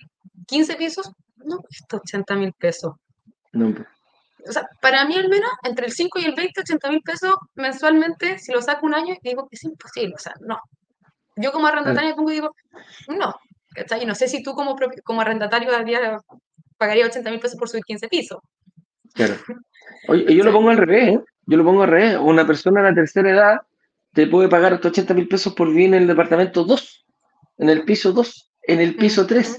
15 0.48 0.76
pisos 0.76 1.12
no 1.38 1.58
cuesta 1.58 1.98
80 1.98 2.36
mil 2.36 2.54
pesos. 2.54 2.94
No 3.52 3.74
o 4.48 4.52
sea, 4.52 4.68
para 4.82 5.06
mí 5.06 5.16
al 5.16 5.30
menos, 5.30 5.50
entre 5.64 5.86
el 5.86 5.92
5 5.92 6.20
y 6.20 6.26
el 6.26 6.36
20, 6.36 6.62
80 6.62 6.90
mil 6.90 7.02
pesos 7.02 7.34
mensualmente, 7.56 8.40
si 8.40 8.52
lo 8.52 8.62
saco 8.62 8.86
un 8.86 8.94
año, 8.94 9.16
digo 9.22 9.48
que 9.48 9.56
es 9.56 9.64
imposible, 9.64 10.16
o 10.16 10.20
sea, 10.20 10.34
no. 10.42 10.60
Yo 11.36 11.52
como 11.52 11.68
arrendatario 11.68 12.16
pongo 12.16 12.32
y 12.32 12.36
digo, 12.36 12.56
no, 13.08 13.34
Y 14.02 14.06
no 14.06 14.16
sé 14.16 14.28
si 14.28 14.44
tú 14.44 14.54
como, 14.54 14.76
como 15.04 15.22
arrendatario 15.22 15.72
pagaría 16.78 17.06
80 17.06 17.32
mil 17.32 17.40
pesos 17.40 17.58
por 17.58 17.70
subir 17.70 17.84
15 17.86 18.08
pisos. 18.08 18.40
Claro. 19.14 19.36
Oye, 20.08 20.36
yo 20.36 20.44
lo 20.44 20.52
pongo 20.52 20.70
al 20.70 20.78
revés, 20.78 21.16
¿eh? 21.16 21.20
Yo 21.46 21.58
lo 21.58 21.64
pongo 21.64 21.84
al 21.84 21.90
revés. 21.90 22.18
Una 22.22 22.46
persona 22.46 22.82
de 22.82 22.90
la 22.90 22.96
tercera 22.96 23.30
edad 23.30 23.62
te 24.14 24.28
puede 24.28 24.48
pagar 24.48 24.74
hasta 24.74 24.90
80 24.90 25.14
mil 25.14 25.28
pesos 25.28 25.54
por 25.54 25.70
vivir 25.70 25.88
en 25.88 25.96
el 25.96 26.08
departamento 26.08 26.64
2, 26.64 27.06
en 27.58 27.70
el 27.70 27.84
piso 27.84 28.14
2. 28.14 28.52
en 28.66 28.80
el 28.80 28.96
piso 28.96 29.26
3, 29.28 29.58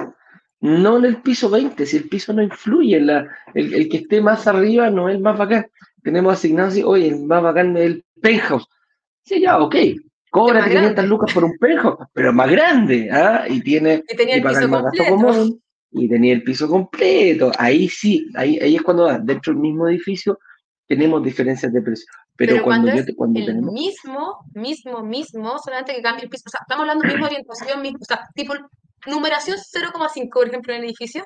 no 0.61 0.97
en 0.97 1.05
el 1.05 1.21
piso 1.21 1.51
20, 1.51 1.85
si 1.85 1.97
el 1.99 2.09
piso 2.09 2.33
no 2.33 2.43
influye, 2.43 2.99
la, 3.01 3.27
el, 3.53 3.89
que 3.89 3.99
esté 3.99 4.23
más 4.23 4.47
arriba 4.47 4.89
no 4.89 5.09
es 5.09 5.17
el 5.17 5.21
más 5.21 5.37
bacán. 5.37 5.67
Tenemos 6.03 6.33
asignado 6.33 6.69
así, 6.69 6.83
oye, 6.83 7.09
el 7.09 7.27
más 7.27 7.43
bacán 7.43 7.77
es 7.77 7.85
el 7.85 8.05
penthouse. 8.23 8.67
Sí, 9.23 9.41
ya, 9.41 9.59
ok, 9.59 9.77
cobra 10.31 10.65
500 10.65 11.05
lucas 11.07 11.35
por 11.35 11.45
un 11.45 11.59
penthouse, 11.59 11.99
pero 12.13 12.33
más 12.33 12.51
grande, 12.51 13.11
¿ah? 13.11 13.45
Y 13.49 13.61
tiene 13.61 14.05
y 14.09 14.17
tenía 14.17 14.37
el 14.37 14.43
piso 14.43 14.71
completo. 14.71 15.05
Común, 15.11 15.63
y 15.91 16.09
tenía 16.09 16.33
el 16.33 16.43
piso 16.43 16.69
completo. 16.69 17.53
Ahí 17.59 17.89
sí, 17.89 18.31
ahí, 18.35 18.59
ahí 18.59 18.77
es 18.77 18.83
cuando 18.83 19.07
dentro 19.19 19.53
del 19.53 19.61
mismo 19.61 19.89
edificio 19.89 20.39
tenemos 20.87 21.23
diferencias 21.23 21.73
de 21.73 21.83
precio. 21.83 22.07
Pero, 22.37 22.63
cuando, 22.63 22.95
yo 22.95 23.05
te, 23.05 23.15
cuando 23.15 23.41
el 23.41 23.63
mismo, 23.63 24.45
mismo, 24.55 25.03
mismo, 25.03 25.59
solamente 25.59 25.95
que 25.95 26.03
cambie 26.03 26.25
el 26.25 26.31
piso. 26.31 26.45
O 26.47 26.51
sea, 26.51 26.61
estamos 26.63 26.83
hablando 26.83 27.03
de 27.03 27.13
misma 27.13 27.27
orientación, 27.27 27.81
mismo, 27.81 27.99
o 28.01 28.05
sea, 28.05 28.29
tipo 28.35 28.55
numeración 29.07 29.57
0,5, 29.59 30.29
por 30.31 30.49
ejemplo, 30.49 30.73
en 30.73 30.81
el 30.81 30.85
edificio. 30.87 31.25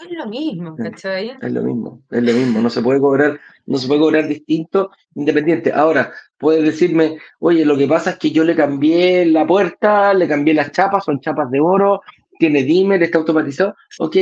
Es 0.00 0.10
lo 0.10 0.26
mismo, 0.26 0.74
¿cachai? 0.74 1.36
Es 1.40 1.52
lo 1.52 1.62
mismo, 1.62 2.02
es 2.10 2.22
lo 2.22 2.32
mismo. 2.32 2.60
No 2.60 2.70
se 2.70 2.82
puede 2.82 2.98
cobrar, 2.98 3.38
no 3.66 3.78
se 3.78 3.86
puede 3.86 4.00
cobrar 4.00 4.26
distinto, 4.26 4.90
independiente. 5.14 5.72
Ahora, 5.72 6.12
puedes 6.38 6.64
decirme, 6.64 7.18
oye, 7.38 7.64
lo 7.64 7.76
que 7.76 7.86
pasa 7.86 8.10
es 8.10 8.18
que 8.18 8.30
yo 8.30 8.42
le 8.42 8.56
cambié 8.56 9.26
la 9.26 9.46
puerta, 9.46 10.14
le 10.14 10.26
cambié 10.26 10.54
las 10.54 10.72
chapas, 10.72 11.04
son 11.04 11.20
chapas 11.20 11.50
de 11.50 11.60
oro, 11.60 12.02
tiene 12.38 12.62
dimmer, 12.64 13.02
está 13.02 13.18
automatizado. 13.18 13.74
Ok, 13.98 14.16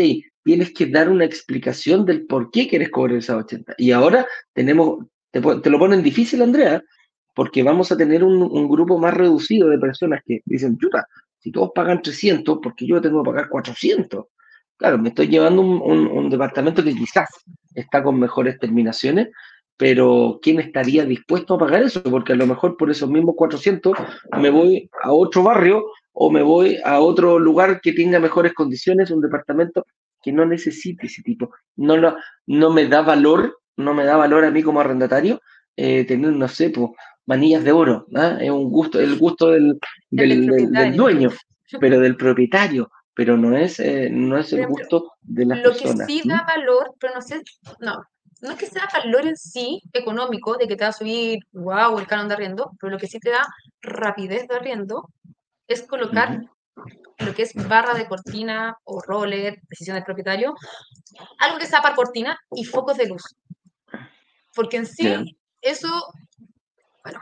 tienes 0.44 0.72
que 0.72 0.86
dar 0.86 1.08
una 1.08 1.24
explicación 1.24 2.04
del 2.04 2.26
por 2.26 2.50
qué 2.50 2.68
quieres 2.68 2.90
cobrar 2.90 3.16
esas 3.16 3.44
80. 3.44 3.74
Y 3.78 3.92
ahora 3.92 4.26
tenemos, 4.52 5.06
te, 5.30 5.40
lo 5.40 5.78
ponen 5.78 6.02
difícil, 6.02 6.42
Andrea, 6.42 6.82
porque 7.34 7.62
vamos 7.62 7.92
a 7.92 7.96
tener 7.96 8.24
un, 8.24 8.68
grupo 8.68 8.98
más 8.98 9.14
reducido 9.14 9.68
de 9.68 9.78
personas 9.78 10.20
que 10.26 10.40
dicen, 10.44 10.78
chuta, 10.78 11.06
si 11.38 11.50
todos 11.50 11.70
pagan 11.74 12.02
300, 12.02 12.58
porque 12.62 12.86
yo 12.86 13.00
tengo 13.00 13.22
que 13.22 13.30
pagar 13.30 13.48
400. 13.48 14.26
Claro, 14.76 14.98
me 14.98 15.10
estoy 15.10 15.28
llevando 15.28 15.62
un, 15.62 16.30
departamento 16.30 16.82
que 16.82 16.94
quizás 16.94 17.28
está 17.74 18.02
con 18.02 18.18
mejores 18.18 18.58
terminaciones, 18.58 19.28
pero 19.76 20.38
¿quién 20.42 20.60
estaría 20.60 21.04
dispuesto 21.04 21.54
a 21.54 21.58
pagar 21.58 21.82
eso? 21.82 22.02
Porque 22.02 22.32
a 22.32 22.36
lo 22.36 22.46
mejor 22.46 22.76
por 22.76 22.90
esos 22.90 23.08
mismos 23.08 23.34
400 23.36 23.96
me 24.38 24.50
voy 24.50 24.90
a 25.02 25.12
otro 25.12 25.42
barrio 25.42 25.86
o 26.12 26.30
me 26.30 26.42
voy 26.42 26.78
a 26.84 27.00
otro 27.00 27.38
lugar 27.38 27.80
que 27.80 27.92
tenga 27.92 28.18
mejores 28.18 28.52
condiciones, 28.54 29.10
un 29.10 29.20
departamento 29.20 29.86
que 30.22 30.32
no 30.32 30.44
necesite 30.44 31.06
ese 31.06 31.22
tipo. 31.22 31.50
No, 31.76 31.96
no, 31.96 32.16
no 32.46 32.70
me 32.70 32.86
da 32.86 33.02
valor, 33.02 33.58
no 33.76 33.94
me 33.94 34.04
da 34.04 34.16
valor 34.16 34.44
a 34.44 34.50
mí 34.50 34.62
como 34.62 34.80
arrendatario 34.80 35.40
eh, 35.76 36.04
tener, 36.04 36.32
no 36.32 36.48
sé, 36.48 36.70
pues, 36.70 36.90
manillas 37.26 37.64
de 37.64 37.72
oro. 37.72 38.06
¿ah? 38.14 38.36
Es 38.40 38.50
un 38.50 38.70
gusto, 38.70 39.00
el 39.00 39.16
gusto 39.16 39.50
del, 39.50 39.78
del, 40.10 40.96
dueño, 40.96 41.30
pero 41.80 42.00
del 42.00 42.16
propietario. 42.16 42.90
Pero 43.14 43.36
no 43.36 43.56
es, 43.56 43.80
eh, 43.80 44.08
no 44.10 44.38
es 44.38 44.52
el 44.52 44.66
gusto 44.66 45.12
de 45.20 45.44
las 45.44 45.60
personas. 45.60 45.98
Lo 45.98 46.06
que 46.06 46.12
sí 46.12 46.28
da 46.28 46.44
valor, 46.46 46.94
pero 46.98 47.14
no 47.14 47.20
sé, 47.20 47.42
no, 47.80 48.02
no 48.40 48.50
es 48.50 48.56
que 48.56 48.66
sea 48.66 48.88
valor 48.92 49.26
en 49.26 49.36
sí 49.36 49.82
económico, 49.92 50.56
de 50.56 50.66
que 50.66 50.76
te 50.76 50.84
va 50.84 50.90
a 50.90 50.92
subir, 50.92 51.40
wow, 51.52 51.98
el 51.98 52.06
canon 52.06 52.28
de 52.28 52.34
arriendo, 52.34 52.72
pero 52.80 52.90
lo 52.92 52.98
que 52.98 53.08
sí 53.08 53.18
te 53.18 53.30
da 53.30 53.46
rapidez 53.82 54.48
de 54.48 54.54
arriendo 54.54 55.10
es 55.70 55.86
colocar 55.86 56.40
lo 57.18 57.34
que 57.34 57.42
es 57.42 57.54
barra 57.54 57.94
de 57.94 58.06
cortina 58.06 58.76
o 58.84 59.00
roller, 59.00 59.60
decisión 59.68 59.94
del 59.94 60.04
propietario, 60.04 60.54
algo 61.38 61.58
que 61.58 61.66
sea 61.66 61.80
para 61.80 61.94
cortina 61.94 62.38
y 62.52 62.64
focos 62.64 62.96
de 62.96 63.06
luz. 63.06 63.22
Porque 64.54 64.78
en 64.78 64.86
sí, 64.86 65.36
eso, 65.60 65.88
bueno, 67.04 67.20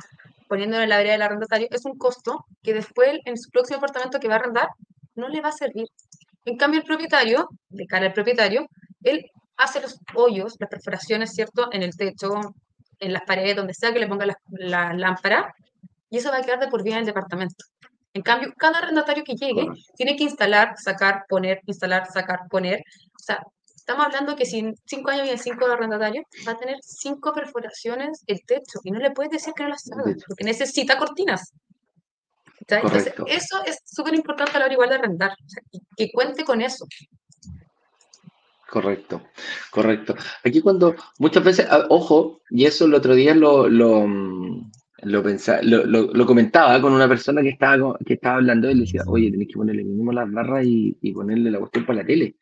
poniéndolo 0.49 0.83
en 0.83 0.89
la 0.89 0.97
vereda 0.97 1.13
del 1.13 1.23
arrendatario, 1.23 1.69
es 1.71 1.85
un 1.85 1.99
costo 1.99 2.47
que 2.63 2.73
después 2.73 3.19
en 3.25 3.37
su 3.37 3.51
próximo 3.51 3.79
apartamento 3.79 4.19
que 4.19 4.29
va 4.29 4.35
a 4.35 4.39
arrendar 4.39 4.69
no 5.15 5.29
le 5.29 5.41
va 5.41 5.51
a 5.51 5.53
servir. 5.53 5.89
En 6.45 6.57
cambio, 6.57 6.81
el 6.81 6.87
propietario, 6.87 7.49
de 7.69 7.87
cara 7.87 8.07
al 8.07 8.13
propietario, 8.15 8.67
él 9.03 9.31
hace 9.57 9.81
los 9.81 9.99
hoyos, 10.15 10.55
las 10.59 10.71
perforaciones, 10.71 11.33
¿cierto? 11.35 11.69
En 11.73 11.83
el 11.83 11.95
techo, 11.97 12.41
en 13.01 13.13
las 13.13 13.23
paredes, 13.23 13.57
donde 13.57 13.75
sea 13.75 13.93
que 13.93 13.99
le 13.99 14.07
ponga 14.07 14.25
la, 14.25 14.39
la 14.51 14.95
lámpara, 14.95 15.55
y 16.09 16.19
eso 16.19 16.31
va 16.31 16.39
a 16.39 16.43
quedar 16.43 16.61
de 16.61 16.69
por 16.69 16.83
vida 16.83 16.95
en 16.95 17.01
el 17.01 17.07
departamento. 17.07 17.65
En 18.15 18.23
cambio, 18.23 18.53
cada 18.57 18.79
arrendatario 18.79 19.25
que 19.25 19.35
llegue 19.35 19.67
tiene 19.97 20.17
que 20.17 20.25
instalar, 20.25 20.75
sacar, 20.77 21.25
poner, 21.29 21.61
instalar, 21.67 22.07
sacar, 22.11 22.41
poner. 22.51 22.81
O 23.15 23.23
sea, 23.23 23.43
estamos 23.77 24.07
hablando 24.07 24.37
que 24.37 24.47
si 24.47 24.59
en 24.59 24.75
cinco 24.87 25.11
años 25.11 25.25
viene 25.25 25.39
cinco 25.39 25.67
arrendatarios, 25.67 26.25
va 26.47 26.53
a 26.53 26.57
tener 26.57 26.77
cinco 26.83 27.33
perforaciones 27.33 28.25
el 28.27 28.45
techo 28.45 28.81
y 28.85 28.91
no 28.91 28.99
le 28.99 29.11
puedes 29.11 29.31
decir 29.31 29.55
que 29.55 29.63
no 29.63 29.71
las 29.71 29.91
haga, 29.93 30.05
porque 30.27 30.45
necesita 30.45 30.99
cortinas. 30.99 31.53
Entonces, 32.67 33.15
eso 33.27 33.65
es 33.65 33.79
súper 33.85 34.15
importante 34.15 34.53
a 34.57 34.59
la 34.59 34.65
hora 34.67 34.75
igual 34.75 34.91
de 34.91 34.97
arrendar, 34.97 35.31
que 35.97 36.11
cuente 36.13 36.45
con 36.45 36.61
eso. 36.61 36.87
Correcto, 38.69 39.23
correcto. 39.71 40.15
Aquí 40.45 40.61
cuando 40.61 40.95
muchas 41.19 41.43
veces, 41.43 41.67
ah, 41.71 41.87
ojo, 41.89 42.43
y 42.51 42.67
eso 42.67 42.85
el 42.85 42.93
otro 42.93 43.15
día 43.15 43.35
lo, 43.35 43.67
lo, 43.67 44.07
mm, 44.07 44.71
lo, 45.03 45.23
pensaba, 45.23 45.61
lo, 45.63 45.85
lo, 45.87 46.27
comentaba 46.27 46.81
con 46.81 46.93
una 46.93 47.09
persona 47.09 47.43
que 47.43 47.51
estaba, 47.51 47.97
que 48.05 48.15
estaba 48.15 48.37
hablando 48.37 48.71
y 48.71 48.75
le 48.75 48.81
decía, 48.81 49.03
oye, 49.07 49.31
tenés 49.31 49.49
que 49.49 49.55
ponerle 49.55 49.85
mínimo 49.85 50.13
las 50.13 50.31
barras 50.31 50.65
y, 50.65 50.97
y, 51.01 51.13
ponerle 51.13 51.51
la 51.51 51.59
cuestión 51.61 51.87
para 51.87 52.01
la 52.01 52.07
tele. 52.07 52.37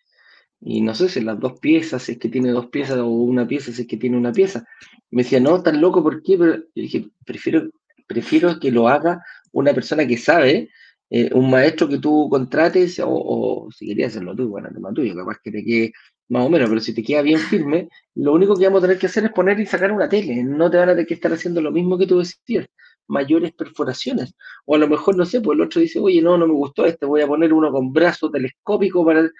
Y 0.60 0.80
no 0.80 0.94
sé 0.94 1.08
si 1.08 1.20
las 1.20 1.38
dos 1.38 1.60
piezas, 1.60 2.02
si 2.02 2.12
es 2.12 2.18
que 2.18 2.28
tiene 2.28 2.50
dos 2.50 2.68
piezas 2.68 2.98
o 2.98 3.08
una 3.08 3.46
pieza, 3.46 3.72
si 3.72 3.82
es 3.82 3.88
que 3.88 3.98
tiene 3.98 4.16
una 4.16 4.32
pieza. 4.32 4.64
Me 5.10 5.22
decía, 5.22 5.38
no, 5.40 5.62
tan 5.62 5.80
loco, 5.80 6.02
¿por 6.02 6.22
qué? 6.22 6.38
Pero 6.38 6.56
yo 6.56 6.62
dije, 6.74 7.08
prefiero, 7.24 7.68
prefiero 8.06 8.58
que 8.58 8.70
lo 8.70 8.88
haga 8.88 9.22
una 9.52 9.74
persona 9.74 10.06
que 10.06 10.16
sabe, 10.16 10.70
eh, 11.10 11.30
un 11.34 11.50
maestro 11.50 11.88
que 11.88 11.98
tú 11.98 12.28
contrates, 12.30 12.98
o, 13.00 13.08
o 13.08 13.70
si 13.70 13.86
querías 13.86 14.12
hacerlo 14.12 14.34
tú, 14.34 14.48
bueno, 14.48 14.70
tema 14.72 14.92
tuyo, 14.92 15.14
capaz 15.14 15.38
que 15.42 15.52
te 15.52 15.64
quede 15.64 15.92
más 16.28 16.44
o 16.44 16.50
menos, 16.50 16.68
pero 16.68 16.80
si 16.80 16.94
te 16.94 17.02
queda 17.02 17.22
bien 17.22 17.38
firme, 17.38 17.88
lo 18.14 18.32
único 18.32 18.56
que 18.56 18.64
vamos 18.64 18.82
a 18.82 18.86
tener 18.86 18.98
que 18.98 19.06
hacer 19.06 19.24
es 19.24 19.32
poner 19.32 19.60
y 19.60 19.66
sacar 19.66 19.92
una 19.92 20.08
tele. 20.08 20.42
No 20.42 20.70
te 20.70 20.76
van 20.76 20.88
a 20.88 20.92
tener 20.92 21.06
que 21.06 21.14
estar 21.14 21.32
haciendo 21.32 21.60
lo 21.60 21.70
mismo 21.70 21.96
que 21.96 22.06
tú 22.06 22.18
decías, 22.18 22.66
mayores 23.06 23.52
perforaciones. 23.52 24.34
O 24.64 24.74
a 24.74 24.78
lo 24.78 24.88
mejor, 24.88 25.16
no 25.16 25.24
sé, 25.24 25.40
pues 25.40 25.56
el 25.56 25.62
otro 25.64 25.80
dice, 25.80 26.00
oye, 26.00 26.20
no, 26.20 26.36
no 26.36 26.46
me 26.46 26.54
gustó 26.54 26.84
este, 26.84 27.06
voy 27.06 27.22
a 27.22 27.26
poner 27.26 27.52
uno 27.52 27.70
con 27.70 27.92
brazo 27.92 28.30
telescópico 28.30 29.04
para... 29.04 29.30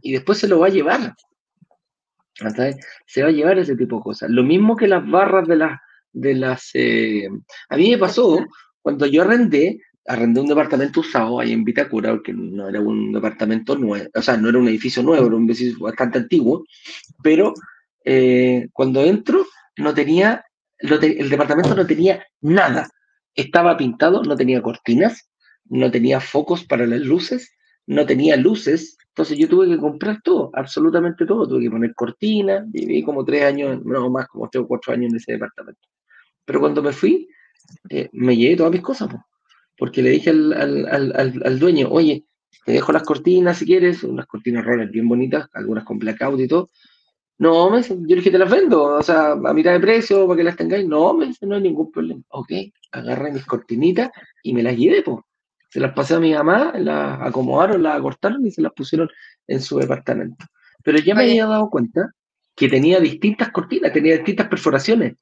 Y 0.00 0.12
después 0.12 0.38
se 0.38 0.48
lo 0.48 0.58
va 0.58 0.66
a 0.66 0.70
llevar. 0.70 1.14
Se 3.06 3.22
va 3.22 3.28
a 3.28 3.32
llevar 3.32 3.58
ese 3.58 3.76
tipo 3.76 3.96
de 3.98 4.02
cosas. 4.02 4.30
Lo 4.30 4.42
mismo 4.42 4.76
que 4.76 4.88
las 4.88 5.08
barras 5.08 5.46
de 5.46 5.56
las... 5.56 5.78
De 6.14 6.34
las 6.34 6.70
eh, 6.74 7.26
A 7.70 7.76
mí 7.76 7.90
me 7.90 7.96
pasó, 7.96 8.44
cuando 8.82 9.06
yo 9.06 9.22
arrendé, 9.22 9.80
arrendé 10.06 10.40
un 10.40 10.48
departamento 10.48 11.00
usado 11.00 11.40
ahí 11.40 11.52
en 11.52 11.64
Vitacura, 11.64 12.10
porque 12.10 12.32
no 12.32 12.68
era 12.68 12.80
un 12.80 13.12
departamento 13.12 13.76
nuevo, 13.76 14.08
o 14.14 14.22
sea, 14.22 14.36
no 14.36 14.48
era 14.48 14.58
un 14.58 14.68
edificio 14.68 15.02
nuevo, 15.02 15.26
era 15.26 15.36
un 15.36 15.46
edificio 15.46 15.78
bastante 15.78 16.18
antiguo, 16.18 16.64
pero 17.22 17.54
eh, 18.04 18.68
cuando 18.72 19.02
entro 19.02 19.46
no 19.76 19.94
tenía, 19.94 20.44
el 20.78 21.30
departamento 21.30 21.74
no 21.74 21.86
tenía 21.86 22.24
nada. 22.40 22.90
Estaba 23.34 23.76
pintado, 23.76 24.22
no 24.22 24.36
tenía 24.36 24.60
cortinas, 24.60 25.30
no 25.64 25.90
tenía 25.90 26.20
focos 26.20 26.64
para 26.64 26.86
las 26.86 27.00
luces, 27.00 27.54
no 27.86 28.04
tenía 28.04 28.36
luces, 28.36 28.98
entonces 29.08 29.38
yo 29.38 29.48
tuve 29.48 29.68
que 29.68 29.78
comprar 29.78 30.20
todo, 30.22 30.50
absolutamente 30.54 31.26
todo, 31.26 31.46
tuve 31.46 31.62
que 31.62 31.70
poner 31.70 31.94
cortinas, 31.94 32.70
viví 32.70 33.02
como 33.02 33.24
tres 33.24 33.44
años, 33.44 33.84
no 33.84 34.10
más, 34.10 34.26
como 34.28 34.48
tres 34.48 34.64
o 34.64 34.68
cuatro 34.68 34.92
años 34.92 35.10
en 35.12 35.16
ese 35.16 35.32
departamento. 35.32 35.88
Pero 36.44 36.60
cuando 36.60 36.82
me 36.82 36.92
fui, 36.92 37.28
eh, 37.88 38.08
me 38.12 38.36
llevé 38.36 38.56
todas 38.56 38.72
mis 38.72 38.82
cosas, 38.82 39.10
porque 39.82 40.00
le 40.00 40.10
dije 40.10 40.30
al, 40.30 41.58
dueño, 41.58 41.88
oye, 41.90 42.24
te 42.64 42.70
dejo 42.70 42.92
las 42.92 43.02
cortinas 43.02 43.58
si 43.58 43.66
quieres, 43.66 44.04
unas 44.04 44.26
cortinas 44.26 44.64
roller 44.64 44.88
bien 44.88 45.08
bonitas, 45.08 45.48
algunas 45.54 45.82
con 45.82 45.98
blackout 45.98 46.38
y 46.38 46.46
todo. 46.46 46.70
No, 47.38 47.68
me 47.68 47.82
yo 47.82 47.96
le 47.98 48.14
dije, 48.14 48.30
te 48.30 48.38
las 48.38 48.48
vendo, 48.48 48.80
o 48.80 49.02
sea, 49.02 49.32
a 49.32 49.52
mitad 49.52 49.72
de 49.72 49.80
precio 49.80 50.24
para 50.28 50.36
que 50.36 50.44
las 50.44 50.54
tengáis. 50.54 50.86
No, 50.86 51.14
me 51.14 51.32
no 51.40 51.56
hay 51.56 51.62
ningún 51.62 51.90
problema. 51.90 52.22
Ok, 52.28 52.52
agarré 52.92 53.32
mis 53.32 53.44
cortinitas 53.44 54.10
y 54.44 54.54
me 54.54 54.62
las 54.62 54.76
llevé, 54.76 55.02
pues. 55.02 55.18
Se 55.68 55.80
las 55.80 55.92
pasé 55.94 56.14
a 56.14 56.20
mi 56.20 56.32
mamá, 56.32 56.74
las 56.78 57.20
acomodaron, 57.20 57.82
las 57.82 57.96
acortaron 57.96 58.46
y 58.46 58.52
se 58.52 58.62
las 58.62 58.72
pusieron 58.72 59.08
en 59.48 59.60
su 59.60 59.78
departamento. 59.78 60.46
Pero 60.84 60.98
ya 60.98 61.16
me 61.16 61.24
había 61.24 61.46
dado 61.46 61.68
cuenta 61.70 62.14
que 62.54 62.68
tenía 62.68 63.00
distintas 63.00 63.50
cortinas, 63.50 63.92
tenía 63.92 64.14
distintas 64.14 64.46
perforaciones. 64.46 65.16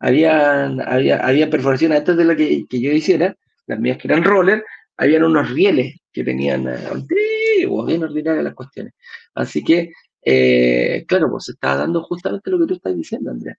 Había, 0.00 0.64
había, 0.64 1.24
había 1.24 1.48
perforaciones 1.48 2.00
antes 2.00 2.16
de 2.16 2.24
la 2.24 2.34
que, 2.34 2.66
que 2.68 2.80
yo 2.80 2.90
hiciera, 2.90 3.36
las 3.70 3.80
mías 3.80 3.98
que 3.98 4.08
eran 4.08 4.24
roller, 4.24 4.64
habían 4.96 5.24
unos 5.24 5.50
rieles 5.50 5.96
que 6.12 6.22
tenían 6.22 6.68
eh, 6.68 6.76
antiguos, 6.92 7.86
bien 7.86 8.02
ordinarias 8.02 8.44
las 8.44 8.54
cuestiones. 8.54 8.92
Así 9.34 9.64
que, 9.64 9.92
eh, 10.22 11.04
claro, 11.08 11.30
pues 11.30 11.44
se 11.44 11.52
está 11.52 11.76
dando 11.76 12.02
justamente 12.02 12.50
lo 12.50 12.58
que 12.58 12.66
tú 12.66 12.74
estás 12.74 12.94
diciendo, 12.94 13.30
Andrea. 13.30 13.56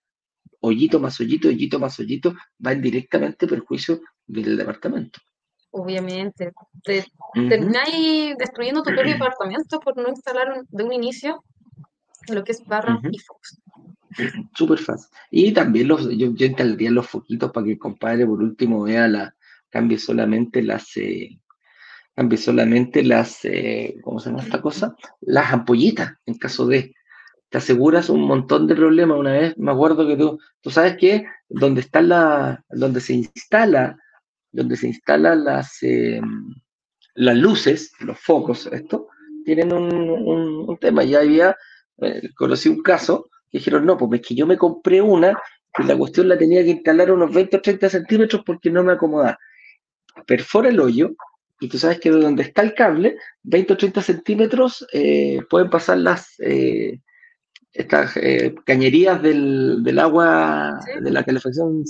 Hoyito 0.59 0.99
más 0.99 1.20
hoyito, 1.20 1.47
hoyito 1.47 1.80
más 1.80 1.97
hoyito, 1.99 2.36
va 2.64 2.74
en 2.74 2.82
directamente 2.82 3.47
perjuicio 3.47 4.01
del 4.28 4.55
departamento. 4.55 5.20
Obviamente. 5.72 6.51
Te, 6.84 7.05
Termináis 7.34 8.38
destruyendo 8.38 8.84
tu 8.84 8.91
propio 8.93 9.14
departamento 9.14 9.80
por 9.80 9.97
no 9.97 10.09
instalar 10.09 10.64
de 10.68 10.84
un 10.84 10.93
inicio 10.93 11.43
lo 12.28 12.43
que 12.43 12.51
es 12.51 12.64
barra 12.66 12.99
y 13.09 13.18
fox. 13.18 13.59
Súper 14.53 14.78
fácil. 14.78 15.09
Y 15.32 15.51
también 15.53 15.88
los, 15.88 16.03
yo, 16.09 16.36
yo 16.36 16.45
instalaría 16.45 16.91
los 16.91 17.07
foquitos 17.07 17.51
para 17.51 17.66
que 17.66 17.72
el 17.72 17.80
compadre 17.80 18.28
por 18.28 18.43
último 18.43 18.84
vea 18.84 19.07
la, 19.07 19.34
cambie 19.72 19.97
solamente 19.97 20.61
las, 20.61 20.95
eh, 20.97 21.39
cambie 22.15 22.38
solamente 22.38 23.03
las, 23.03 23.43
eh, 23.45 23.95
¿cómo 24.03 24.19
se 24.19 24.30
llama 24.30 24.43
esta 24.43 24.61
cosa? 24.61 24.95
Las 25.22 25.51
ampollitas, 25.51 26.13
en 26.26 26.38
caso 26.38 26.67
de, 26.67 26.93
te 27.49 27.57
aseguras 27.57 28.09
un 28.09 28.22
montón 28.22 28.67
de 28.67 28.76
problemas. 28.76 29.17
Una 29.17 29.34
vez 29.34 29.57
me 29.57 29.72
acuerdo 29.72 30.07
que 30.07 30.17
tú, 30.17 30.39
tú 30.61 30.69
sabes 30.69 30.97
que 30.97 31.26
donde 31.49 31.82
está 31.82 32.01
la, 32.01 32.63
donde 32.69 33.01
se 33.01 33.13
instala, 33.13 33.97
donde 34.51 34.76
se 34.76 34.88
instalan 34.88 35.43
las, 35.43 35.82
em, 35.82 36.53
las 37.15 37.38
luces, 37.38 37.91
los 37.99 38.19
focos, 38.19 38.67
esto, 38.67 39.07
tienen 39.43 39.74
un, 39.74 40.78
tema. 40.80 41.03
Ya 41.03 41.19
había, 41.19 41.57
eh, 42.01 42.30
conocí 42.36 42.69
un 42.69 42.82
caso 42.82 43.30
que 43.49 43.57
dijeron, 43.57 43.86
no, 43.86 43.97
pues 43.97 44.22
es 44.22 44.28
que 44.28 44.36
yo 44.36 44.47
me 44.47 44.57
compré 44.57 45.01
una 45.01 45.38
y 45.78 45.84
la 45.84 45.97
cuestión 45.97 46.28
la 46.28 46.38
tenía 46.38 46.63
que 46.63 46.72
instalar 46.72 47.11
unos 47.11 47.34
20 47.34 47.57
o 47.57 47.61
30 47.61 47.89
centímetros 47.89 48.43
porque 48.45 48.69
no 48.69 48.84
me 48.84 48.93
acomoda. 48.93 49.38
Perfora 50.26 50.69
el 50.69 50.80
hoyo 50.80 51.11
y 51.59 51.67
tú 51.67 51.78
sabes 51.78 51.99
que 51.99 52.11
de 52.11 52.19
donde 52.19 52.43
está 52.43 52.61
el 52.61 52.74
cable, 52.74 53.17
20 53.43 53.74
o 53.74 53.78
30 53.78 54.01
centímetros 54.01 54.86
eh, 54.93 55.39
pueden 55.49 55.69
pasar 55.69 55.99
las, 55.99 56.39
eh, 56.39 56.99
estas 57.72 58.17
eh, 58.17 58.55
cañerías 58.65 59.22
del, 59.22 59.84
del 59.84 59.99
agua 59.99 60.80
de 61.01 61.11
la 61.11 61.24
calefacción 61.24 61.84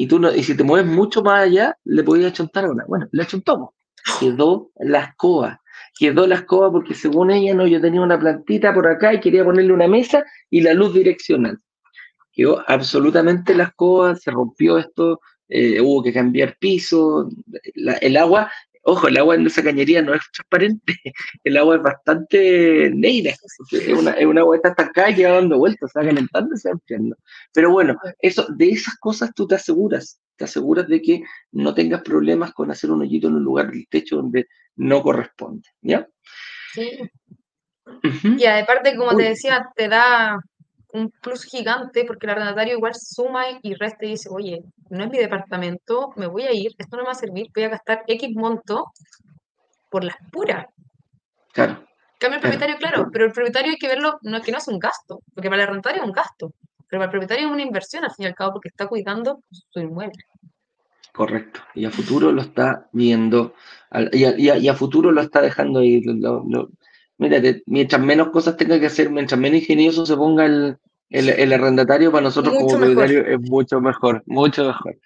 y 0.00 0.06
tú 0.06 0.20
no, 0.20 0.32
y 0.32 0.44
si 0.44 0.56
te 0.56 0.62
mueves 0.62 0.86
mucho 0.86 1.22
más 1.22 1.42
allá, 1.42 1.76
le 1.84 2.04
podías 2.04 2.32
chontar 2.32 2.70
una. 2.70 2.84
Bueno, 2.86 3.08
le 3.10 3.24
tomo 3.44 3.74
Quedó 4.20 4.70
la 4.78 5.00
escoba. 5.00 5.60
Quedó 5.98 6.24
la 6.28 6.36
escoba 6.36 6.70
porque 6.70 6.94
según 6.94 7.32
ella, 7.32 7.52
no, 7.52 7.66
yo 7.66 7.80
tenía 7.80 8.00
una 8.00 8.18
plantita 8.18 8.72
por 8.72 8.86
acá 8.86 9.12
y 9.12 9.18
quería 9.18 9.44
ponerle 9.44 9.72
una 9.72 9.88
mesa 9.88 10.24
y 10.50 10.60
la 10.60 10.72
luz 10.72 10.94
direccional. 10.94 11.58
Quedó 12.32 12.62
absolutamente 12.68 13.56
la 13.56 13.64
escoba, 13.64 14.14
se 14.14 14.30
rompió 14.30 14.78
esto, 14.78 15.20
eh, 15.48 15.80
hubo 15.80 16.02
que 16.02 16.12
cambiar 16.12 16.56
piso, 16.58 17.28
el 17.74 18.16
agua 18.16 18.50
Ojo, 18.90 19.08
el 19.08 19.18
agua 19.18 19.34
en 19.34 19.46
esa 19.46 19.62
cañería 19.62 20.00
no 20.00 20.14
es 20.14 20.22
transparente, 20.32 20.94
el 21.44 21.56
agua 21.58 21.76
es 21.76 21.82
bastante 21.82 22.90
negra, 22.94 23.34
es 23.70 23.88
una, 23.88 24.12
es 24.12 24.24
una 24.24 24.40
agua 24.40 24.54
que 24.54 24.56
está 24.56 24.68
estancada 24.70 25.10
y 25.10 25.14
que 25.14 25.26
va 25.26 25.32
dando 25.32 25.58
vueltas, 25.58 25.92
se 25.92 25.98
va 25.98 26.06
calentando 26.06 26.54
y 26.54 26.58
se 26.58 26.68
va 26.68 26.72
enfriando. 26.72 27.16
Pero 27.52 27.70
bueno, 27.70 27.98
eso, 28.18 28.46
de 28.48 28.70
esas 28.70 28.96
cosas 28.96 29.34
tú 29.34 29.46
te 29.46 29.56
aseguras, 29.56 30.22
te 30.36 30.44
aseguras 30.44 30.88
de 30.88 31.02
que 31.02 31.22
no 31.52 31.74
tengas 31.74 32.00
problemas 32.00 32.54
con 32.54 32.70
hacer 32.70 32.90
un 32.90 33.02
hoyito 33.02 33.28
en 33.28 33.34
un 33.34 33.44
lugar 33.44 33.70
del 33.70 33.86
techo 33.88 34.16
donde 34.16 34.46
no 34.76 35.02
corresponde, 35.02 35.68
¿ya? 35.82 36.08
Sí. 36.72 36.98
Y 38.38 38.46
aparte, 38.46 38.96
como 38.96 39.14
te 39.14 39.24
decía, 39.24 39.68
te 39.76 39.88
da 39.88 40.40
un 40.92 41.10
plus 41.10 41.44
gigante 41.44 42.04
porque 42.04 42.26
el 42.26 42.30
arrendatario 42.30 42.76
igual 42.76 42.94
suma 42.94 43.44
y 43.62 43.74
resta 43.74 44.06
y 44.06 44.10
dice, 44.10 44.28
oye, 44.30 44.62
no 44.90 45.04
es 45.04 45.10
mi 45.10 45.18
departamento, 45.18 46.12
me 46.16 46.26
voy 46.26 46.44
a 46.44 46.52
ir, 46.52 46.72
esto 46.78 46.96
no 46.96 47.02
me 47.02 47.08
va 47.08 47.12
a 47.12 47.16
servir, 47.16 47.48
voy 47.54 47.64
a 47.64 47.68
gastar 47.68 48.04
X 48.06 48.34
monto 48.34 48.92
por 49.90 50.04
las 50.04 50.16
puras. 50.30 50.66
Claro. 51.52 51.84
Cambio 52.18 52.36
el 52.36 52.42
propietario, 52.42 52.76
claro, 52.78 53.08
pero 53.12 53.26
el 53.26 53.32
propietario 53.32 53.72
hay 53.72 53.78
que 53.78 53.88
verlo, 53.88 54.18
no 54.22 54.38
es 54.38 54.44
que 54.44 54.50
no 54.50 54.58
es 54.58 54.68
un 54.68 54.78
gasto, 54.78 55.20
porque 55.34 55.48
para 55.48 55.62
el 55.62 55.68
arrendatario 55.68 56.02
es 56.02 56.08
un 56.08 56.12
gasto, 56.12 56.52
pero 56.88 57.00
para 57.00 57.04
el 57.04 57.10
propietario 57.10 57.46
es 57.46 57.52
una 57.52 57.62
inversión 57.62 58.04
al 58.04 58.10
fin 58.10 58.24
y 58.24 58.26
al 58.26 58.34
cabo 58.34 58.54
porque 58.54 58.68
está 58.68 58.86
cuidando 58.86 59.42
su 59.50 59.78
inmueble. 59.78 60.24
Correcto, 61.12 61.60
y 61.74 61.84
a 61.84 61.90
futuro 61.90 62.32
lo 62.32 62.42
está 62.42 62.88
viendo, 62.92 63.54
y 64.12 64.68
a, 64.68 64.74
futuro 64.74 65.10
lo 65.10 65.20
está 65.20 65.40
dejando 65.40 65.80
ahí, 65.80 66.00
mírate, 67.18 67.62
mientras 67.66 68.00
menos 68.00 68.30
cosas 68.30 68.56
tenga 68.56 68.78
que 68.80 68.86
hacer, 68.86 69.10
mientras 69.10 69.38
menos 69.38 69.60
ingenioso 69.60 70.06
se 70.06 70.16
ponga 70.16 70.46
el, 70.46 71.52
arrendatario, 71.52 72.10
para 72.10 72.24
nosotros 72.24 72.54
como 72.54 72.78
propietario 72.78 73.26
es 73.26 73.40
mucho 73.40 73.80
mejor, 73.80 74.22
mucho 74.26 74.66
mejor. 74.66 74.98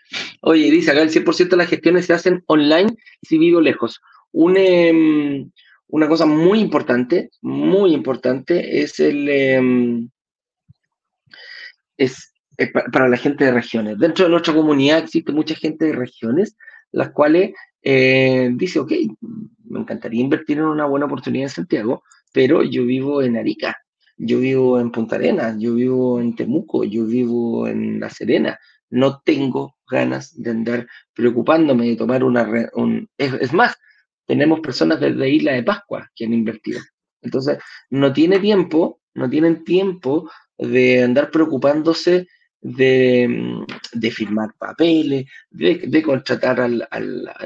Oye, 0.43 0.71
dice 0.71 0.91
acá 0.91 1.03
el 1.03 1.11
100% 1.11 1.49
de 1.49 1.57
las 1.57 1.69
gestiones 1.69 2.07
se 2.07 2.13
hacen 2.13 2.43
online 2.47 2.97
si 3.23 3.39
vivo 3.39 3.61
lejos. 3.61 4.01
Em, 4.33 5.51
una 5.89 6.09
cosa 6.09 6.27
muy 6.27 6.61
importante, 6.61 7.31
muy 7.41 7.95
importante, 7.95 8.83
es 8.83 9.01
el... 9.01 9.29
Em, 9.29 10.09
es, 11.97 12.33
para 12.93 13.09
la 13.09 13.17
gente 13.17 13.45
de 13.45 13.53
regiones. 13.53 13.99
Dentro 13.99 14.25
de 14.25 14.31
nuestra 14.31 14.55
comunidad 14.55 14.99
existe 14.99 15.33
mucha 15.33 15.55
gente 15.55 15.87
de 15.87 15.93
regiones, 15.93 16.57
las 16.91 17.11
cuales 17.11 17.53
eh, 17.83 18.51
dice, 18.55 18.79
ok, 18.79 18.93
me 19.73 19.81
encantaría 19.81 20.21
invertir 20.21 20.59
en 20.59 20.65
una 20.65 20.85
buena 20.85 21.07
oportunidad 21.07 21.45
en 21.45 21.51
Santiago, 21.51 22.05
pero 22.33 22.63
yo 22.63 22.85
vivo 22.85 23.23
en 23.23 23.37
Arica, 23.37 23.77
yo 24.17 24.39
vivo 24.39 24.79
en 24.79 24.93
Punta 24.93 25.17
Arenas, 25.17 25.57
yo 25.59 25.75
vivo 25.75 26.21
en 26.21 26.37
Temuco, 26.37 26.85
yo 26.85 27.07
vivo 27.07 27.67
en 27.67 27.99
La 27.99 28.11
Serena. 28.11 28.59
No 28.91 29.21
tengo 29.25 29.77
ganas 29.91 30.41
de 30.41 30.51
andar 30.51 30.87
preocupándome 31.15 31.87
de 31.87 31.97
tomar 31.97 32.23
una... 32.23 32.47
Un, 32.75 33.09
es, 33.17 33.53
más, 33.53 33.75
tenemos 34.27 34.61
personas 34.61 35.01
desde 35.01 35.31
Isla 35.31 35.53
de 35.53 35.63
Pascua 35.63 36.11
que 36.15 36.27
han 36.27 36.35
invertido. 36.35 36.81
Entonces, 37.23 37.59
no 37.89 38.13
tiene 38.13 38.39
tiempo, 38.39 39.01
no 39.15 39.31
tienen 39.31 39.65
tiempo 39.65 40.31
de 40.59 41.03
andar 41.03 41.31
preocupándose 41.31 42.29
de, 42.63 43.67
de 43.93 44.11
firmar 44.11 44.55
papeles, 44.57 45.27
de, 45.51 46.03
contratar 46.03 46.61
al, 46.61 46.89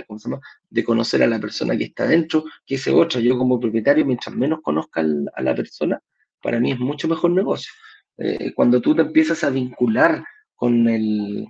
¿cómo 0.06 0.18
se 0.18 0.28
llama? 0.28 0.42
de 0.68 0.84
conocer 0.84 1.22
a 1.22 1.26
la 1.26 1.40
persona 1.40 1.76
que 1.76 1.84
está 1.84 2.06
dentro, 2.06 2.44
que 2.64 2.76
ese 2.76 2.92
otra. 2.92 3.20
Yo 3.20 3.38
como 3.38 3.58
propietario, 3.58 4.04
mientras 4.04 4.36
menos 4.36 4.60
conozca 4.62 5.00
a 5.00 5.42
la 5.42 5.54
persona, 5.54 6.00
para 6.42 6.60
mí 6.60 6.70
es 6.70 6.78
mucho 6.78 7.08
mejor 7.08 7.30
negocio. 7.30 7.72
Eh, 8.18 8.52
cuando 8.54 8.80
tú 8.80 8.94
te 8.94 9.02
empiezas 9.02 9.42
a 9.42 9.50
vincular 9.50 10.22
con 10.54 10.88
el, 10.88 11.46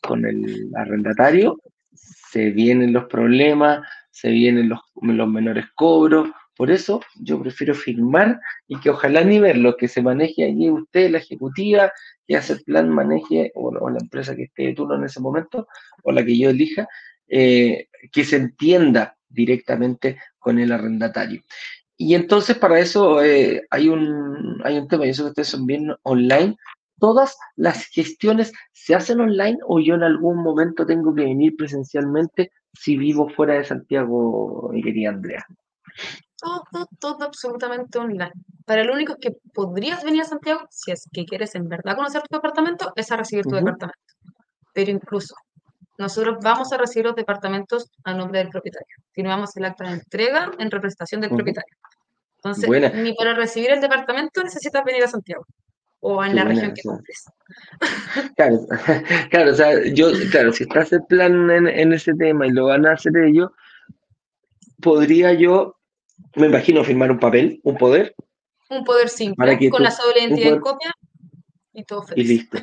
con 0.00 0.24
el 0.24 0.70
arrendatario, 0.74 1.60
se 1.92 2.50
vienen 2.50 2.92
los 2.92 3.04
problemas, 3.04 3.86
se 4.10 4.30
vienen 4.30 4.68
los, 4.68 4.80
los 5.02 5.28
menores 5.28 5.66
cobros, 5.74 6.30
por 6.60 6.70
eso 6.70 7.00
yo 7.18 7.40
prefiero 7.40 7.74
firmar 7.74 8.38
y 8.68 8.78
que 8.80 8.90
ojalá 8.90 9.24
ni 9.24 9.38
verlo, 9.38 9.78
que 9.78 9.88
se 9.88 10.02
maneje 10.02 10.44
allí 10.44 10.68
usted, 10.68 11.10
la 11.10 11.16
ejecutiva, 11.16 11.90
que 12.26 12.36
hace 12.36 12.52
el 12.52 12.62
plan, 12.64 12.90
maneje, 12.90 13.50
o, 13.54 13.88
la 13.88 13.98
empresa 13.98 14.36
que 14.36 14.42
esté 14.42 14.64
de 14.64 14.74
turno 14.74 14.96
en 14.96 15.04
ese 15.04 15.20
momento, 15.20 15.66
o 16.02 16.12
la 16.12 16.22
que 16.22 16.38
yo 16.38 16.50
elija, 16.50 16.86
eh, 17.28 17.88
que 18.12 18.24
se 18.24 18.36
entienda 18.36 19.16
directamente 19.26 20.18
con 20.38 20.58
el 20.58 20.70
arrendatario. 20.70 21.44
Y 21.96 22.14
entonces 22.14 22.58
para 22.58 22.78
eso 22.78 23.24
eh, 23.24 23.66
hay, 23.70 23.88
un, 23.88 24.60
hay 24.62 24.76
un 24.76 24.86
tema, 24.86 25.06
yo 25.06 25.14
sé 25.14 25.22
que 25.22 25.28
ustedes 25.28 25.48
son 25.48 25.64
bien 25.64 25.94
online. 26.02 26.58
¿Todas 26.98 27.38
las 27.56 27.86
gestiones 27.86 28.52
se 28.74 28.94
hacen 28.94 29.20
online 29.20 29.56
o 29.66 29.80
yo 29.80 29.94
en 29.94 30.02
algún 30.02 30.42
momento 30.42 30.84
tengo 30.84 31.14
que 31.14 31.24
venir 31.24 31.56
presencialmente 31.56 32.52
si 32.74 32.98
vivo 32.98 33.30
fuera 33.30 33.54
de 33.54 33.64
Santiago, 33.64 34.68
mi 34.74 34.82
querida 34.82 35.08
Andrea? 35.08 35.46
Todo, 36.40 36.88
todo 36.98 37.24
absolutamente 37.24 37.98
online. 37.98 38.32
Para 38.64 38.84
lo 38.84 38.94
único 38.94 39.16
que 39.20 39.36
podrías 39.52 40.04
venir 40.04 40.22
a 40.22 40.24
Santiago, 40.24 40.66
si 40.70 40.92
es 40.92 41.08
que 41.12 41.24
quieres 41.24 41.54
en 41.54 41.68
verdad 41.68 41.96
conocer 41.96 42.22
tu 42.22 42.36
departamento, 42.36 42.92
es 42.96 43.10
a 43.12 43.16
recibir 43.16 43.44
tu 43.44 43.54
departamento. 43.54 43.98
Pero 44.72 44.90
incluso 44.90 45.34
nosotros 45.98 46.38
vamos 46.42 46.72
a 46.72 46.78
recibir 46.78 47.06
los 47.06 47.16
departamentos 47.16 47.90
a 48.04 48.14
nombre 48.14 48.38
del 48.38 48.48
propietario. 48.48 48.96
Firmamos 49.12 49.56
el 49.56 49.66
acta 49.66 49.84
de 49.84 49.94
entrega 49.94 50.50
en 50.58 50.70
representación 50.70 51.20
del 51.20 51.30
propietario. 51.30 51.76
Entonces, 52.36 52.94
ni 52.94 53.12
para 53.12 53.34
recibir 53.34 53.70
el 53.70 53.82
departamento 53.82 54.42
necesitas 54.42 54.82
venir 54.82 55.04
a 55.04 55.08
Santiago 55.08 55.46
o 56.00 56.24
en 56.24 56.34
la 56.34 56.44
región 56.44 56.72
que 56.74 56.82
compres. 56.82 57.24
Claro, 58.36 58.60
claro, 59.30 59.50
o 59.50 59.54
sea, 59.54 59.84
yo, 59.92 60.08
claro, 60.30 60.52
si 60.52 60.62
estás 60.64 60.92
el 60.92 61.04
plan 61.04 61.50
en, 61.50 61.68
en, 61.68 61.92
ese 61.92 62.14
tema 62.14 62.46
y 62.46 62.50
lo 62.50 62.66
van 62.66 62.86
a 62.86 62.92
hacer 62.92 63.16
ellos, 63.16 63.50
podría 64.80 65.32
yo 65.34 65.76
me 66.36 66.46
imagino 66.46 66.84
firmar 66.84 67.10
un 67.10 67.18
papel, 67.18 67.60
un 67.64 67.76
poder. 67.76 68.14
Un 68.68 68.84
poder 68.84 69.08
simple, 69.08 69.70
con 69.70 69.82
la 69.82 69.90
sola 69.90 70.18
identidad 70.18 70.54
en 70.54 70.60
copia 70.60 70.94
y 71.72 71.84
todo 71.84 72.02
feliz. 72.02 72.24
Y 72.24 72.28
listo. 72.28 72.58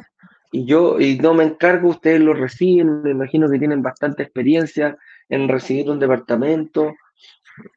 Y 0.52 0.66
yo 0.66 1.00
y 1.00 1.18
no 1.18 1.34
me 1.34 1.44
encargo, 1.44 1.90
ustedes 1.90 2.22
lo 2.22 2.34
reciben, 2.34 3.02
me 3.02 3.12
imagino 3.12 3.50
que 3.50 3.60
tienen 3.60 3.82
bastante 3.82 4.24
experiencia 4.24 4.98
en 5.28 5.50
recibir 5.50 5.90
un 5.90 6.00
departamento. 6.00 6.94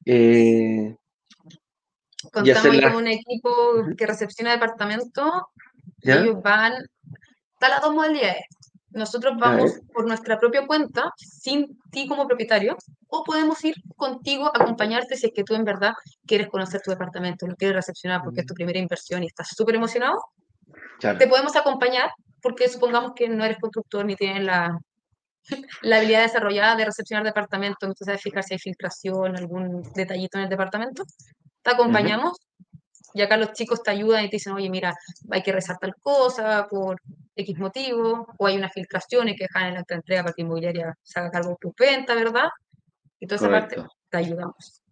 Eh, 0.04 0.94
Contamos 2.32 2.80
con 2.82 2.96
un 2.96 3.08
equipo 3.08 3.50
que 3.96 4.06
recepciona 4.06 4.52
departamento. 4.52 5.48
Ellos 6.02 6.40
van, 6.42 6.74
está 7.54 7.68
las 7.68 7.80
dos 7.80 7.94
modalidades. 7.94 8.44
Nosotros 8.92 9.34
vamos 9.38 9.80
por 9.92 10.06
nuestra 10.06 10.38
propia 10.38 10.66
cuenta, 10.66 11.12
sin 11.16 11.78
ti 11.90 12.08
como 12.08 12.26
propietario, 12.26 12.76
o 13.08 13.22
podemos 13.24 13.64
ir 13.64 13.74
contigo 13.96 14.46
a 14.46 14.62
acompañarte 14.62 15.16
si 15.16 15.26
es 15.26 15.32
que 15.32 15.44
tú 15.44 15.54
en 15.54 15.64
verdad 15.64 15.92
quieres 16.26 16.48
conocer 16.48 16.80
tu 16.80 16.90
departamento, 16.90 17.46
lo 17.46 17.56
quieres 17.56 17.76
recepcionar 17.76 18.22
porque 18.22 18.40
es 18.40 18.46
tu 18.46 18.54
primera 18.54 18.78
inversión 18.78 19.22
y 19.22 19.26
estás 19.26 19.48
súper 19.48 19.76
emocionado. 19.76 20.20
Te 21.00 21.26
podemos 21.26 21.54
acompañar 21.56 22.10
porque 22.42 22.68
supongamos 22.68 23.12
que 23.14 23.28
no 23.28 23.44
eres 23.44 23.58
constructor 23.58 24.04
ni 24.04 24.16
tienes 24.16 24.44
la, 24.44 24.78
la 25.82 25.96
habilidad 25.96 26.22
desarrollada 26.22 26.76
de 26.76 26.84
recepcionar 26.84 27.24
departamento, 27.24 27.86
entonces 27.86 28.06
sabes 28.06 28.22
fijar 28.22 28.42
si 28.44 28.54
hay 28.54 28.58
filtración, 28.58 29.36
algún 29.36 29.82
detallito 29.94 30.38
en 30.38 30.44
el 30.44 30.50
departamento. 30.50 31.04
Te 31.62 31.70
acompañamos 31.70 32.38
y 33.14 33.22
acá 33.22 33.36
los 33.36 33.52
chicos 33.52 33.82
te 33.82 33.90
ayudan 33.90 34.24
y 34.24 34.30
te 34.30 34.36
dicen, 34.36 34.52
oye, 34.52 34.70
mira, 34.70 34.94
hay 35.30 35.42
que 35.42 35.52
rezar 35.52 35.78
tal 35.78 35.94
cosa 36.00 36.66
por 36.68 37.00
X 37.36 37.58
motivo, 37.58 38.26
o 38.38 38.46
hay 38.46 38.56
una 38.56 38.68
filtración 38.68 39.28
y 39.28 39.36
que 39.36 39.44
dejan 39.44 39.68
en 39.68 39.74
la 39.74 39.84
entrega 39.88 40.22
para 40.22 40.34
que 40.34 40.42
inmobiliaria 40.42 40.94
se 41.02 41.20
haga 41.20 41.30
cargo 41.30 41.50
de 41.50 41.56
tu 41.60 41.74
venta, 41.78 42.14
¿verdad? 42.14 42.48
Y 43.18 43.26
toda 43.26 43.36
esa 43.36 43.50
parte 43.50 43.76
te 44.08 44.16
ayudamos. 44.16 44.82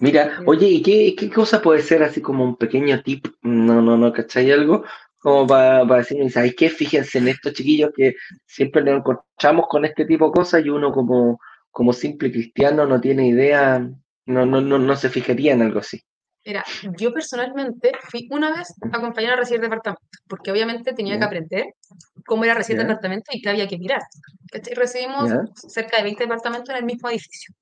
Mira, 0.00 0.40
oye, 0.46 0.66
¿y 0.66 0.82
qué, 0.82 1.14
qué 1.16 1.30
cosa 1.30 1.62
puede 1.62 1.82
ser 1.82 2.02
así 2.02 2.20
como 2.20 2.44
un 2.44 2.56
pequeño 2.56 3.02
tip? 3.02 3.26
No, 3.42 3.80
no, 3.80 3.96
no, 3.96 4.12
¿cachai? 4.12 4.50
Algo 4.50 4.84
como 5.18 5.46
para, 5.46 5.86
para 5.86 5.98
decirme, 5.98 6.30
¿sabes 6.30 6.54
qué? 6.56 6.70
Fíjense 6.70 7.18
en 7.18 7.28
estos 7.28 7.52
chiquillos 7.52 7.90
que 7.94 8.14
siempre 8.46 8.82
nos 8.82 8.98
encontramos 8.98 9.66
con 9.68 9.84
este 9.84 10.06
tipo 10.06 10.26
de 10.26 10.32
cosas 10.32 10.64
y 10.64 10.70
uno 10.70 10.92
como, 10.92 11.38
como 11.70 11.92
simple 11.92 12.32
cristiano 12.32 12.86
no 12.86 13.00
tiene 13.00 13.28
idea, 13.28 13.78
no, 14.26 14.46
no, 14.46 14.60
no, 14.60 14.78
no 14.78 14.96
se 14.96 15.10
fijaría 15.10 15.52
en 15.52 15.62
algo 15.62 15.80
así. 15.80 16.02
Mira, 16.50 16.64
yo 16.98 17.12
personalmente 17.12 17.92
fui 18.10 18.26
una 18.32 18.50
vez 18.50 18.74
a 18.92 18.96
acompañar 18.96 19.34
a 19.34 19.36
recibir 19.36 19.60
departamento, 19.60 20.02
porque 20.26 20.50
obviamente 20.50 20.92
tenía 20.92 21.16
que 21.16 21.24
aprender 21.24 21.64
cómo 22.26 22.42
era 22.42 22.54
recibir 22.54 22.82
departamento 22.82 23.30
y 23.32 23.40
qué 23.40 23.50
había 23.50 23.68
que 23.68 23.78
mirar. 23.78 24.02
¿cachai? 24.50 24.74
Recibimos 24.74 25.30
cerca 25.54 25.98
de 25.98 26.02
20 26.02 26.24
departamentos 26.24 26.70
en 26.70 26.76
el 26.78 26.84
mismo 26.84 27.08
edificio, 27.08 27.54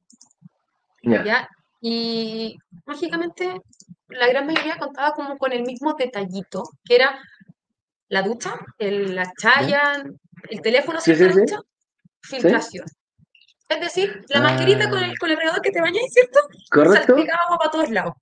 ya. 1.22 1.47
Y 1.82 2.57
mágicamente 2.86 3.61
la 4.09 4.26
gran 4.28 4.47
mayoría 4.47 4.78
contaba 4.78 5.12
como 5.12 5.36
con 5.36 5.53
el 5.53 5.64
mismo 5.64 5.93
detallito, 5.93 6.62
que 6.82 6.95
era 6.95 7.20
la 8.09 8.22
ducha, 8.22 8.55
el- 8.78 9.14
la 9.14 9.24
ya. 9.24 9.32
chaya, 9.39 10.03
el 10.49 10.62
teléfono 10.62 10.99
sí, 10.99 11.14
la 11.14 11.30
ducha, 11.30 11.61
filtración. 12.22 12.86
Es 13.68 13.80
decir, 13.80 14.24
la 14.30 14.41
con 14.41 15.03
Ah, 15.03 15.05
el, 15.05 15.18
con 15.18 15.30
el 15.30 15.39
que 15.62 15.70
te 15.72 15.80
bañáis, 15.82 16.11
¿cierto? 16.11 16.41
¿correcto? 16.70 17.12
Salpicaba 17.12 17.43
agua 17.45 17.59
para 17.59 17.70
todos 17.70 17.91
lados. 17.91 18.14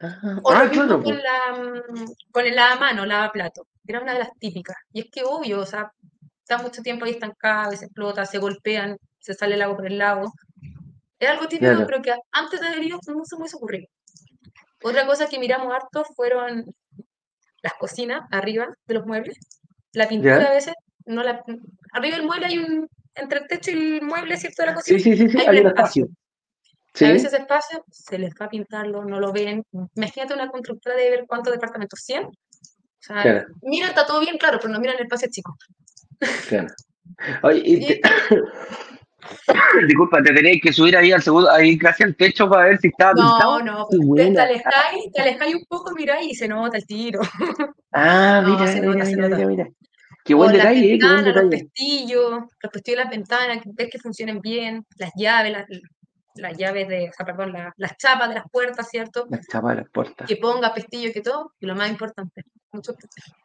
Ah, 0.00 0.40
O 0.44 0.52
lo 0.52 0.58
ah, 0.58 0.64
mismo 0.64 0.84
claro, 0.84 1.02
con 1.02 1.16
la, 1.18 1.52
mm, 1.52 2.12
con 2.30 2.46
el 2.46 2.54
lavamano, 2.54 3.04
lavaplato. 3.04 3.66
Era 3.86 4.00
una 4.00 4.12
de 4.12 4.20
las 4.20 4.30
típicas. 4.38 4.76
Y 4.92 5.00
es 5.00 5.06
que 5.10 5.22
obvio, 5.24 5.60
o 5.60 5.66
sea, 5.66 5.92
está 6.40 6.58
mucho 6.62 6.82
tiempo 6.82 7.04
ahí 7.04 7.12
estancada, 7.12 7.64
a 7.64 7.70
veces 7.70 7.84
explota, 7.88 8.24
se 8.24 8.38
golpean, 8.38 8.96
se 9.18 9.34
sale 9.34 9.54
el 9.56 9.62
agua 9.62 9.76
por 9.76 9.86
el 9.86 9.98
lado. 9.98 10.32
Es 11.18 11.28
algo 11.28 11.48
típico, 11.48 11.72
Claro, 11.72 11.86
pero 11.86 12.02
que 12.02 12.14
antes 12.32 12.60
de 12.60 12.68
haber 12.68 12.82
ido 12.84 12.98
no 13.06 13.24
se 13.24 13.36
me 13.36 13.40
hubiese 13.40 13.56
ocurrido. 13.56 13.88
Otra 14.82 15.06
cosa 15.06 15.28
que 15.28 15.38
miramos 15.38 15.74
harto 15.74 16.04
fueron 16.14 16.72
las 17.62 17.74
cocinas 17.74 18.22
arriba 18.30 18.68
de 18.86 18.94
los 18.94 19.04
muebles. 19.04 19.36
La 19.92 20.08
pintura 20.08 20.40
ya. 20.40 20.48
a 20.48 20.54
veces, 20.54 20.74
no 21.06 21.22
la, 21.24 21.42
arriba 21.92 22.16
del 22.16 22.26
mueble 22.26 22.46
hay 22.46 22.58
un, 22.58 22.88
entre 23.14 23.40
el 23.40 23.48
techo 23.48 23.72
y 23.72 23.96
el 23.96 24.02
mueble, 24.02 24.36
¿cierto? 24.36 24.62
De 24.62 24.68
la 24.68 24.74
cocina, 24.74 24.98
Sí, 24.98 25.04
sí, 25.04 25.16
sí, 25.16 25.28
sí, 25.28 25.38
hay 25.38 25.48
un 25.48 25.54
hay 25.54 25.60
un 25.60 25.66
espacio. 25.66 26.04
espacio. 26.04 26.16
A 27.00 27.12
veces 27.12 27.32
espacio 27.32 27.84
se 27.90 28.18
les 28.18 28.32
va 28.40 28.46
a 28.46 28.48
pintarlo, 28.48 29.04
no 29.04 29.20
lo 29.20 29.32
ven. 29.32 29.62
Imagínate 29.94 30.34
una 30.34 30.48
constructora 30.48 30.96
de 30.96 31.10
ver 31.10 31.24
cuántos 31.28 31.52
departamentos, 31.52 32.00
100. 32.00 32.24
O 32.24 32.32
sea, 33.00 33.22
claro, 33.22 33.46
mira, 33.62 33.88
está 33.88 34.04
todo 34.06 34.20
bien 34.20 34.36
claro, 34.38 34.58
pero 34.60 34.72
no 34.72 34.80
miran 34.80 34.96
el 34.96 35.02
espacio 35.02 35.28
chico. 35.30 35.56
claro. 36.48 36.68
Oye, 37.42 37.62
y 37.64 37.74
Y 37.76 37.86
te- 37.86 38.00
disculpa, 39.86 40.22
te 40.22 40.32
tenéis 40.32 40.60
que 40.62 40.72
subir 40.72 40.96
ahí 40.96 41.12
al 41.12 41.22
segundo, 41.22 41.50
ahí 41.50 41.76
casi 41.78 42.02
al 42.02 42.16
techo 42.16 42.48
para 42.48 42.64
ver 42.66 42.78
si 42.78 42.88
estaba 42.88 43.12
no, 43.14 43.20
pintado. 43.22 43.62
no, 43.62 43.86
Qué 44.16 44.24
te, 44.26 44.32
te 44.32 44.40
alejáis, 44.40 45.12
te 45.12 45.20
alejáis 45.22 45.54
un 45.54 45.64
poco, 45.68 45.92
miráis 45.94 46.32
y 46.32 46.34
se 46.34 46.48
nota 46.48 46.76
el 46.76 46.86
tiro. 46.86 47.20
Ah, 47.92 48.40
No, 48.42 48.50
mira, 48.58 48.66
se 48.72 48.80
mira, 48.80 48.92
nota, 48.92 49.04
se 49.04 49.16
mira, 49.16 49.28
nota. 49.28 49.36
mira, 49.36 49.48
mira. 49.48 49.68
Qué 50.24 50.34
buen 50.34 50.52
detalle, 50.52 50.80
eh, 50.94 50.98
qué 50.98 51.06
buen 51.06 51.16
ventanas, 51.16 51.24
los 51.24 51.34
detalle. 51.50 51.64
pestillos, 51.64 52.30
los 52.62 52.72
pestillos 52.72 52.98
de 52.98 53.04
las 53.04 53.10
ventanas, 53.10 53.62
que 53.62 53.70
ves 53.72 53.88
que 53.90 53.98
funcionen 53.98 54.40
bien, 54.40 54.84
las 54.96 55.10
llaves, 55.16 55.52
las, 55.52 55.66
las 56.34 56.56
llaves 56.56 56.86
de, 56.88 57.08
o 57.08 57.12
sea, 57.12 57.26
perdón, 57.26 57.52
la- 57.52 57.72
las 57.76 57.96
chapas 57.96 58.28
de 58.28 58.36
las 58.36 58.44
puertas, 58.50 58.88
¿cierto? 58.88 59.26
La 59.30 59.40
chapa 59.40 59.70
de 59.70 59.76
las 59.82 59.90
puertas. 59.90 60.26
Que 60.28 60.36
ponga 60.36 60.72
pestillo, 60.74 61.12
que 61.12 61.20
todo, 61.20 61.52
y 61.60 61.66
lo 61.66 61.74
más 61.74 61.90
importante, 61.90 62.44
mucho- 62.70 62.94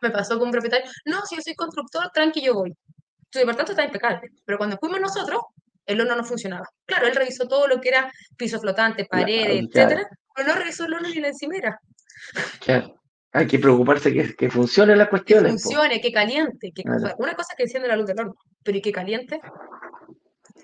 me 0.01 0.09
pasó 0.11 0.37
con 0.37 0.47
un 0.47 0.51
propietario, 0.51 0.89
no, 1.05 1.25
si 1.25 1.35
yo 1.35 1.41
soy 1.41 1.55
constructor, 1.55 2.09
tranqui, 2.13 2.41
yo 2.41 2.53
voy. 2.53 2.75
Su 3.31 3.39
departamento 3.39 3.71
está 3.71 3.83
impecable, 3.85 4.29
pero 4.45 4.57
cuando 4.59 4.77
fuimos 4.77 4.99
nosotros, 5.01 5.41
el 5.85 5.99
horno 5.99 6.15
no 6.15 6.23
funcionaba. 6.23 6.69
Claro, 6.85 7.07
él 7.07 7.15
revisó 7.15 7.47
todo 7.47 7.67
lo 7.67 7.81
que 7.81 7.89
era 7.89 8.11
piso 8.37 8.59
flotante, 8.59 9.03
La- 9.03 9.07
paredes, 9.09 9.67
claro, 9.71 9.89
etcétera, 9.91 10.09
pero 10.35 10.47
no 10.49 10.55
revisó 10.55 10.85
el 10.85 10.93
horno 10.93 11.09
ni 11.09 11.15
la 11.19 11.29
encimera. 11.29 11.79
claro. 12.59 12.99
Hay 13.35 13.47
que 13.47 13.57
preocuparse 13.57 14.13
que, 14.13 14.35
que 14.35 14.47
funcionen 14.51 14.99
las 14.99 15.07
Que 15.07 15.09
cuestiones, 15.09 15.53
po. 15.53 15.59
funcione, 15.59 15.99
que 15.99 16.11
caliente, 16.11 16.71
que, 16.71 16.83
Claro, 16.83 17.15
una 17.17 17.33
cosa 17.33 17.53
es 17.53 17.57
que 17.57 17.63
enciende 17.63 17.87
la 17.87 17.95
luz 17.95 18.05
del 18.05 18.19
horno, 18.19 18.35
pero 18.63 18.77
y 18.77 18.81
que 18.81 18.91
caliente, 18.91 19.41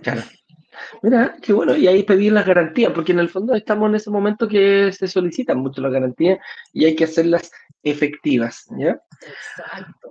claro. 0.03 0.21
Mira, 1.01 1.35
qué 1.41 1.53
bueno, 1.53 1.75
y 1.75 1.87
ahí 1.87 2.03
pedir 2.03 2.31
las 2.33 2.45
garantías, 2.45 2.91
porque 2.93 3.11
en 3.11 3.19
el 3.19 3.29
fondo 3.29 3.53
estamos 3.55 3.89
en 3.89 3.95
ese 3.95 4.09
momento 4.09 4.47
que 4.47 4.91
se 4.91 5.07
solicitan 5.07 5.59
mucho 5.59 5.81
las 5.81 5.91
garantías 5.91 6.39
y 6.73 6.85
hay 6.85 6.95
que 6.95 7.05
hacerlas 7.05 7.51
efectivas, 7.83 8.65
¿ya? 8.77 8.99
exacto. 9.21 10.09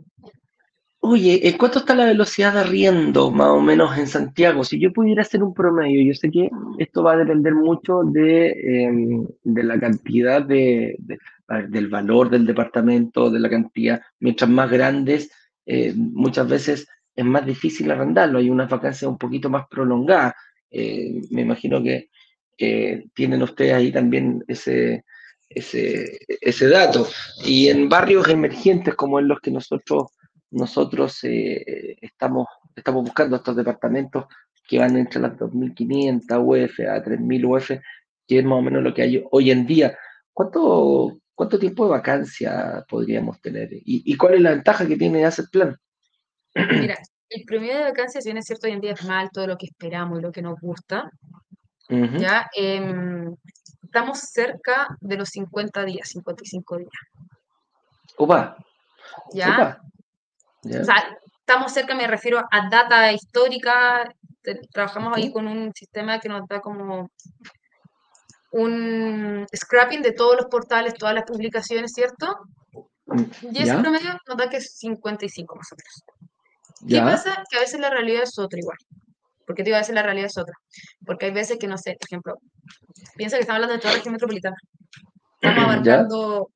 Oye, 1.00 1.46
¿en 1.48 1.56
cuánto 1.56 1.78
está 1.78 1.94
la 1.94 2.06
velocidad 2.06 2.54
de 2.54 2.60
arriendo 2.60 3.30
más 3.30 3.48
o 3.48 3.60
menos 3.60 3.96
en 3.96 4.08
Santiago? 4.08 4.64
Si 4.64 4.80
yo 4.80 4.92
pudiera 4.92 5.22
hacer 5.22 5.42
un 5.44 5.54
promedio, 5.54 6.02
yo 6.02 6.12
sé 6.12 6.28
que 6.30 6.50
esto 6.78 7.02
va 7.04 7.12
a 7.12 7.16
depender 7.16 7.54
mucho 7.54 8.02
de, 8.04 8.50
em, 8.84 9.26
de 9.44 9.62
la 9.62 9.78
cantidad 9.78 10.42
de, 10.42 10.96
de- 10.98 11.18
a 11.46 11.54
ver, 11.58 11.68
del 11.68 11.86
valor 11.88 12.28
del 12.30 12.44
departamento, 12.44 13.30
de 13.30 13.38
la 13.38 13.48
cantidad. 13.48 14.02
Mientras 14.18 14.50
más 14.50 14.68
grandes, 14.70 15.30
eh, 15.66 15.94
muchas 15.96 16.48
veces 16.48 16.88
es 17.14 17.24
más 17.24 17.46
difícil 17.46 17.90
arrendarlo. 17.90 18.38
Hay 18.38 18.50
unas 18.50 18.68
vacancias 18.68 19.08
un 19.10 19.18
poquito 19.18 19.48
más 19.48 19.66
prolongadas. 19.68 20.34
Eh, 20.70 21.22
me 21.30 21.42
imagino 21.42 21.82
que 21.82 22.10
eh, 22.58 23.04
tienen 23.14 23.42
ustedes 23.42 23.74
ahí 23.74 23.92
también 23.92 24.44
ese, 24.48 25.04
ese, 25.48 26.18
ese 26.40 26.68
dato. 26.68 27.06
Y 27.44 27.68
en 27.68 27.88
barrios 27.88 28.28
emergentes 28.28 28.94
como 28.94 29.18
en 29.18 29.28
los 29.28 29.40
que 29.40 29.50
nosotros 29.50 30.12
nosotros 30.50 31.22
eh, 31.24 31.96
estamos, 32.00 32.46
estamos 32.74 33.04
buscando 33.04 33.36
estos 33.36 33.56
departamentos 33.56 34.26
que 34.66 34.78
van 34.78 34.96
entre 34.96 35.20
las 35.20 35.32
2.500 35.32 36.22
UF 36.40 36.80
a 36.80 37.02
3.000 37.02 37.44
UF, 37.44 37.70
que 38.26 38.38
es 38.38 38.44
más 38.44 38.58
o 38.58 38.62
menos 38.62 38.82
lo 38.82 38.92
que 38.92 39.02
hay 39.02 39.24
hoy 39.30 39.50
en 39.50 39.66
día. 39.66 39.96
¿Cuánto, 40.32 41.18
cuánto 41.34 41.58
tiempo 41.58 41.84
de 41.84 41.90
vacancia 41.92 42.84
podríamos 42.88 43.40
tener? 43.40 43.70
¿Y, 43.72 44.16
cuál 44.16 44.34
es 44.34 44.40
la 44.40 44.50
ventaja 44.50 44.86
que 44.86 44.96
tiene 44.96 45.24
Asset 45.24 45.50
Plan? 45.50 45.76
Mira, 46.54 46.98
el 47.30 47.44
promedio 47.44 47.78
de 47.78 47.84
vacancias, 47.84 48.24
si 48.24 48.30
bien 48.30 48.38
es 48.38 48.46
cierto, 48.46 48.66
hoy 48.66 48.72
en 48.72 48.80
día 48.80 48.92
es 48.92 49.04
mal 49.04 49.30
todo 49.30 49.46
lo 49.46 49.56
que 49.56 49.66
esperamos 49.66 50.18
y 50.18 50.22
lo 50.22 50.32
que 50.32 50.42
nos 50.42 50.60
gusta, 50.60 51.10
ya 51.88 52.50
em, 52.54 53.34
estamos 53.82 54.18
cerca 54.18 54.88
de 55.00 55.16
los 55.16 55.30
50 55.30 55.84
días, 55.84 56.08
55 56.08 56.76
días, 56.76 56.90
Opa, 58.18 58.56
¿ya? 59.32 59.54
opa. 59.54 59.80
¿ya? 60.62 60.80
O 60.80 60.84
sea, 60.84 61.18
estamos 61.38 61.72
cerca, 61.72 61.94
me 61.94 62.06
refiero 62.06 62.40
a 62.50 62.68
data 62.68 63.12
histórica, 63.12 64.04
trabajamos 64.72 65.16
ahí 65.16 65.32
con 65.32 65.46
un 65.46 65.72
sistema 65.74 66.20
que 66.20 66.28
nos 66.28 66.46
da 66.46 66.60
como 66.60 67.10
un 68.50 69.46
scrapping 69.54 70.02
de 70.02 70.12
todos 70.12 70.36
los 70.36 70.46
portales, 70.46 70.94
todas 70.94 71.14
las 71.14 71.24
publicaciones, 71.24 71.92
¿cierto? 71.92 72.38
Y 73.42 73.58
ese 73.58 73.66
¿Ya? 73.66 73.80
promedio 73.80 74.18
nos 74.26 74.36
da 74.36 74.48
que 74.48 74.58
es 74.58 74.76
55 74.76 75.56
más 75.56 75.72
o 75.72 75.76
menos. 75.76 76.04
¿Qué 76.86 76.94
¿Ya? 76.94 77.04
pasa? 77.04 77.44
Que 77.50 77.58
a 77.58 77.60
veces 77.60 77.80
la 77.80 77.90
realidad 77.90 78.22
es 78.22 78.38
otra 78.38 78.58
igual. 78.58 78.78
Porque 79.46 79.62
te 79.62 79.70
iba 79.70 79.78
a 79.78 79.80
decir 79.80 79.94
la 79.94 80.02
realidad 80.02 80.26
es 80.26 80.38
otra. 80.38 80.54
Porque 81.04 81.26
hay 81.26 81.32
veces 81.32 81.58
que, 81.58 81.66
no 81.66 81.78
sé, 81.78 81.96
por 81.98 82.06
ejemplo, 82.06 82.38
piensa 83.16 83.36
que 83.36 83.42
estamos 83.42 83.56
hablando 83.56 83.74
de 83.74 83.80
toda 83.80 83.92
la 83.92 83.96
región 83.98 84.12
metropolitana. 84.12 84.56
Estamos 85.40 85.64
abarcando 85.64 86.50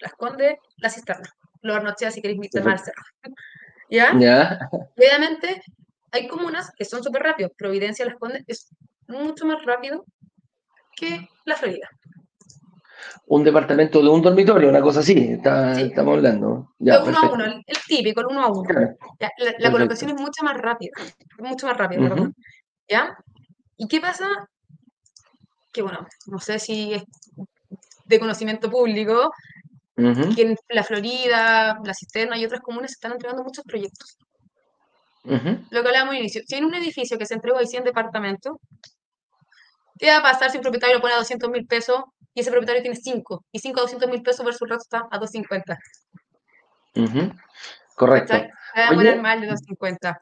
Las 0.00 0.12
Condes, 0.14 0.56
la 0.78 0.90
cisterna. 0.90 1.28
Los 1.62 1.76
Hornochea, 1.76 2.10
si 2.10 2.20
queréis 2.20 2.40
cerro. 2.50 2.72
¿Ya? 3.90 4.12
¿Ya? 4.18 4.68
Obviamente, 4.96 5.62
hay 6.12 6.28
comunas 6.28 6.70
que 6.76 6.84
son 6.84 7.02
súper 7.02 7.22
rápidos. 7.22 7.52
Providencia, 7.56 8.04
Las 8.04 8.16
Condes 8.16 8.44
es 8.46 8.68
mucho 9.06 9.44
más 9.46 9.64
rápido 9.64 10.04
que 10.96 11.28
la 11.44 11.56
Florida. 11.56 11.88
Un 13.26 13.42
departamento 13.44 14.02
de 14.02 14.08
un 14.08 14.20
dormitorio, 14.22 14.68
una 14.68 14.80
cosa 14.82 15.00
así, 15.00 15.32
está- 15.32 15.74
Sí, 15.74 15.82
estamos 15.82 16.16
hablando. 16.16 16.74
Ya, 16.78 17.02
uno 17.02 17.18
a 17.18 17.30
uno, 17.32 17.44
el, 17.44 17.52
el 17.66 17.76
típico, 17.86 18.20
el 18.20 18.26
uno 18.28 18.42
a 18.42 18.48
uno. 18.50 18.62
Claro, 18.62 18.96
Ya, 19.20 19.30
La, 19.58 19.70
colocación 19.72 20.10
es 20.10 20.20
mucho 20.20 20.42
más 20.44 20.56
rápida. 20.58 20.92
Mucho 21.38 21.66
más 21.66 21.76
rápida. 21.76 22.00
¿Ya? 22.88 23.16
¿Y 23.76 23.88
qué 23.88 24.00
pasa? 24.00 24.28
Que 25.72 25.82
bueno, 25.82 26.06
no 26.26 26.38
sé 26.38 26.58
si 26.58 26.92
es 26.94 27.02
de 28.04 28.20
conocimiento 28.20 28.70
público, 28.70 29.32
que 30.34 30.42
en 30.42 30.56
la 30.68 30.82
Florida, 30.84 31.78
la 31.84 31.94
Cisterna 31.94 32.36
y 32.36 32.44
otras 32.44 32.60
comunas 32.60 32.90
se 32.90 32.94
están 32.96 33.12
entregando 33.12 33.42
muchos 33.42 33.64
proyectos. 33.64 34.18
Lo 35.70 35.82
que 35.82 35.88
hablábamos 35.88 36.14
al 36.14 36.20
inicio, 36.20 36.42
si 36.46 36.56
en 36.56 36.64
un 36.66 36.74
edificio 36.74 37.16
que 37.16 37.24
se 37.26 37.34
entregó 37.34 37.58
hay 37.58 37.66
100 37.66 37.84
departamentos, 37.84 38.56
¿qué 39.98 40.08
va 40.10 40.18
a 40.18 40.22
pasar 40.22 40.50
si 40.50 40.58
un 40.58 40.62
propietario 40.62 40.96
lo 40.96 41.00
pone 41.00 41.14
a 41.14 41.18
200 41.18 41.48
mil 41.50 41.66
pesos 41.66 42.02
y 42.34 42.40
ese 42.40 42.50
propietario 42.50 42.82
tiene 42.82 42.96
5? 42.96 43.44
Y 43.52 43.58
5 43.60 43.80
a 43.80 43.82
200 43.82 44.10
mil 44.10 44.22
pesos 44.22 44.44
versus 44.44 44.62
el 44.62 44.70
resto 44.70 44.96
está 44.96 45.08
a 45.10 45.18
250. 45.18 45.78
Ujú. 46.96 47.32
Correcto. 47.96 48.34
Va 48.34 48.88
a 48.88 48.90
demorar 48.90 49.20
más 49.20 49.40
de 49.40 49.46
250. 49.46 50.20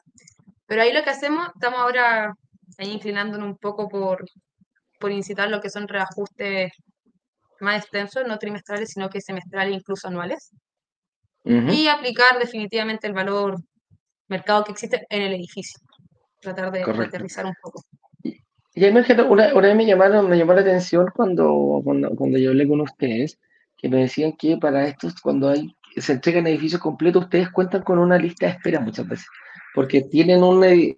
Pero 0.67 0.81
ahí 0.81 0.93
lo 0.93 1.03
que 1.03 1.09
hacemos, 1.09 1.49
estamos 1.53 1.79
ahora 1.79 2.33
ahí 2.77 2.91
inclinándonos 2.91 3.47
un 3.47 3.57
poco 3.57 3.89
por, 3.89 4.23
por 4.99 5.11
incitar 5.11 5.49
lo 5.49 5.59
que 5.59 5.69
son 5.69 5.87
reajustes 5.87 6.71
más 7.59 7.81
extensos, 7.81 8.25
no 8.27 8.37
trimestrales, 8.37 8.91
sino 8.91 9.09
que 9.09 9.21
semestrales, 9.21 9.75
incluso 9.75 10.07
anuales, 10.07 10.51
ujú. 11.45 11.71
y 11.71 11.87
aplicar 11.87 12.37
definitivamente 12.39 13.07
el 13.07 13.13
valor 13.13 13.57
mercado 14.27 14.63
que 14.63 14.71
existe 14.71 15.05
en 15.09 15.21
el 15.21 15.33
edificio. 15.33 15.79
Tratar 16.41 16.71
de, 16.71 16.83
aterrizar 16.83 17.45
un 17.45 17.53
poco. 17.61 17.83
Y 18.75 18.85
una, 18.85 19.05
una 19.29 19.67
vez 19.67 19.75
me 19.75 19.85
llamaron, 19.85 20.29
me 20.29 20.37
llamó 20.37 20.53
la 20.53 20.61
atención 20.61 21.07
cuando, 21.15 21.81
cuando, 21.83 22.09
cuando 22.15 22.39
yo 22.39 22.49
hablé 22.49 22.67
con 22.67 22.81
ustedes, 22.81 23.39
que 23.77 23.89
me 23.89 24.01
decían 24.01 24.33
que 24.33 24.57
para 24.57 24.87
estos, 24.87 25.13
cuando 25.21 25.49
hay, 25.49 25.75
se 25.95 26.13
entregan 26.13 26.47
edificios 26.47 26.81
completos, 26.81 27.25
ustedes 27.25 27.51
cuentan 27.51 27.83
con 27.83 27.99
una 27.99 28.17
lista 28.17 28.47
de 28.47 28.53
espera 28.53 28.79
muchas 28.79 29.07
veces, 29.07 29.27
porque 29.75 30.01
tienen 30.01 30.43
un, 30.43 30.63
eh, 30.63 30.97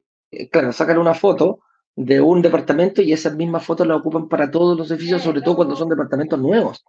claro, 0.51 0.71
sacan 0.71 0.99
una 0.99 1.13
foto 1.13 1.59
de 1.95 2.21
un 2.21 2.41
departamento 2.41 3.01
y 3.01 3.11
esas 3.11 3.36
mismas 3.36 3.65
fotos 3.65 3.88
las 3.88 3.97
ocupan 3.97 4.30
para 4.30 4.49
todos 4.49 4.78
los 4.78 4.89
edificios, 4.91 5.21
sobre 5.21 5.41
todo 5.41 5.55
cuando 5.57 5.76
son 5.76 5.89
departamentos 5.89 6.39
nuevos. 6.39 6.86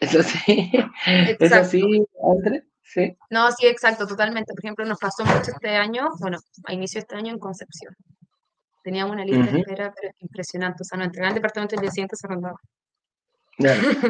¿Es 0.00 0.14
así? 0.14 0.70
¿Es 1.38 1.52
así, 1.52 1.82
André? 2.22 2.64
Sí. 2.82 3.16
No, 3.30 3.50
sí, 3.52 3.66
exacto, 3.66 4.06
totalmente. 4.06 4.52
Por 4.52 4.64
ejemplo, 4.64 4.84
nos 4.84 4.98
pasó 4.98 5.24
mucho 5.24 5.52
este 5.54 5.70
año, 5.70 6.10
bueno, 6.18 6.38
a 6.64 6.74
inicio 6.74 6.98
de 6.98 7.02
este 7.02 7.16
año 7.16 7.32
en 7.32 7.38
Concepción. 7.38 7.94
Teníamos 8.82 9.14
una 9.14 9.24
lista 9.24 9.52
de 9.52 9.60
espera 9.60 9.94
pero 9.98 10.14
impresionante. 10.20 10.82
O 10.82 10.84
sea, 10.84 10.98
no 10.98 11.04
entregaban 11.04 11.32
el 11.32 11.36
departamento 11.36 11.74
y 11.74 11.76
el 11.76 11.82
día 11.82 11.90
siguiente 11.90 12.16
se 12.16 12.26
arrendaba. 12.26 12.60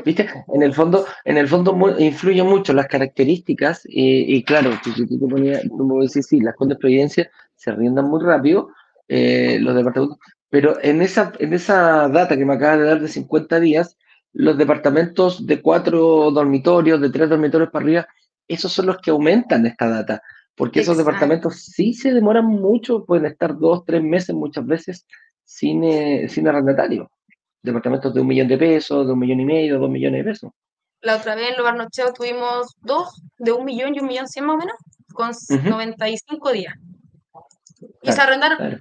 ¿Viste? 0.04 0.28
En 0.54 0.62
el 0.62 0.72
fondo, 0.72 1.04
en 1.24 1.36
el 1.36 1.48
fondo 1.48 1.76
influye 1.98 2.42
mucho 2.42 2.72
las 2.72 2.86
características 2.86 3.82
y, 3.84 4.42
claro, 4.44 4.70
si 4.84 5.06
tú 5.06 5.18
te 5.18 5.26
ponías, 5.26 5.64
me 5.64 6.02
decir, 6.02 6.22
sí, 6.22 6.40
las 6.40 6.54
de 6.58 6.76
providencia 6.76 7.30
se 7.56 7.70
arriendan 7.70 8.08
muy 8.08 8.22
rápido, 8.22 8.70
eh, 9.08 9.58
los 9.60 9.74
departamentos, 9.74 10.18
pero 10.48 10.78
en 10.82 11.02
esa, 11.02 11.32
en 11.38 11.52
esa 11.52 12.08
data 12.08 12.36
que 12.36 12.44
me 12.44 12.54
acabas 12.54 12.78
de 12.78 12.84
dar 12.84 13.00
de 13.00 13.08
50 13.08 13.60
días, 13.60 13.96
los 14.32 14.56
departamentos 14.56 15.46
de 15.46 15.60
cuatro 15.60 16.30
dormitorios, 16.30 17.00
de 17.00 17.10
tres 17.10 17.28
dormitorios 17.28 17.70
para 17.70 17.84
arriba, 17.84 18.08
esos 18.48 18.72
son 18.72 18.86
los 18.86 18.98
que 18.98 19.10
aumentan 19.10 19.66
esta 19.66 19.88
data, 19.88 20.22
porque 20.56 20.80
esos 20.80 20.96
departamentos 20.96 21.62
sí 21.62 21.94
se 21.94 22.12
demoran 22.12 22.46
mucho, 22.46 23.04
pueden 23.04 23.26
estar 23.26 23.56
dos, 23.58 23.84
tres 23.84 24.02
meses 24.02 24.34
muchas 24.34 24.66
veces 24.66 25.06
sin, 25.44 25.84
eh, 25.84 26.28
sin 26.28 26.46
arrendatario. 26.48 27.10
Departamentos 27.62 28.12
de 28.12 28.20
un 28.20 28.26
millón 28.26 28.48
de 28.48 28.58
pesos, 28.58 29.06
de 29.06 29.12
un 29.12 29.18
millón 29.18 29.40
y 29.40 29.44
medio, 29.44 29.78
dos 29.78 29.90
millones 29.90 30.24
de 30.24 30.30
pesos. 30.30 30.50
La 31.00 31.16
otra 31.16 31.34
vez 31.34 31.50
en 31.50 31.56
Lugar 31.56 31.76
Nocheo 31.76 32.12
tuvimos 32.12 32.76
dos 32.80 33.22
de 33.38 33.52
un 33.52 33.64
millón 33.64 33.94
y 33.94 34.00
un 34.00 34.06
millón 34.06 34.28
cien 34.28 34.44
más 34.44 34.54
o 34.54 34.58
menos, 34.58 34.76
con 35.12 35.30
95 35.64 36.52
días. 36.52 36.74
Y 38.02 38.12
se 38.12 38.20
arrendaron, 38.20 38.80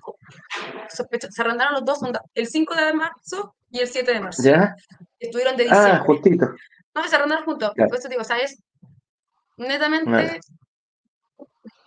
se 0.90 1.42
arrendaron 1.42 1.74
los 1.74 1.86
dos, 1.86 2.00
el 2.36 2.48
5 2.48 2.76
de 2.76 2.94
marzo 2.94 3.56
y 3.72 3.80
el 3.80 3.88
7 3.88 4.14
de 4.14 4.20
marzo. 4.20 4.44
¿Ya? 4.44 4.76
Estuvieron 5.20 5.56
de 5.58 5.64
ah, 5.64 5.66
diciembre. 5.66 5.94
Ah, 5.94 6.04
justito. 6.06 6.46
No, 6.94 7.08
se 7.08 7.16
arrendaron 7.16 7.46
juntos. 7.46 7.72
Por 7.76 7.96
eso 7.96 8.10
digo, 8.10 8.24
¿sabes? 8.24 8.62
Netamente, 9.58 10.40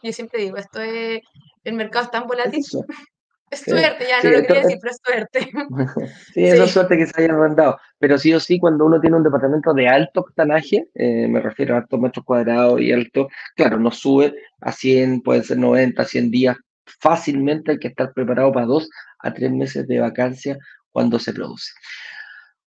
yo 0.04 0.12
siempre 0.12 0.42
digo, 0.42 0.56
esto 0.58 0.80
es, 0.80 1.22
el 1.64 1.74
mercado 1.74 2.04
es 2.04 2.10
tan 2.10 2.26
volátil. 2.26 2.62
Es, 3.50 3.60
suerte, 3.60 4.06
ya 4.08 4.20
no 4.20 4.36
lo 4.36 4.42
quería 4.42 4.62
decir, 4.62 4.78
pero 4.80 4.90
es 4.90 5.00
suerte. 5.04 5.50
sí, 6.34 6.44
es 6.44 6.70
suerte 6.72 6.96
que 6.96 7.06
se 7.06 7.12
hayan 7.20 7.36
arrendado. 7.36 7.78
Pero 8.00 8.18
sí 8.18 8.34
o 8.34 8.40
sí, 8.40 8.58
cuando 8.58 8.84
uno 8.84 9.00
tiene 9.00 9.16
un 9.16 9.22
departamento 9.22 9.72
de 9.72 9.86
alto 9.86 10.20
octanaje, 10.20 10.88
eh, 10.94 11.28
me 11.28 11.40
refiero 11.40 11.74
a 11.74 11.78
altos 11.78 12.00
metros 12.00 12.24
cuadrados 12.24 12.80
y 12.80 12.90
alto, 12.90 13.28
claro, 13.54 13.78
no 13.78 13.92
sube 13.92 14.34
a 14.60 14.72
100, 14.72 15.20
pueden 15.20 15.44
ser 15.44 15.58
90, 15.58 16.04
100 16.04 16.30
días. 16.32 16.56
Fácilmente 17.00 17.72
hay 17.72 17.78
que 17.78 17.88
estar 17.88 18.12
preparado 18.12 18.50
para 18.50 18.66
dos 18.66 18.88
a 19.20 19.32
tres 19.32 19.52
meses 19.52 19.86
de 19.86 20.00
vacancia 20.00 20.58
cuando 20.90 21.20
se 21.20 21.32
produce. 21.32 21.70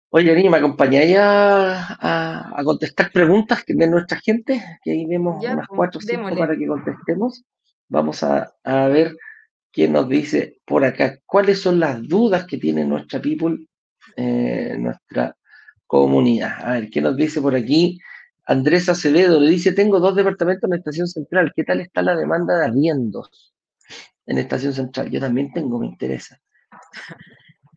Oye, 0.09 0.31
Ani, 0.31 0.49
¿me 0.49 0.57
acompañáis 0.57 1.17
a, 1.17 2.57
a, 2.57 2.63
contestar 2.63 3.11
preguntas 3.11 3.63
de 3.67 3.87
nuestra 3.87 4.17
gente? 4.19 4.63
Que 4.81 4.91
ahí 4.91 5.05
vemos 5.05 5.43
unas 5.43 5.67
pues, 5.67 5.67
cuatro 5.67 5.99
o 5.99 6.01
cinco 6.01 6.35
para 6.37 6.55
que 6.57 6.65
contestemos. 6.65 7.43
Vamos 7.89 8.23
a, 8.23 8.53
a, 8.63 8.87
ver 8.87 9.17
quién 9.71 9.91
nos 9.91 10.07
dice 10.07 10.61
por 10.65 10.85
acá. 10.85 11.19
¿Cuáles 11.25 11.61
son 11.61 11.81
las 11.81 12.01
dudas 12.07 12.45
que 12.45 12.57
tiene 12.57 12.85
nuestra 12.85 13.21
people, 13.21 13.67
eh, 14.15 14.77
nuestra 14.79 15.35
comunidad? 15.85 16.53
A 16.63 16.73
ver, 16.73 16.89
¿qué 16.89 17.01
nos 17.01 17.17
dice 17.17 17.41
por 17.41 17.55
aquí? 17.55 17.99
Andrés 18.45 18.87
Acevedo 18.87 19.41
le 19.41 19.49
dice, 19.49 19.73
tengo 19.73 19.99
dos 19.99 20.15
departamentos 20.15 20.69
en 20.69 20.77
Estación 20.77 21.07
Central. 21.07 21.51
¿Qué 21.53 21.65
tal 21.65 21.81
está 21.81 22.01
la 22.01 22.15
demanda 22.15 22.57
de 22.57 22.65
arriendos 22.65 23.53
en 24.25 24.37
Estación 24.37 24.71
Central? 24.71 25.11
Yo 25.11 25.19
también 25.19 25.51
tengo, 25.51 25.77
me 25.79 25.87
interesa. 25.87 26.39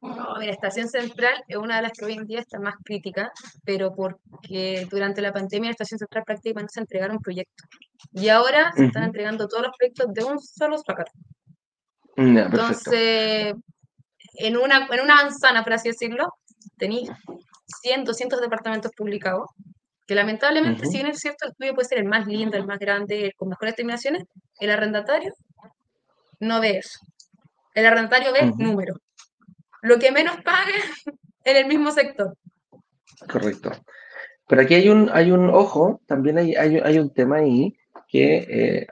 No, 0.02 0.34
mira, 0.38 0.52
Estación 0.52 0.88
Central 0.88 1.44
es 1.46 1.56
una 1.58 1.76
de 1.76 1.82
las 1.82 1.92
que 1.92 2.06
hoy 2.06 2.14
en 2.14 2.26
día 2.26 2.40
está 2.40 2.58
más 2.58 2.74
crítica, 2.82 3.30
pero 3.64 3.94
porque 3.94 4.86
durante 4.90 5.20
la 5.20 5.32
pandemia 5.32 5.68
en 5.68 5.72
Estación 5.72 5.98
Central 5.98 6.24
prácticamente 6.24 6.72
se 6.72 6.80
entregaron 6.80 7.18
proyectos. 7.18 7.68
Y 8.12 8.30
ahora 8.30 8.72
se 8.72 8.86
están 8.86 9.04
entregando 9.04 9.46
todos 9.46 9.64
los 9.64 9.76
proyectos 9.76 10.06
de 10.14 10.24
un 10.24 10.40
solo 10.40 10.78
sacar. 10.78 11.06
Entonces, 12.16 13.54
en 14.34 14.56
una, 14.56 14.88
en 14.90 15.00
una 15.00 15.16
manzana, 15.16 15.62
por 15.62 15.74
así 15.74 15.88
decirlo, 15.88 16.32
tenéis 16.78 17.10
100, 17.82 18.04
200 18.04 18.40
departamentos 18.40 18.92
publicados, 18.96 19.50
que 20.06 20.14
lamentablemente, 20.14 20.86
si 20.86 20.96
bien 20.96 21.08
es 21.08 21.20
cierto, 21.20 21.46
el 21.46 21.54
tuyo 21.54 21.74
puede 21.74 21.88
ser 21.88 21.98
el 21.98 22.06
más 22.06 22.26
lindo, 22.26 22.56
el 22.56 22.66
más 22.66 22.78
grande, 22.78 23.32
con 23.36 23.50
mejores 23.50 23.76
terminaciones, 23.76 24.24
el 24.58 24.70
arrendatario 24.70 25.34
no 26.40 26.58
ve 26.60 26.78
eso. 26.78 27.00
El 27.74 27.86
arrendatario 27.86 28.32
ve 28.32 28.50
números 28.56 28.96
lo 29.82 29.98
que 29.98 30.12
menos 30.12 30.36
pague 30.44 30.74
en 31.44 31.56
el 31.56 31.66
mismo 31.66 31.90
sector. 31.90 32.36
Correcto. 33.28 33.72
Pero 34.48 34.62
aquí 34.62 34.74
hay 34.74 34.88
un, 34.88 35.10
hay 35.12 35.30
un 35.30 35.48
ojo, 35.48 36.00
también 36.06 36.38
hay, 36.38 36.56
hay, 36.56 36.98
un 36.98 37.12
tema 37.12 37.36
ahí, 37.36 37.76
que 38.08 38.46
eh, 38.48 38.86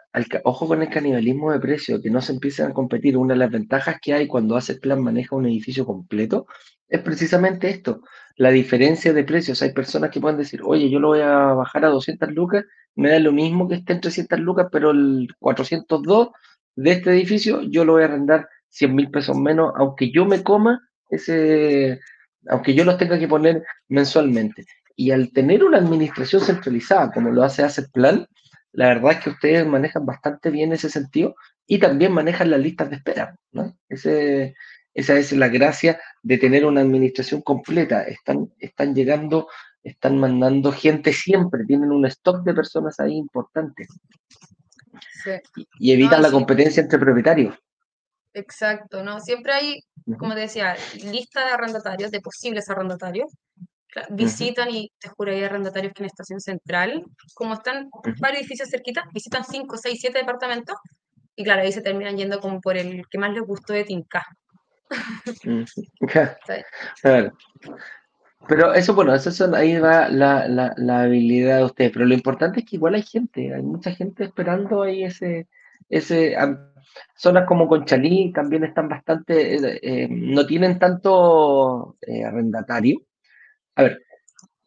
ojo 0.45 0.69
con 0.69 0.83
el 0.83 0.89
canibalismo 0.89 1.51
de 1.51 1.59
precio, 1.59 2.01
que 2.01 2.11
no 2.11 2.21
se 2.23 2.33
empiecen 2.33 2.67
a 2.67 2.73
competir. 2.73 3.17
Una 3.17 3.35
de 3.35 3.41
las 3.41 3.51
ventajas 3.51 3.97
que 4.01 4.15
hay 4.15 4.29
cuando 4.29 4.57
hace 4.57 4.77
plan 4.77 5.03
maneja 5.03 5.35
un 5.35 5.47
edificio 5.47 5.85
completo 5.85 6.47
es 6.89 7.01
precisamente 7.01 7.69
esto, 7.69 8.03
la 8.37 8.51
diferencia 8.51 9.13
de 9.13 9.25
precios. 9.25 9.61
Hay 9.63 9.73
personas 9.73 10.11
que 10.11 10.21
pueden 10.21 10.39
decir, 10.39 10.61
oye, 10.65 10.89
yo 10.89 11.01
lo 11.01 11.09
voy 11.09 11.21
a 11.21 11.53
bajar 11.55 11.85
a 11.85 11.89
200 11.89 12.31
lucas, 12.31 12.65
me 12.95 13.11
da 13.11 13.19
lo 13.19 13.33
mismo 13.33 13.69
que 13.69 13.77
esté 13.77 13.95
en 13.95 14.01
300 14.01 14.39
lucas, 14.41 14.69
pero 14.71 14.93
el 14.93 15.29
402 15.41 16.29
de 16.77 16.93
este 16.93 17.11
edificio 17.11 17.63
yo 17.63 17.85
lo 17.85 17.95
voy 17.95 18.03
a 18.03 18.07
arrendar 18.07 18.49
100 18.71 18.95
mil 18.95 19.11
pesos 19.11 19.37
menos, 19.37 19.73
aunque 19.77 20.11
yo 20.11 20.25
me 20.25 20.43
coma 20.43 20.81
ese, 21.11 22.01
aunque 22.49 22.75
yo 22.75 22.85
los 22.85 22.99
tenga 22.99 23.19
que 23.19 23.29
poner 23.29 23.65
mensualmente. 23.89 24.65
Y 24.97 25.11
al 25.13 25.33
tener 25.33 25.65
una 25.65 25.79
administración 25.79 26.43
centralizada, 26.43 27.13
como 27.13 27.31
lo 27.31 27.43
hace 27.43 27.63
Asset 27.63 27.91
Plan, 27.93 28.27
la 28.73 28.89
verdad 28.89 29.13
es 29.13 29.19
que 29.21 29.31
ustedes 29.31 29.67
manejan 29.67 30.05
bastante 30.05 30.51
bien 30.51 30.73
ese 30.73 30.91
sentido 30.91 31.35
y 31.67 31.79
también 31.79 32.13
manejan 32.13 32.51
las 32.51 32.61
listas 32.61 32.91
de 32.91 32.97
espera. 32.97 33.37
¿no? 33.53 33.77
Ese, 33.89 34.55
esa 34.95 35.17
es 35.17 35.33
la 35.33 35.49
gracia 35.49 36.01
de 36.23 36.39
tener 36.39 36.65
una 36.67 36.81
administración 36.81 37.43
completa. 37.43 38.03
Están, 38.03 38.53
están 38.59 38.95
llegando, 38.95 39.49
están 39.83 40.19
mandando 40.19 40.73
gente 40.73 41.13
siempre, 41.13 41.65
tienen 41.65 41.93
un 41.93 42.07
stock 42.07 42.45
de 42.45 42.55
personas 42.55 42.99
ahí 42.99 43.15
importante. 43.15 43.87
Y, 45.79 45.93
evitan 45.93 46.23
la 46.23 46.31
competencia 46.31 46.83
entre 46.83 46.99
propietarios. 46.99 47.57
Exacto, 48.35 49.03
¿no? 49.03 49.21
Siempre 49.21 49.53
hay, 49.53 49.81
como 50.19 50.35
te 50.35 50.41
decía, 50.41 50.77
lista 51.03 51.45
de 51.45 51.53
arrendatarios, 51.53 52.11
de 52.11 52.21
posibles 52.21 52.69
arrendatarios. 52.71 53.33
Visitan 54.11 54.71
y 54.71 54.93
te 55.01 55.09
juro, 55.09 55.33
hay 55.33 55.43
arrendatarios 55.43 55.93
que 55.95 56.03
en 56.03 56.07
Estación 56.07 56.41
Central, 56.41 57.05
como 57.35 57.55
están 57.55 57.89
varios 58.21 58.41
edificios 58.43 58.69
cerquitas, 58.69 59.05
visitan 59.13 59.45
5, 59.45 59.77
6, 59.77 59.99
7 60.01 60.19
departamentos 60.19 60.77
y 61.35 61.43
claro, 61.45 61.63
ahí 61.63 61.73
se 61.73 61.83
terminan 61.83 62.17
yendo 62.17 62.39
como 62.41 62.61
por 62.61 62.77
el 62.77 63.03
que 63.09 63.19
más 63.19 63.33
les 63.33 63.43
gustó 63.43 63.73
de 63.73 63.85
Tinca. 63.85 64.25
Pero 68.49 68.73
eso, 68.73 68.95
bueno, 68.95 69.15
eso 69.15 69.31
son, 69.31 69.55
ahí 69.55 69.79
va 69.79 70.09
la, 70.09 70.49
la, 70.49 70.73
la, 70.77 71.03
habilidad 71.03 71.59
de 71.59 71.65
ustedes. 71.65 71.93
Pero 71.93 72.07
lo 72.07 72.15
importante 72.15 72.61
es 72.61 72.67
que 72.67 72.77
igual 72.77 72.95
hay 72.95 73.03
gente, 73.03 73.55
hay 73.55 73.63
mucha 73.63 73.93
gente 73.93 74.25
esperando 74.25 74.83
ahí 74.83 75.05
ese, 75.05 75.47
ese 75.89 76.37
Zonas 77.17 77.47
como 77.47 77.69
Conchalí 77.69 78.33
también 78.33 78.65
están 78.65 78.89
bastante, 78.89 79.57
eh, 79.57 79.81
eh, 79.83 80.09
no 80.09 80.47
tienen 80.47 80.79
tanto 80.79 81.97
eh, 82.01 82.25
arrendatario. 82.25 83.03
A 83.75 83.83
ver, 83.83 84.03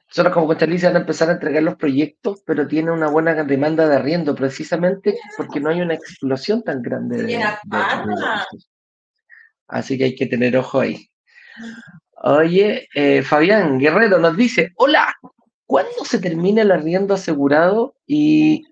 zonas 0.09 0.34
como 0.34 0.47
Conchalí 0.47 0.78
se 0.78 0.88
van 0.88 0.97
a 0.97 0.99
empezar 0.99 1.30
a 1.30 1.34
entregar 1.34 1.63
los 1.63 1.76
proyectos, 1.76 2.43
pero 2.45 2.67
tienen 2.67 2.93
una 2.93 3.07
buena 3.07 3.43
demanda 3.43 3.88
de 3.88 3.95
arriendo, 3.95 4.36
precisamente 4.36 5.17
porque 5.38 5.59
no 5.59 5.69
hay 5.69 5.82
una 5.82 5.93
explosión 5.93 6.63
tan 6.63 6.82
grande 6.82 7.24
de, 7.24 7.43
Así 9.67 9.97
que 9.97 10.03
hay 10.03 10.15
que 10.15 10.26
tener 10.26 10.57
ojo 10.57 10.82
ahí. 10.82 11.09
Oye, 12.24 12.88
Fabián 13.24 13.80
Guerrero 13.80 14.19
nos 14.19 14.36
dice, 14.36 14.74
hola, 14.76 15.15
¿cuándo 15.65 16.03
se 16.03 16.19
termina 16.19 16.61
el 16.61 16.72
arriendo 16.72 17.13
asegurado 17.13 17.95
y 18.05 18.65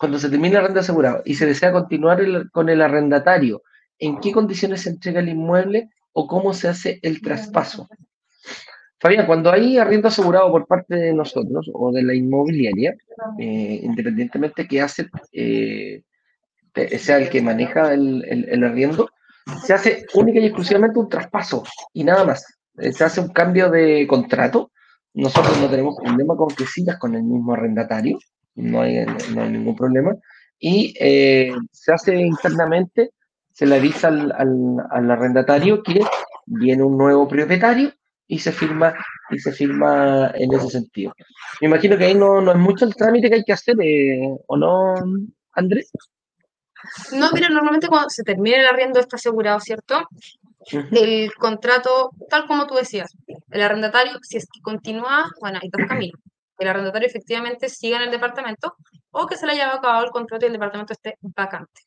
cuando 0.00 0.18
se 0.18 0.30
termina 0.30 0.60
el 0.60 0.78
asegurado 0.78 1.20
y 1.26 1.34
se 1.34 1.44
desea 1.44 1.72
continuar 1.72 2.22
con 2.52 2.70
el 2.70 2.80
arrendatario, 2.80 3.62
¿en 3.98 4.18
qué 4.18 4.32
condiciones 4.32 4.80
se 4.80 4.88
entrega 4.88 5.20
el 5.20 5.28
inmueble 5.28 5.90
o 6.14 6.26
cómo 6.26 6.54
se 6.54 6.68
hace 6.68 7.00
el 7.02 7.20
traspaso? 7.20 7.86
Fabián, 8.98 9.26
cuando 9.26 9.52
hay 9.52 9.76
arriendo 9.76 10.08
asegurado 10.08 10.50
por 10.50 10.66
parte 10.66 10.94
de 10.94 11.12
nosotros 11.12 11.70
o 11.74 11.92
de 11.92 12.02
la 12.02 12.14
inmobiliaria, 12.14 12.96
eh, 13.38 13.80
independientemente 13.82 14.66
que 14.66 14.80
hace, 14.80 15.10
eh, 15.32 16.02
sea 16.98 17.18
el 17.18 17.28
que 17.28 17.42
maneja 17.42 17.92
el, 17.92 18.64
arriendo, 18.64 19.10
se 19.62 19.74
hace 19.74 20.06
única 20.14 20.40
y 20.40 20.46
exclusivamente 20.46 20.98
un 20.98 21.10
traspaso 21.10 21.62
y 21.92 22.04
nada 22.04 22.24
más. 22.24 22.58
Eh, 22.78 22.90
se 22.94 23.04
hace 23.04 23.20
un 23.20 23.34
cambio 23.34 23.68
de 23.68 24.06
contrato. 24.06 24.72
Nosotros 25.12 25.60
no 25.60 25.68
tenemos 25.68 25.96
problema 26.02 26.36
con 26.36 26.48
que 26.48 26.64
sigas 26.64 26.96
con 26.96 27.14
el 27.14 27.22
mismo 27.22 27.52
arrendatario, 27.52 28.18
no 28.54 28.82
hay, 28.82 29.04
no 29.34 29.42
hay 29.42 29.50
ningún 29.50 29.76
problema. 29.76 30.14
Y 30.58 30.94
eh, 31.00 31.52
se 31.72 31.92
hace 31.92 32.14
internamente, 32.16 33.10
se 33.52 33.66
le 33.66 33.76
avisa 33.76 34.08
al, 34.08 34.32
al, 34.32 35.10
arrendatario 35.10 35.82
que 35.82 36.00
viene 36.46 36.82
un 36.82 36.98
nuevo 36.98 37.26
propietario 37.26 37.92
y 38.26 38.38
se 38.38 38.52
firma 38.52 38.94
y 39.30 39.38
se 39.38 39.52
firma 39.52 40.30
en 40.34 40.52
ese 40.52 40.68
sentido. 40.68 41.14
Me 41.60 41.68
imagino 41.68 41.96
que 41.96 42.04
ahí 42.04 42.14
no, 42.14 42.40
no 42.40 42.52
es 42.52 42.58
mucho 42.58 42.84
el 42.84 42.94
trámite 42.94 43.28
que 43.28 43.36
hay 43.36 43.44
que 43.44 43.52
hacer, 43.52 43.76
eh, 43.80 44.20
¿o 44.46 44.56
no, 44.56 44.94
Andrés? 45.52 45.90
No, 47.12 47.30
mira, 47.32 47.48
normalmente 47.48 47.88
cuando 47.88 48.08
se 48.08 48.22
termina 48.22 48.58
el 48.58 48.66
arriendo 48.66 49.00
está 49.00 49.16
asegurado, 49.16 49.60
¿cierto? 49.60 50.06
El 50.70 51.32
contrato, 51.34 52.10
tal 52.28 52.46
como 52.46 52.66
tú 52.66 52.74
decías, 52.74 53.14
el 53.50 53.62
arrendatario, 53.62 54.18
si 54.22 54.36
es 54.36 54.44
que 54.44 54.60
continúa, 54.60 55.30
bueno, 55.40 55.58
hay 55.60 55.68
dos 55.70 55.86
caminos. 55.88 56.20
El 56.60 56.68
arrendatario 56.68 57.08
efectivamente 57.08 57.70
siga 57.70 57.96
en 57.96 58.02
el 58.02 58.10
departamento 58.10 58.76
o 59.10 59.26
que 59.26 59.36
se 59.36 59.46
le 59.46 59.52
haya 59.52 59.74
acabado 59.74 60.04
el 60.04 60.10
contrato 60.10 60.44
y 60.44 60.48
el 60.48 60.52
departamento 60.52 60.92
esté 60.92 61.16
vacante. 61.22 61.80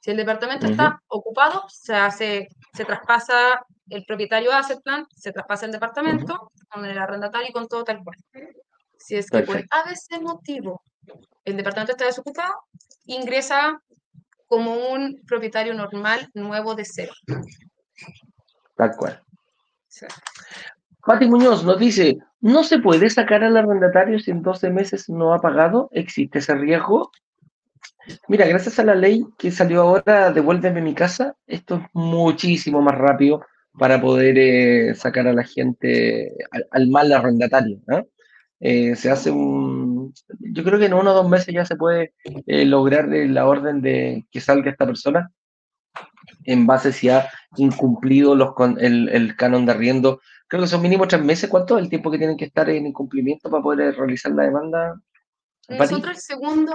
Si 0.00 0.10
el 0.10 0.16
departamento 0.16 0.66
está 0.66 1.02
ocupado, 1.06 1.64
se 1.68 1.94
hace, 1.94 2.48
se 2.72 2.84
traspasa, 2.86 3.62
el 3.90 4.06
propietario 4.06 4.52
hace 4.52 4.74
el 4.74 4.80
plan, 4.80 5.06
se 5.14 5.32
traspasa 5.32 5.66
el 5.66 5.72
departamento 5.72 6.50
con 6.70 6.86
el 6.86 6.96
arrendatario 6.96 7.48
y 7.50 7.52
con 7.52 7.68
todo 7.68 7.84
tal 7.84 8.02
cual. 8.02 8.16
Si 8.96 9.16
es 9.16 9.28
que 9.28 9.42
por 9.42 9.62
a 9.70 9.84
veces 9.84 10.18
motivo 10.22 10.82
el 11.44 11.54
departamento 11.54 11.92
está 11.92 12.06
desocupado, 12.06 12.54
ingresa 13.04 13.82
como 14.46 14.74
un 14.92 15.20
propietario 15.26 15.74
normal 15.74 16.30
nuevo 16.32 16.74
de 16.74 16.86
cero. 16.86 17.12
Tal 18.76 18.96
cual. 18.96 19.22
Pati 21.04 21.26
Muñoz 21.26 21.64
nos 21.64 21.78
dice, 21.78 22.16
¿no 22.44 22.62
se 22.62 22.78
puede 22.78 23.08
sacar 23.08 23.42
al 23.42 23.56
arrendatario 23.56 24.18
si 24.18 24.30
en 24.30 24.42
12 24.42 24.68
meses 24.68 25.08
no 25.08 25.32
ha 25.32 25.40
pagado? 25.40 25.88
¿Existe 25.92 26.40
ese 26.40 26.54
riesgo? 26.54 27.10
Mira, 28.28 28.46
gracias 28.46 28.78
a 28.78 28.84
la 28.84 28.94
ley 28.94 29.24
que 29.38 29.50
salió 29.50 29.80
ahora, 29.80 30.30
devuélveme 30.30 30.82
mi 30.82 30.92
casa, 30.92 31.34
esto 31.46 31.76
es 31.76 31.82
muchísimo 31.94 32.82
más 32.82 32.98
rápido 32.98 33.40
para 33.78 33.98
poder 33.98 34.36
eh, 34.36 34.94
sacar 34.94 35.26
a 35.26 35.32
la 35.32 35.44
gente 35.44 36.34
al, 36.70 36.88
mal 36.88 37.10
arrendatario. 37.12 37.80
Eh, 38.60 38.94
se 38.94 39.10
hace 39.10 39.30
un... 39.30 40.12
Yo 40.38 40.64
creo 40.64 40.78
que 40.78 40.86
en 40.86 40.94
uno 40.94 41.12
o 41.12 41.14
dos 41.14 41.28
meses 41.30 41.54
ya 41.54 41.64
se 41.64 41.76
puede 41.76 42.12
eh, 42.46 42.66
lograr 42.66 43.08
la 43.08 43.46
orden 43.46 43.80
de 43.80 44.26
que 44.30 44.42
salga 44.42 44.70
esta 44.70 44.84
persona 44.84 45.30
en 46.44 46.66
base 46.66 46.92
si 46.92 47.08
ha 47.08 47.28
incumplido 47.56 48.34
los 48.34 48.54
con 48.54 48.78
el, 48.80 49.08
el, 49.08 49.36
canon 49.36 49.66
de 49.66 49.72
arriendo. 49.72 50.20
Creo 50.48 50.62
que 50.62 50.68
son 50.68 50.82
mínimo 50.82 51.08
tres 51.08 51.22
meses. 51.22 51.50
¿Cuánto 51.50 51.76
es 51.76 51.84
el 51.84 51.90
tiempo 51.90 52.10
que 52.10 52.18
tienen 52.18 52.36
que 52.36 52.46
estar 52.46 52.68
en 52.68 52.86
incumplimiento 52.86 53.50
para 53.50 53.62
poder 53.62 53.96
realizar 53.96 54.32
la 54.32 54.44
demanda? 54.44 55.00
Nosotros 55.68 56.16
el 56.16 56.22
segundo... 56.22 56.74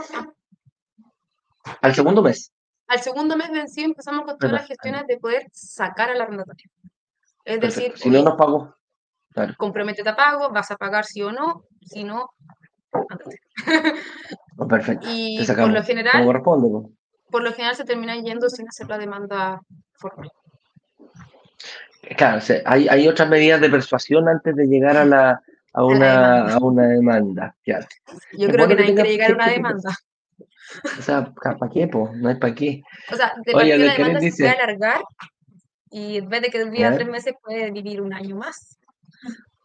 Al 1.81 1.93
segundo 1.93 2.21
mes. 2.21 2.51
Al 2.87 2.99
segundo 3.01 3.37
mes 3.37 3.51
vencido 3.51 3.85
empezamos 3.85 4.25
con 4.25 4.37
todas 4.37 4.53
las 4.53 4.67
gestiones 4.67 5.05
de 5.07 5.17
poder 5.17 5.47
sacar 5.51 6.09
al 6.09 6.21
arrendatario. 6.21 6.71
Es 7.45 7.59
decir, 7.59 7.93
si 7.95 8.09
no 8.09 8.23
nos 8.23 8.35
pagó. 8.35 8.75
Claro. 9.31 9.53
Comprométete 9.57 10.09
a 10.09 10.15
pago, 10.15 10.49
vas 10.49 10.71
a 10.71 10.75
pagar 10.75 11.05
sí 11.05 11.21
o 11.21 11.31
no, 11.31 11.65
si 11.81 12.03
no, 12.03 12.31
oh, 12.91 14.67
perfecto. 14.67 15.07
Y 15.11 15.45
por 15.45 15.69
lo 15.69 15.83
general, 15.83 16.25
por 17.29 17.43
lo 17.43 17.53
general 17.53 17.75
se 17.75 17.85
terminan 17.85 18.23
yendo 18.23 18.49
sin 18.49 18.67
hacer 18.67 18.87
la 18.87 18.97
demanda 18.97 19.61
formal. 19.93 20.31
Claro, 22.17 22.41
hay, 22.65 22.87
hay 22.87 23.07
otras 23.07 23.29
medidas 23.29 23.61
de 23.61 23.69
persuasión 23.69 24.27
antes 24.27 24.55
de 24.55 24.65
llegar 24.65 24.97
a, 24.97 25.05
la, 25.05 25.41
a, 25.73 25.83
una, 25.83 26.53
a 26.53 26.57
una 26.57 26.87
demanda. 26.87 27.55
Claro. 27.63 27.85
Yo 28.33 28.47
creo 28.47 28.67
que 28.67 28.75
nadie 28.75 28.95
quiere 28.95 29.09
llegar 29.09 29.31
a 29.31 29.35
una 29.35 29.49
demanda. 29.49 29.95
O 30.97 31.01
sea, 31.01 31.31
¿para 31.33 31.71
qué? 31.71 31.87
Po? 31.87 32.11
No 32.15 32.29
hay 32.29 32.35
para 32.35 32.55
qué. 32.55 32.81
O 33.11 33.15
sea, 33.15 33.33
de 33.45 33.53
Oye, 33.53 33.77
la 33.77 33.93
demanda 33.93 34.21
se 34.21 34.31
puede 34.31 34.49
alargar 34.49 35.01
y 35.91 36.17
en 36.17 36.29
vez 36.29 36.41
de 36.41 36.49
que 36.49 36.63
viva 36.65 36.93
tres 36.93 37.07
meses 37.07 37.33
puede 37.43 37.71
vivir 37.71 38.01
un 38.01 38.13
año 38.13 38.35
más. 38.35 38.79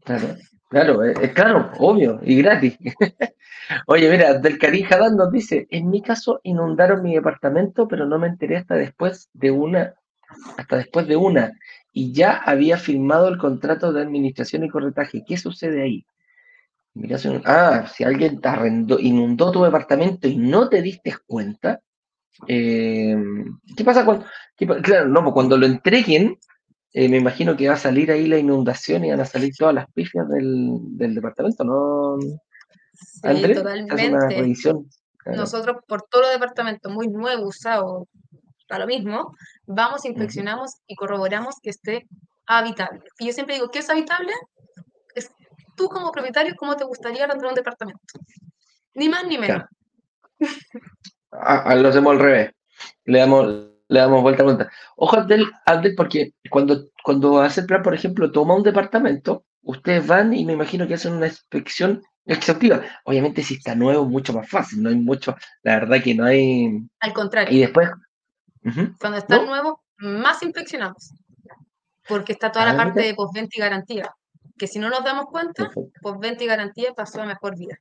Claro, 0.04 0.36
claro, 0.74 1.04
es, 1.04 1.32
claro, 1.32 1.70
obvio 1.78 2.20
y 2.22 2.36
gratis. 2.42 2.76
Oye, 3.86 4.10
mira, 4.10 4.34
del 4.38 4.58
Karim 4.58 4.86
Haddad 4.86 5.12
nos 5.12 5.32
dice, 5.32 5.66
en 5.70 5.88
mi 5.88 6.02
caso 6.02 6.40
inundaron 6.42 7.02
mi 7.02 7.14
departamento, 7.14 7.88
pero 7.88 8.06
no 8.06 8.18
me 8.18 8.26
enteré 8.26 8.56
hasta 8.56 8.74
después 8.74 9.30
de 9.32 9.50
una, 9.50 9.94
hasta 10.56 10.76
después 10.76 11.06
de 11.06 11.16
una, 11.16 11.52
y 11.92 12.12
ya 12.12 12.42
había 12.44 12.76
firmado 12.76 13.28
el 13.28 13.38
contrato 13.38 13.92
de 13.92 14.02
administración 14.02 14.64
y 14.64 14.68
corretaje. 14.68 15.24
¿Qué 15.26 15.36
sucede 15.36 15.82
ahí? 15.82 16.06
ah, 17.44 17.86
si 17.92 18.04
alguien 18.04 18.40
te 18.40 18.48
arrendó, 18.48 18.98
inundó 18.98 19.50
tu 19.50 19.64
departamento 19.64 20.28
y 20.28 20.36
no 20.36 20.68
te 20.68 20.82
diste 20.82 21.14
cuenta, 21.26 21.80
eh, 22.46 23.16
¿qué 23.76 23.84
pasa 23.84 24.04
cuando, 24.04 24.26
claro, 24.82 25.08
no, 25.08 25.22
pues 25.22 25.34
cuando 25.34 25.56
lo 25.56 25.66
entreguen, 25.66 26.38
eh, 26.96 27.08
me 27.08 27.16
imagino 27.16 27.56
que 27.56 27.66
va 27.66 27.74
a 27.74 27.78
salir 27.78 28.12
ahí 28.12 28.28
la 28.28 28.38
inundación 28.38 29.04
y 29.04 29.10
van 29.10 29.20
a 29.20 29.24
salir 29.24 29.52
todas 29.58 29.74
las 29.74 29.90
pifias 29.92 30.28
del, 30.28 31.14
departamento, 31.14 31.64
¿no? 31.64 32.18
Sí, 32.94 33.52
totalmente. 33.52 34.54
Nosotros, 35.26 35.78
por 35.88 36.02
todo 36.02 36.22
los 36.22 36.32
departamentos 36.32 36.92
muy 36.92 37.08
nuevo, 37.08 37.48
usado, 37.48 38.06
para 38.68 38.84
lo 38.84 38.86
mismo, 38.86 39.34
vamos, 39.66 40.04
inspeccionamos 40.04 40.76
y 40.86 40.94
corroboramos 40.94 41.56
que 41.60 41.70
esté 41.70 42.06
habitable. 42.46 43.02
Y 43.18 43.26
yo 43.26 43.32
siempre 43.32 43.56
digo, 43.56 43.70
¿qué 43.70 43.80
es 43.80 43.90
habitable? 43.90 44.32
Es 45.16 45.32
tú 45.76 45.88
como 45.88 46.12
propietario, 46.12 46.54
¿cómo 46.56 46.76
te 46.76 46.84
gustaría 46.84 47.24
arrendar 47.24 47.48
un 47.48 47.54
departamento? 47.56 48.00
Ni 48.94 49.08
más 49.08 49.26
ni 49.26 49.36
menos. 49.36 49.64
Ah, 51.32 51.74
lo 51.74 51.88
hacemos 51.88 52.12
al 52.12 52.20
revés. 52.20 52.52
Le 53.04 53.18
damos, 53.18 53.73
le 53.88 54.00
damos 54.00 54.22
vuelta 54.22 54.42
a 54.42 54.44
vuelta. 54.44 54.70
Ojo, 54.96 55.16
Abdel, 55.16 55.46
Abdel, 55.66 55.94
porque 55.94 56.32
cuando, 56.50 56.88
cuando 57.02 57.40
hace 57.40 57.60
el 57.60 57.66
plan, 57.66 57.82
por 57.82 57.94
ejemplo, 57.94 58.32
toma 58.32 58.54
un 58.54 58.62
departamento, 58.62 59.44
ustedes 59.62 60.06
van 60.06 60.34
y 60.34 60.44
me 60.44 60.54
imagino 60.54 60.86
que 60.86 60.94
hacen 60.94 61.14
una 61.14 61.26
inspección 61.26 62.02
exhaustiva. 62.26 62.82
Obviamente, 63.04 63.42
si 63.42 63.54
está 63.54 63.74
nuevo, 63.74 64.06
mucho 64.06 64.32
más 64.32 64.48
fácil, 64.48 64.82
no 64.82 64.88
hay 64.88 64.96
mucho, 64.96 65.36
la 65.62 65.80
verdad 65.80 66.02
que 66.02 66.14
no 66.14 66.24
hay. 66.24 66.86
Al 67.00 67.12
contrario. 67.12 67.56
Y 67.56 67.60
después. 67.60 67.90
Cuando 68.98 69.18
está 69.18 69.44
nuevo, 69.44 69.82
más 69.98 70.42
inspeccionamos. 70.42 71.12
Porque 72.08 72.32
está 72.32 72.50
toda 72.50 72.66
la 72.66 72.72
ah, 72.72 72.76
parte 72.76 73.00
de 73.00 73.14
postventa 73.14 73.50
y 73.56 73.60
garantía. 73.60 74.10
Que 74.56 74.66
si 74.66 74.78
no 74.78 74.88
nos 74.88 75.04
damos 75.04 75.26
cuenta, 75.26 75.70
postventa 76.00 76.44
y 76.44 76.46
garantía 76.46 76.92
pasó 76.94 77.22
a 77.22 77.26
mejor 77.26 77.58
vida. 77.58 77.78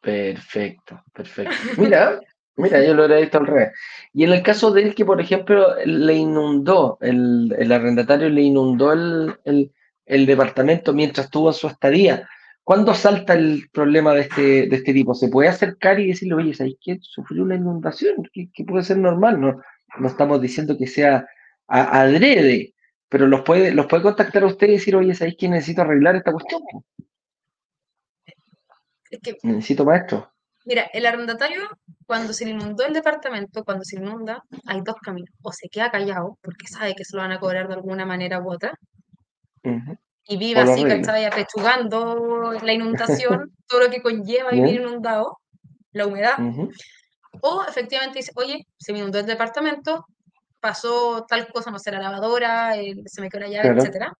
Perfecto, 0.00 1.02
perfecto. 1.12 1.54
Mira, 1.78 2.20
Mira, 2.56 2.84
yo 2.84 2.94
lo 2.94 3.06
he 3.06 3.20
visto 3.20 3.38
al 3.38 3.46
revés. 3.46 3.72
Y 4.12 4.24
en 4.24 4.32
el 4.32 4.42
caso 4.42 4.70
de 4.70 4.82
él 4.82 4.94
que, 4.94 5.04
por 5.04 5.20
ejemplo, 5.20 5.74
le 5.84 6.14
inundó, 6.14 6.98
el, 7.00 7.54
el 7.58 7.72
arrendatario 7.72 8.28
le 8.28 8.42
inundó 8.42 8.92
el, 8.92 9.72
el, 10.04 10.26
departamento 10.26 10.92
mientras 10.92 11.30
tuvo 11.30 11.52
su 11.52 11.66
estadía, 11.66 12.28
¿cuándo 12.62 12.94
salta 12.94 13.34
el 13.34 13.68
problema 13.72 14.14
de 14.14 14.20
este, 14.20 14.42
de 14.68 14.76
este 14.76 14.92
tipo? 14.92 15.14
¿Se 15.14 15.28
puede 15.28 15.48
acercar 15.48 15.98
y 15.98 16.08
decirle, 16.08 16.34
oye, 16.34 16.54
¿sabes 16.54 16.76
qué? 16.80 16.98
Sufrió 17.00 17.42
una 17.42 17.56
inundación, 17.56 18.16
que, 18.32 18.64
puede 18.64 18.84
ser 18.84 18.98
normal, 18.98 19.40
no, 19.40 19.60
no 19.98 20.06
estamos 20.06 20.40
diciendo 20.40 20.78
que 20.78 20.86
sea 20.86 21.26
adrede, 21.66 22.74
pero 23.08 23.26
los 23.26 23.42
puede, 23.42 23.72
los 23.74 23.86
puede 23.86 24.02
contactar 24.04 24.44
a 24.44 24.46
usted 24.46 24.68
y 24.68 24.72
decir, 24.72 24.94
oye, 24.94 25.14
¿sabéis 25.14 25.36
que 25.38 25.48
necesito 25.48 25.82
arreglar 25.82 26.14
esta 26.16 26.30
cuestión? 26.30 26.62
Necesito 29.42 29.84
maestro. 29.84 30.33
Mira, 30.64 30.88
el 30.92 31.04
arrendatario, 31.04 31.68
cuando 32.06 32.32
se 32.32 32.46
le 32.46 32.52
inundó 32.52 32.86
el 32.86 32.94
departamento, 32.94 33.64
cuando 33.64 33.84
se 33.84 33.96
inunda, 33.96 34.42
hay 34.66 34.80
dos 34.82 34.96
caminos. 34.96 35.30
O 35.42 35.52
se 35.52 35.68
queda 35.68 35.90
callado, 35.90 36.38
porque 36.42 36.66
sabe 36.66 36.94
que 36.94 37.04
se 37.04 37.16
lo 37.16 37.22
van 37.22 37.32
a 37.32 37.40
cobrar 37.40 37.68
de 37.68 37.74
alguna 37.74 38.06
manera 38.06 38.40
u 38.40 38.50
otra, 38.50 38.78
y 40.26 40.36
vive 40.36 40.60
así, 40.60 40.84
¿cachai? 40.84 41.24
Apechugando 41.24 42.52
la 42.62 42.72
inundación, 42.72 43.52
todo 43.68 43.80
lo 43.80 43.90
que 43.90 44.02
conlleva 44.02 44.50
vivir 44.50 44.80
inundado, 44.80 45.38
la 45.92 46.06
humedad. 46.06 46.36
O 47.40 47.64
efectivamente 47.68 48.20
dice, 48.20 48.32
oye, 48.36 48.66
se 48.78 48.92
me 48.92 49.00
inundó 49.00 49.18
el 49.18 49.26
departamento, 49.26 50.06
pasó 50.60 51.26
tal 51.28 51.48
cosa, 51.48 51.70
no 51.70 51.78
sé, 51.78 51.90
la 51.92 51.98
lavadora, 51.98 52.74
se 53.06 53.20
me 53.20 53.28
quedó 53.28 53.42
la 53.42 53.48
llave, 53.48 53.68
etcétera. 53.68 54.12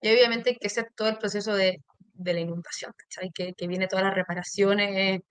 Y 0.00 0.12
obviamente 0.12 0.50
hay 0.50 0.56
que 0.56 0.66
hacer 0.66 0.88
todo 0.94 1.08
el 1.08 1.18
proceso 1.18 1.54
de, 1.54 1.82
la 2.24 2.40
inundación, 2.40 2.92
¿cachai? 2.96 3.30
Que, 3.32 3.54
que 3.54 3.66
viene 3.66 3.88
todas 3.88 4.04
las 4.04 4.14
reparaciones 4.14 5.22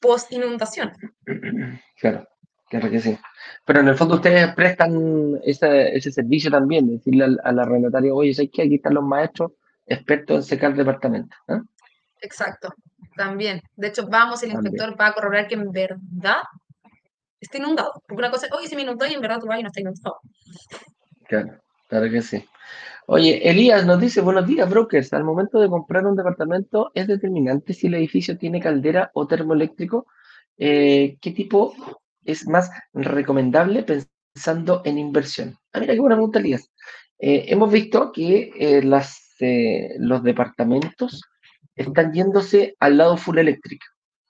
post 0.00 0.32
inundación. 0.32 0.92
Claro, 2.00 2.28
claro 2.68 2.90
que 2.90 3.00
sí. 3.00 3.18
Pero 3.64 3.80
en 3.80 3.88
el 3.88 3.96
fondo 3.96 4.16
ustedes 4.16 4.54
prestan 4.54 5.38
ese, 5.44 5.96
ese 5.96 6.12
servicio 6.12 6.50
también, 6.50 6.88
decirle 6.88 7.24
al, 7.24 7.40
al 7.44 7.58
arrendatario, 7.58 8.14
oye, 8.14 8.34
¿sabes 8.34 8.50
qué? 8.52 8.62
Aquí 8.62 8.76
están 8.76 8.94
los 8.94 9.04
maestros 9.04 9.52
expertos 9.86 10.36
en 10.36 10.42
secar 10.42 10.74
departamentos. 10.74 11.38
¿eh? 11.48 11.60
Exacto, 12.20 12.74
también. 13.16 13.62
De 13.76 13.88
hecho, 13.88 14.06
vamos, 14.08 14.42
el 14.42 14.52
inspector 14.52 15.00
va 15.00 15.08
a 15.08 15.12
corroborar 15.12 15.48
que 15.48 15.54
en 15.54 15.70
verdad 15.70 16.42
está 17.40 17.58
inundado. 17.58 18.02
Porque 18.06 18.20
una 18.20 18.30
cosa 18.30 18.46
es, 18.46 18.52
oye, 18.52 18.68
se 18.68 18.76
me 18.76 18.82
inundó 18.82 19.06
y 19.06 19.14
en 19.14 19.20
verdad 19.20 19.40
tu 19.40 19.46
baño 19.46 19.62
no 19.62 19.68
está 19.68 19.80
inundado. 19.80 20.20
Claro, 21.28 21.60
claro 21.88 22.10
que 22.10 22.22
sí. 22.22 22.44
Oye, 23.10 23.48
Elías 23.48 23.86
nos 23.86 23.98
dice, 23.98 24.20
buenos 24.20 24.46
días, 24.46 24.68
brokers. 24.68 25.14
Al 25.14 25.24
momento 25.24 25.58
de 25.58 25.70
comprar 25.70 26.04
un 26.06 26.14
departamento, 26.14 26.90
¿es 26.92 27.06
determinante 27.06 27.72
si 27.72 27.86
el 27.86 27.94
edificio 27.94 28.36
tiene 28.36 28.60
caldera 28.60 29.10
o 29.14 29.26
termoeléctrico? 29.26 30.06
Eh, 30.58 31.16
¿qué 31.18 31.30
tipo 31.30 31.74
es 32.22 32.46
más 32.46 32.70
recomendable 32.92 33.82
pensando 33.82 34.82
en 34.84 34.98
inversión? 34.98 35.56
Ah, 35.72 35.80
mira, 35.80 35.94
qué 35.94 36.00
buena 36.00 36.16
pregunta, 36.16 36.38
Elías. 36.38 36.70
Eh, 37.18 37.46
hemos 37.48 37.72
visto 37.72 38.12
que 38.12 38.52
eh, 38.58 38.82
las, 38.82 39.36
los 39.98 40.22
departamentos 40.22 41.22
están 41.76 42.12
yéndose 42.12 42.76
al 42.78 42.98
lado 42.98 43.16
full 43.16 43.38
electric. 43.38 43.80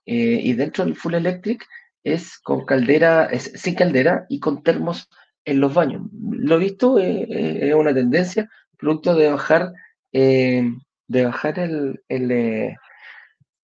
y 0.04 0.52
dentro 0.52 0.84
del 0.84 0.94
full 0.94 1.14
electric 1.14 1.66
es 2.04 2.38
con 2.38 2.64
caldera, 2.64 3.24
es 3.24 3.50
sin 3.56 3.74
caldera 3.74 4.24
y 4.28 4.38
con 4.38 4.62
termos 4.62 5.08
en 5.44 5.58
los 5.58 5.74
baños. 5.74 6.02
Lo 6.12 6.58
visto, 6.58 6.96
es 7.00 7.74
una 7.74 7.92
tendencia 7.92 8.48
producto 8.78 9.14
de 9.14 9.30
bajar, 9.30 9.72
eh, 10.12 10.72
de 11.08 11.24
bajar 11.24 11.58
el, 11.58 12.02
el, 12.08 12.30
eh, 12.30 12.76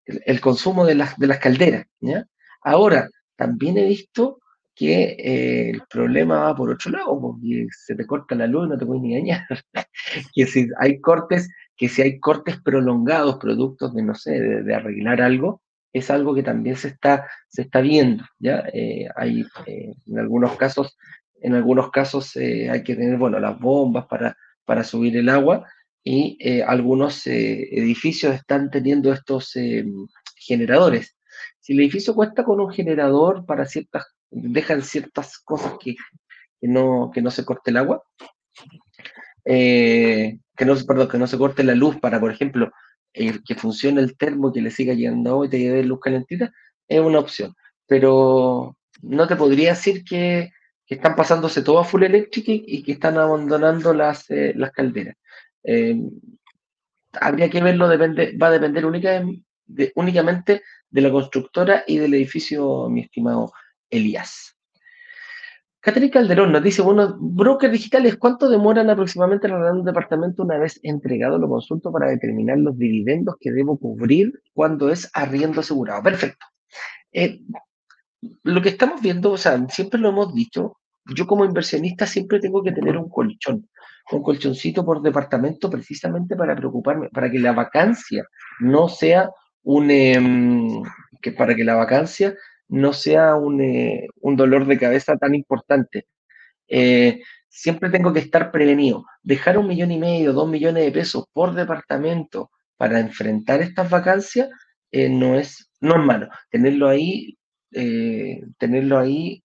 el, 0.06 0.40
consumo 0.40 0.84
de 0.84 0.96
las, 0.96 1.16
de 1.18 1.26
las 1.26 1.38
calderas. 1.38 1.86
¿ya? 2.00 2.26
Ahora, 2.62 3.08
también 3.36 3.78
he 3.78 3.86
visto 3.86 4.40
que 4.74 5.16
eh, 5.18 5.70
el 5.70 5.82
problema 5.88 6.40
va 6.40 6.56
por 6.56 6.70
otro 6.70 6.90
lado, 6.90 7.20
porque 7.20 7.68
se 7.70 7.94
te 7.94 8.06
corta 8.06 8.34
la 8.34 8.48
luz 8.48 8.68
no 8.68 8.76
te 8.76 8.84
puedes 8.84 9.02
ni 9.02 9.14
dañar. 9.14 9.46
que 10.34 10.46
si 10.46 10.68
hay 10.80 11.00
cortes, 11.00 11.48
que 11.76 11.88
si 11.88 12.02
hay 12.02 12.18
cortes 12.18 12.60
prolongados, 12.60 13.36
productos 13.36 13.94
de, 13.94 14.02
no 14.02 14.14
sé, 14.14 14.40
de, 14.40 14.74
arreglar 14.74 15.22
algo, 15.22 15.62
es 15.92 16.10
algo 16.10 16.34
que 16.34 16.42
también 16.42 16.76
se 16.76 16.88
está, 16.88 17.28
se 17.48 17.62
está 17.62 17.80
viendo, 17.80 18.24
¿ya? 18.40 18.64
hay, 19.14 19.44
en 19.66 20.18
algunos 20.18 20.56
casos, 20.56 20.98
en 21.40 21.54
algunos 21.54 21.92
casos 21.92 22.34
hay 22.34 22.82
que 22.82 22.96
tener, 22.96 23.16
bueno, 23.16 23.38
las 23.38 23.56
bombas 23.60 24.06
para, 24.06 24.36
para 24.64 24.84
subir 24.84 25.16
el 25.16 25.28
agua 25.28 25.66
y 26.04 26.36
eh, 26.40 26.62
algunos 26.62 27.26
eh, 27.26 27.68
edificios 27.72 28.34
están 28.34 28.70
teniendo 28.70 29.12
estos 29.12 29.56
eh, 29.56 29.86
generadores. 30.36 31.16
Si 31.60 31.72
el 31.72 31.80
edificio 31.80 32.14
cuesta 32.14 32.44
con 32.44 32.60
un 32.60 32.70
generador 32.70 33.46
para 33.46 33.64
ciertas, 33.64 34.06
dejan 34.30 34.82
ciertas 34.82 35.38
cosas 35.38 35.74
que, 35.80 35.96
no, 36.60 37.10
que 37.12 37.22
no 37.22 37.30
se 37.30 37.44
corte 37.44 37.70
el 37.70 37.78
agua, 37.78 38.02
que 39.44 40.38
no, 40.60 41.08
que 41.08 41.18
no 41.18 41.26
se 41.26 41.38
corte 41.38 41.64
la 41.64 41.74
luz 41.74 41.98
para, 42.00 42.20
por 42.20 42.30
ejemplo, 42.30 42.70
que 43.12 43.54
funcione 43.56 44.02
el 44.02 44.16
termo, 44.16 44.52
que 44.52 44.60
le 44.60 44.70
siga 44.70 44.92
llegando 44.92 45.30
agua 45.30 45.46
y 45.46 45.50
te 45.50 45.58
lleve 45.58 45.84
luz 45.84 46.00
calentita, 46.00 46.52
es 46.86 47.00
una 47.00 47.20
opción. 47.20 47.54
Pero 47.86 48.76
no 49.00 49.26
te 49.26 49.36
podría 49.36 49.70
decir 49.70 50.04
que, 50.04 50.50
que 50.86 50.96
están 50.96 51.16
pasándose 51.16 51.62
todo 51.62 51.78
a 51.78 51.84
full 51.84 52.02
electric 52.02 52.44
y, 52.48 52.82
que 52.82 52.92
están 52.92 53.16
abandonando 53.18 53.94
las, 53.94 54.30
eh, 54.30 54.52
las 54.56 54.70
calderas. 54.72 55.16
Eh, 55.62 55.98
habría 57.20 57.48
que 57.48 57.62
verlo, 57.62 57.88
depende, 57.88 58.36
va 58.36 58.48
a 58.48 58.52
depender 58.52 58.84
únicamente 58.86 60.62
de 60.90 61.00
la 61.00 61.10
constructora 61.10 61.84
y 61.86 61.98
del 61.98 62.14
edificio, 62.14 62.88
mi 62.88 63.02
estimado 63.02 63.52
Elías. 63.90 64.54
Catherine 65.80 66.10
Calderón 66.10 66.50
nos 66.50 66.62
dice, 66.62 66.80
bueno, 66.80 67.14
brokers 67.20 67.70
digitales, 67.70 68.16
¿cuánto 68.16 68.48
demoran 68.48 68.88
aproximadamente 68.88 69.46
en 69.46 69.52
arrendar 69.52 69.74
un 69.74 69.84
departamento 69.84 70.42
una 70.42 70.56
vez 70.56 70.80
entregado? 70.82 71.38
Lo 71.38 71.46
consulto 71.46 71.92
para 71.92 72.08
determinar 72.08 72.56
los 72.56 72.78
dividendos 72.78 73.36
que 73.38 73.52
debo 73.52 73.78
cubrir 73.78 74.32
cuando 74.54 74.88
es 74.88 75.10
arriendo 75.12 75.60
asegurado. 75.60 76.02
Perfecto. 76.02 76.46
Eh, 77.12 77.38
lo 78.42 78.62
que 78.62 78.70
estamos 78.70 79.00
viendo, 79.00 79.32
o 79.32 79.36
sea, 79.36 79.66
siempre 79.68 80.00
lo 80.00 80.10
hemos 80.10 80.34
dicho, 80.34 80.78
yo 81.14 81.26
como 81.26 81.44
inversionista 81.44 82.06
siempre 82.06 82.40
tengo 82.40 82.62
que 82.62 82.72
tener 82.72 82.96
un 82.96 83.08
colchón, 83.08 83.68
un 84.12 84.22
colchoncito 84.22 84.84
por 84.84 85.02
departamento 85.02 85.70
precisamente 85.70 86.36
para 86.36 86.56
preocuparme, 86.56 87.08
para 87.10 87.30
que 87.30 87.38
la 87.38 87.52
vacancia 87.52 88.24
no 88.60 88.88
sea 88.88 89.30
un, 89.62 89.90
em, 89.90 90.82
que 91.20 91.32
para 91.32 91.54
que 91.54 91.64
la 91.64 91.74
vacancia 91.74 92.34
no 92.68 92.92
sea 92.92 93.34
un, 93.34 93.60
eh, 93.60 94.08
un 94.20 94.36
dolor 94.36 94.66
de 94.66 94.78
cabeza 94.78 95.16
tan 95.16 95.34
importante. 95.34 96.06
Eh, 96.68 97.22
siempre 97.48 97.90
tengo 97.90 98.12
que 98.12 98.20
estar 98.20 98.50
prevenido. 98.50 99.04
Dejar 99.22 99.58
un 99.58 99.68
millón 99.68 99.92
y 99.92 99.98
medio, 99.98 100.32
dos 100.32 100.48
millones 100.48 100.84
de 100.84 100.92
pesos 100.92 101.26
por 101.32 101.54
departamento 101.54 102.50
para 102.76 103.00
enfrentar 103.00 103.62
estas 103.62 103.90
vacancias 103.90 104.48
eh, 104.90 105.08
no, 105.08 105.38
es, 105.38 105.70
no 105.80 105.96
es 105.96 106.04
malo. 106.04 106.28
Tenerlo 106.50 106.88
ahí 106.88 107.36
eh, 107.74 108.42
tenerlo 108.58 108.98
ahí, 108.98 109.42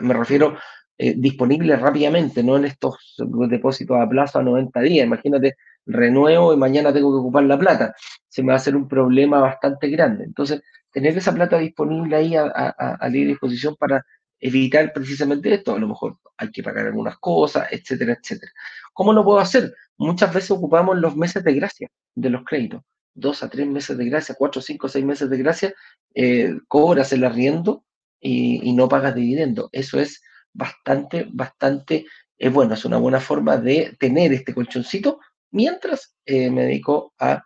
me 0.00 0.14
refiero 0.14 0.56
eh, 0.98 1.14
disponible 1.16 1.76
rápidamente, 1.76 2.42
no 2.42 2.56
en 2.56 2.66
estos 2.66 3.16
depósitos 3.48 3.96
a 3.98 4.08
plazo 4.08 4.38
a 4.38 4.42
90 4.42 4.80
días. 4.80 5.06
Imagínate, 5.06 5.56
renuevo 5.86 6.52
y 6.54 6.56
mañana 6.56 6.92
tengo 6.92 7.12
que 7.12 7.20
ocupar 7.20 7.44
la 7.44 7.58
plata. 7.58 7.94
Se 8.28 8.42
me 8.42 8.48
va 8.48 8.54
a 8.54 8.56
hacer 8.56 8.76
un 8.76 8.86
problema 8.88 9.40
bastante 9.40 9.88
grande. 9.88 10.24
Entonces, 10.24 10.62
tener 10.92 11.16
esa 11.16 11.34
plata 11.34 11.58
disponible 11.58 12.16
ahí 12.16 12.36
a, 12.36 12.44
a, 12.78 13.08
disposición 13.08 13.76
para 13.76 14.04
evitar 14.38 14.92
precisamente 14.92 15.52
esto. 15.54 15.74
A 15.74 15.78
lo 15.78 15.88
mejor 15.88 16.18
hay 16.36 16.50
que 16.50 16.62
pagar 16.62 16.86
algunas 16.86 17.18
cosas, 17.18 17.68
etcétera, 17.70 18.12
etcétera. 18.20 18.52
¿Cómo 18.92 19.12
lo 19.12 19.24
puedo 19.24 19.38
hacer? 19.38 19.74
Muchas 19.96 20.32
veces 20.32 20.50
ocupamos 20.50 20.96
los 20.98 21.16
meses 21.16 21.42
de 21.42 21.54
gracia 21.54 21.88
de 22.14 22.30
los 22.30 22.44
créditos 22.44 22.82
dos 23.14 23.42
a 23.42 23.48
tres 23.48 23.66
meses 23.66 23.96
de 23.96 24.06
gracia, 24.06 24.34
cuatro, 24.38 24.60
cinco, 24.60 24.88
seis 24.88 25.04
meses 25.04 25.28
de 25.28 25.38
gracia, 25.38 25.74
eh, 26.14 26.54
cobras 26.68 27.12
el 27.12 27.24
arriendo 27.24 27.84
y, 28.20 28.72
no 28.72 28.88
pagas 28.88 29.14
dividendo. 29.14 29.68
Eso 29.72 30.00
es 30.00 30.22
bastante, 30.52 31.26
bastante 31.32 32.06
eh, 32.38 32.48
bueno, 32.48 32.74
es 32.74 32.84
una 32.84 32.98
buena 32.98 33.20
forma 33.20 33.56
de 33.56 33.96
tener 33.98 34.32
este 34.32 34.54
colchoncito 34.54 35.20
mientras 35.50 36.14
eh, 36.26 36.50
me 36.50 36.62
dedico 36.62 37.14
a, 37.18 37.44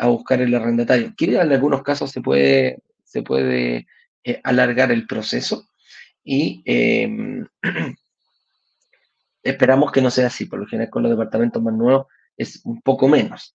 a, 0.00 0.06
buscar 0.08 0.40
el 0.40 0.54
arrendatario. 0.54 1.14
Que 1.16 1.24
en 1.26 1.52
algunos 1.52 1.82
casos 1.82 2.10
se 2.10 2.20
puede, 2.20 2.82
se 3.04 3.22
puede 3.22 3.86
alargar 4.44 4.92
el 4.92 5.06
proceso 5.06 5.66
y 6.24 6.62
em, 6.66 7.46
esperamos 9.42 9.90
que 9.90 10.02
no 10.02 10.10
sea 10.10 10.28
así. 10.28 10.46
Por 10.46 10.60
lo 10.60 10.66
general 10.66 10.90
con 10.90 11.02
los 11.02 11.10
departamentos 11.10 11.62
más 11.62 11.74
nuevos 11.74 12.06
es 12.36 12.60
un 12.64 12.80
poco 12.82 13.08
menos. 13.08 13.54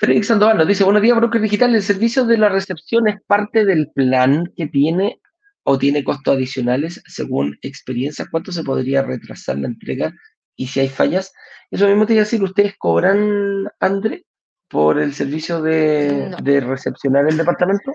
Félix 0.00 0.28
Sandoval 0.28 0.56
nos 0.56 0.66
dice, 0.66 0.82
buenos 0.82 1.02
días, 1.02 1.14
broker 1.14 1.42
digital. 1.42 1.74
¿El 1.74 1.82
servicio 1.82 2.24
de 2.24 2.38
la 2.38 2.48
recepción 2.48 3.06
es 3.06 3.20
parte 3.26 3.66
del 3.66 3.90
plan 3.90 4.50
que 4.56 4.66
tiene 4.66 5.20
o 5.62 5.76
tiene 5.76 6.02
costos 6.02 6.36
adicionales 6.36 7.02
según 7.04 7.58
experiencia? 7.60 8.26
¿Cuánto 8.30 8.50
se 8.50 8.64
podría 8.64 9.02
retrasar 9.02 9.58
la 9.58 9.66
entrega 9.66 10.10
y 10.56 10.68
si 10.68 10.80
hay 10.80 10.88
fallas? 10.88 11.34
Eso 11.70 11.86
mismo 11.86 12.06
te 12.06 12.14
iba 12.14 12.22
a 12.22 12.24
decir, 12.24 12.42
¿ustedes 12.42 12.78
cobran, 12.78 13.70
André, 13.78 14.24
por 14.68 14.98
el 14.98 15.12
servicio 15.12 15.60
de, 15.60 16.34
recepcionar 16.66 17.28
el 17.28 17.36
departamento? 17.36 17.92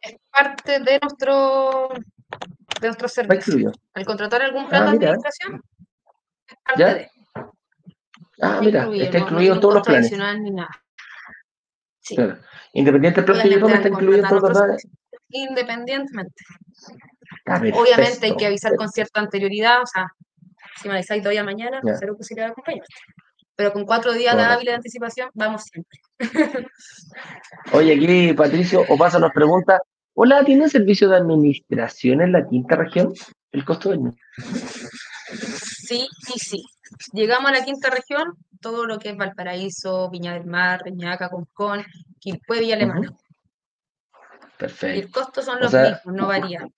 Es 0.00 0.14
parte 0.30 0.78
de 0.78 1.00
nuestro, 1.02 1.88
de 2.80 2.86
nuestro 2.86 3.08
servicio. 3.08 3.72
Al 3.94 4.06
contratar 4.06 4.42
algún 4.42 4.68
plan 4.68 4.84
ah, 4.84 4.90
de 4.92 5.06
administración, 5.08 5.62
es 6.46 6.56
parte 6.64 6.84
de. 6.84 7.10
Ah, 8.40 8.60
mira, 8.62 8.88
está 8.94 9.18
incluido 9.18 9.54
en 9.54 9.60
todos 9.60 9.74
los 9.74 9.82
planes. 9.82 10.12
Ni 10.12 10.52
nada. 10.52 10.70
Independiente 12.72 13.22
del 13.22 13.24
plan 13.24 13.48
que 13.48 13.74
está 13.74 13.88
incluido 13.88 14.28
todo, 14.28 14.42
¿verdad? 14.42 14.76
Independientemente. 15.28 16.44
Obviamente 17.46 18.26
hay 18.26 18.36
que 18.36 18.46
avisar 18.46 18.76
con 18.76 18.88
cierta 18.88 19.20
anterioridad, 19.20 19.82
o 19.82 19.86
sea, 19.86 20.06
si 20.80 20.88
me 20.88 20.94
avisáis 20.94 21.24
hoy 21.26 21.36
a 21.36 21.44
mañana, 21.44 21.80
yeah. 21.82 21.96
cero 21.98 22.14
posibilidad 22.16 22.48
de 22.48 22.52
acompañarte. 22.52 22.94
Pero 23.54 23.72
con 23.72 23.84
cuatro 23.84 24.12
días 24.12 24.36
de 24.36 24.42
hábil 24.42 24.66
de 24.66 24.74
anticipación, 24.74 25.30
vamos 25.34 25.62
siempre. 25.64 25.98
Oye, 27.72 27.94
aquí 27.94 28.32
Patricio 28.32 28.84
Opaso 28.88 29.18
nos 29.18 29.32
pregunta, 29.32 29.80
hola, 30.14 30.44
¿tiene 30.44 30.68
servicio 30.68 31.08
de 31.08 31.16
administración 31.16 32.22
en 32.22 32.32
la 32.32 32.46
quinta 32.48 32.76
región? 32.76 33.12
¿El 33.52 33.64
costo 33.64 33.90
del 33.90 34.00
Sí, 35.32 36.08
sí, 36.26 36.38
sí. 36.38 36.64
Llegamos 37.12 37.50
a 37.50 37.54
la 37.54 37.64
quinta 37.64 37.90
región, 37.90 38.34
todo 38.60 38.86
lo 38.86 38.98
que 38.98 39.10
es 39.10 39.16
Valparaíso, 39.16 40.10
Viña 40.10 40.34
del 40.34 40.46
Mar, 40.46 40.82
Reñaca, 40.84 41.28
Concón, 41.28 41.84
Quilpue, 42.18 42.60
Villa 42.60 42.76
Alemana. 42.76 43.12
Perfecto. 44.58 44.96
Y 44.96 45.00
el 45.00 45.10
costo 45.10 45.42
son 45.42 45.60
los 45.60 45.72
mismos, 45.72 46.14
no 46.14 46.26
varían. 46.28 46.72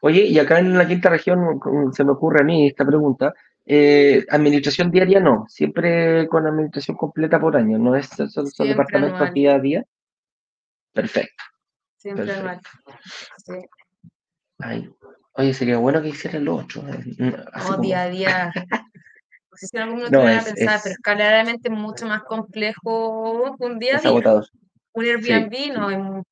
Oye, 0.00 0.22
y 0.22 0.38
acá 0.38 0.58
en 0.58 0.76
la 0.76 0.86
quinta 0.86 1.10
región 1.10 1.60
se 1.92 2.04
me 2.04 2.12
ocurre 2.12 2.40
a 2.40 2.44
mí 2.44 2.68
esta 2.68 2.84
pregunta. 2.84 3.34
Eh, 3.64 4.24
administración 4.30 4.90
diaria 4.90 5.18
no, 5.18 5.44
siempre 5.48 6.28
con 6.28 6.46
administración 6.46 6.96
completa 6.96 7.40
por 7.40 7.56
año, 7.56 7.78
no 7.78 7.96
es 7.96 8.08
son, 8.08 8.46
departamentos 8.66 9.32
día 9.32 9.56
a 9.56 9.58
día. 9.58 9.84
Perfecto. 10.92 11.42
Siempre 11.96 12.32
anual. 12.32 12.60
Oye, 15.36 15.54
sería 15.54 15.78
bueno 15.78 16.02
que 16.02 16.08
hiciera 16.08 16.38
el 16.38 16.48
otro. 16.48 16.82
no, 16.82 17.76
día 17.78 18.02
a 18.02 18.08
día. 18.08 18.52
si 19.54 19.76
en 19.76 19.82
algún 19.82 19.96
momento 19.98 20.22
no, 20.22 20.28
es, 20.28 20.44
pensar, 20.44 20.80
pero 20.82 20.92
escaladamente 20.92 21.70
mucho 21.70 22.06
más 22.06 22.22
complejo 22.24 23.54
un 23.58 23.78
día. 23.78 23.96
Es 23.96 24.06
agotado. 24.06 24.46
Un 24.92 25.04
Airbnb 25.04 25.72
no, 25.74 26.24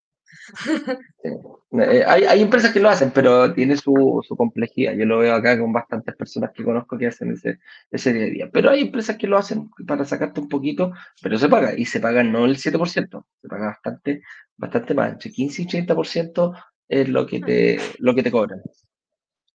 Eh, 1.76 2.04
hay, 2.06 2.40
empresas 2.40 2.72
que 2.72 2.78
lo 2.78 2.88
hacen, 2.88 3.10
pero 3.10 3.52
tiene 3.52 3.76
su, 3.76 4.22
complejidad. 4.36 4.94
Yo 4.94 5.06
lo 5.06 5.18
veo 5.18 5.34
acá 5.34 5.58
con 5.58 5.72
bastantes 5.72 6.14
personas 6.14 6.50
que 6.54 6.62
conozco 6.62 6.96
que 6.96 7.08
hacen 7.08 7.32
ese, 7.32 7.58
ese 7.90 8.12
día 8.12 8.26
a 8.26 8.30
día. 8.30 8.50
Pero 8.52 8.70
hay 8.70 8.82
empresas 8.82 9.16
que 9.16 9.26
lo 9.26 9.36
hacen 9.36 9.70
para 9.86 10.04
sacarte 10.04 10.40
un 10.40 10.48
poquito, 10.48 10.92
pero 11.20 11.36
se 11.36 11.48
paga. 11.48 11.76
Y 11.76 11.84
se 11.86 11.98
paga 12.00 12.22
no 12.22 12.44
el 12.44 12.56
7%, 12.56 13.24
se 13.40 13.48
paga 13.48 13.66
bastante, 13.66 14.22
bastante 14.56 14.94
más. 14.94 15.12
Entre 15.12 15.30
15 15.32 15.62
y 15.62 15.66
30% 15.66 16.56
es 16.88 17.08
lo 17.08 17.26
que 17.26 17.40
te, 17.40 17.80
lo 17.98 18.14
que 18.14 18.22
te 18.22 18.30
cobran. 18.30 18.62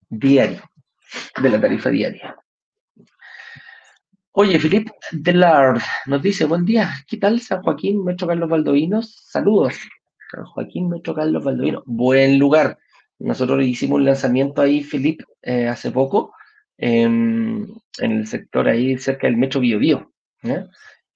Diario, 0.10 0.62
de 1.42 1.50
la 1.50 1.62
tarifa 1.62 1.90
diaria. 1.90 2.36
Oye, 4.32 4.60
Filip 4.60 4.90
Delard 5.12 5.82
nos 6.06 6.22
dice, 6.22 6.46
buen 6.46 6.66
día, 6.66 6.92
¿qué 7.08 7.18
tal 7.18 7.40
San 7.42 7.62
Joaquín, 7.62 8.04
Metro 8.04 8.28
Carlos 8.28 8.50
Valdovinos? 8.50 9.14
Saludos. 9.28 9.76
San 10.32 10.46
Joaquín, 10.46 10.90
Metro 10.90 11.14
Carlos 11.14 11.44
Valdovinos, 11.44 11.84
buen 11.86 12.40
lugar. 12.40 12.78
Nosotros 13.20 13.64
hicimos 13.64 13.98
un 13.98 14.06
lanzamiento 14.06 14.62
ahí, 14.62 14.84
Filip, 14.84 15.22
eh, 15.42 15.68
hace 15.68 15.92
poco, 15.92 16.34
en 16.78 17.68
el 17.98 18.28
sector 18.28 18.68
ahí 18.68 18.98
cerca 18.98 19.28
del 19.28 19.38
Metro 19.38 19.60
Bio 19.60 19.78
Bio. 19.78 20.14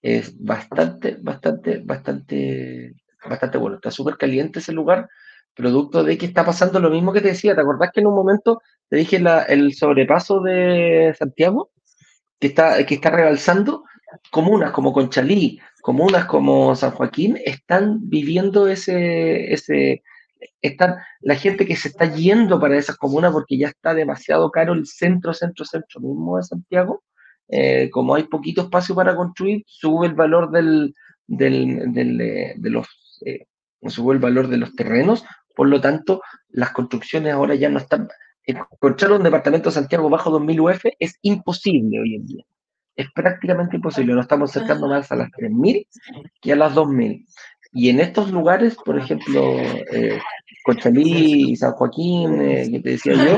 Es 0.02 0.38
bastante, 0.44 1.18
bastante, 1.22 1.78
bastante, 1.78 2.94
bastante 3.26 3.58
bueno. 3.58 3.78
Está 3.78 3.90
súper 3.90 4.18
caliente 4.18 4.60
ese 4.60 4.74
lugar, 4.74 5.10
producto 5.56 6.04
de 6.04 6.18
que 6.18 6.26
está 6.26 6.46
pasando 6.46 6.80
lo 6.80 6.90
mismo 6.90 7.14
que 7.14 7.22
te 7.22 7.30
decía. 7.30 7.56
¿Te 7.56 7.62
acordás 7.62 7.92
que 7.94 8.02
en 8.02 8.08
un 8.08 8.16
momento 8.16 8.62
te 8.90 8.98
dije 8.98 9.22
el 9.48 9.74
sobrepaso 9.74 10.42
de 10.42 11.16
Santiago? 11.18 11.72
Que 12.40 12.48
está, 12.48 12.86
que 12.86 12.96
está 12.96 13.10
rebalsando, 13.10 13.84
comunas 14.32 14.72
como 14.72 14.94
Conchalí, 14.94 15.60
comunas 15.82 16.26
como 16.26 16.76
San 16.76 16.92
Joaquín, 16.92 17.40
están 17.46 18.10
viviendo 18.10 18.68
ese, 18.68 19.54
ese, 19.54 20.04
están, 20.62 20.96
la 21.22 21.36
gente 21.36 21.66
que 21.66 21.76
se 21.76 21.90
está 21.90 22.06
yendo 22.14 22.60
para 22.60 22.78
esas 22.78 22.98
comunas 22.98 23.32
porque 23.32 23.58
ya 23.58 23.68
está 23.68 23.94
demasiado 23.94 24.52
caro 24.52 24.74
el 24.74 24.86
centro, 24.88 25.34
centro, 25.34 25.66
centro 25.66 26.02
mismo 26.02 26.38
de 26.38 26.44
Santiago, 26.44 27.04
eh, 27.50 27.90
como 27.92 28.16
hay 28.16 28.24
poquito 28.24 28.64
espacio 28.64 28.96
para 28.96 29.16
construir, 29.16 29.64
sube 29.68 30.08
el 30.08 30.14
valor 30.14 30.52
del, 30.52 30.94
del, 31.28 31.94
de 31.94 32.70
los, 32.70 32.88
eh, 33.26 33.46
sube 33.88 34.14
el 34.14 34.20
valor 34.20 34.48
de 34.48 34.58
los 34.58 34.74
terrenos, 34.76 35.26
por 35.56 35.68
lo 35.68 35.80
tanto, 35.82 36.22
las 36.50 36.72
construcciones 36.72 37.34
ahora 37.34 37.56
ya 37.56 37.70
no 37.70 37.80
están, 37.80 38.08
encontrar 38.46 39.12
un 39.14 39.24
departamento 39.24 39.70
de 39.70 39.76
Santiago 39.76 40.10
bajo 40.10 40.30
2000 40.30 40.60
UF 40.60 40.86
es 41.00 41.18
imposible 41.22 42.00
hoy 42.00 42.16
en 42.16 42.26
día. 42.26 42.44
Es 42.96 43.08
prácticamente 43.14 43.76
imposible. 43.76 44.14
Nos 44.14 44.26
estamos 44.26 44.52
acercando 44.52 44.88
más 44.88 45.12
a 45.12 45.16
las 45.16 45.32
3000 45.32 45.88
que 46.42 46.54
a 46.54 46.56
las 46.56 46.76
2000. 46.76 47.26
Y 47.72 47.90
en 47.90 48.00
estos 48.00 48.32
lugares, 48.32 48.76
por 48.76 49.00
ejemplo, 49.00 49.58
eh, 49.58 50.20
Conchalí, 50.64 51.56
San 51.56 51.72
Joaquín, 51.74 52.40
eh, 52.42 52.70
que 52.72 52.80
te 52.80 52.90
decía 52.92 53.14
yo, 53.16 53.36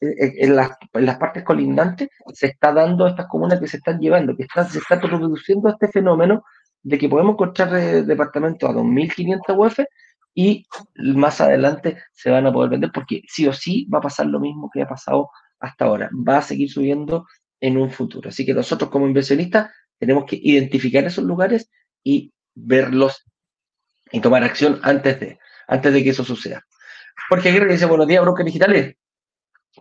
eh, 0.00 0.14
eh, 0.18 0.32
en, 0.38 0.56
las, 0.56 0.72
en, 0.92 1.06
las, 1.06 1.18
partes 1.18 1.44
colindantes 1.44 2.08
se 2.32 2.48
está 2.48 2.72
dando 2.72 3.06
estas 3.06 3.26
comunas 3.26 3.60
que 3.60 3.68
se 3.68 3.76
están 3.76 4.00
llevando, 4.00 4.36
que 4.36 4.42
está, 4.42 4.64
se 4.64 4.78
está 4.78 5.00
produciendo 5.00 5.68
este 5.68 5.88
fenómeno 5.88 6.42
de 6.82 6.98
que 6.98 7.08
podemos 7.08 7.34
encontrar 7.34 7.70
departamentos 8.04 8.68
a 8.68 8.72
2.500 8.72 9.40
UF 9.56 9.80
y 10.34 10.66
más 10.94 11.40
adelante 11.40 12.02
se 12.12 12.30
van 12.30 12.46
a 12.46 12.52
poder 12.52 12.70
vender 12.70 12.90
porque 12.92 13.22
sí 13.26 13.46
o 13.46 13.52
sí 13.52 13.86
va 13.92 13.98
a 13.98 14.02
pasar 14.02 14.26
lo 14.26 14.40
mismo 14.40 14.70
que 14.72 14.82
ha 14.82 14.88
pasado 14.88 15.30
hasta 15.58 15.84
ahora. 15.84 16.10
Va 16.12 16.38
a 16.38 16.42
seguir 16.42 16.70
subiendo 16.70 17.26
en 17.60 17.76
un 17.76 17.90
futuro. 17.90 18.28
Así 18.28 18.46
que 18.46 18.54
nosotros 18.54 18.90
como 18.90 19.06
inversionistas 19.06 19.70
tenemos 19.98 20.24
que 20.24 20.38
identificar 20.42 21.04
esos 21.04 21.24
lugares 21.24 21.70
y 22.02 22.32
verlos 22.54 23.26
y 24.12 24.20
tomar 24.20 24.44
acción 24.44 24.80
antes 24.82 25.20
de, 25.20 25.38
antes 25.68 25.92
de 25.92 26.04
que 26.04 26.10
eso 26.10 26.24
suceda. 26.24 26.64
Porque 27.28 27.50
Aguirre 27.50 27.72
dice, 27.72 27.86
buenos 27.86 28.06
días, 28.06 28.22
brokers 28.22 28.46
digitales. 28.46 28.96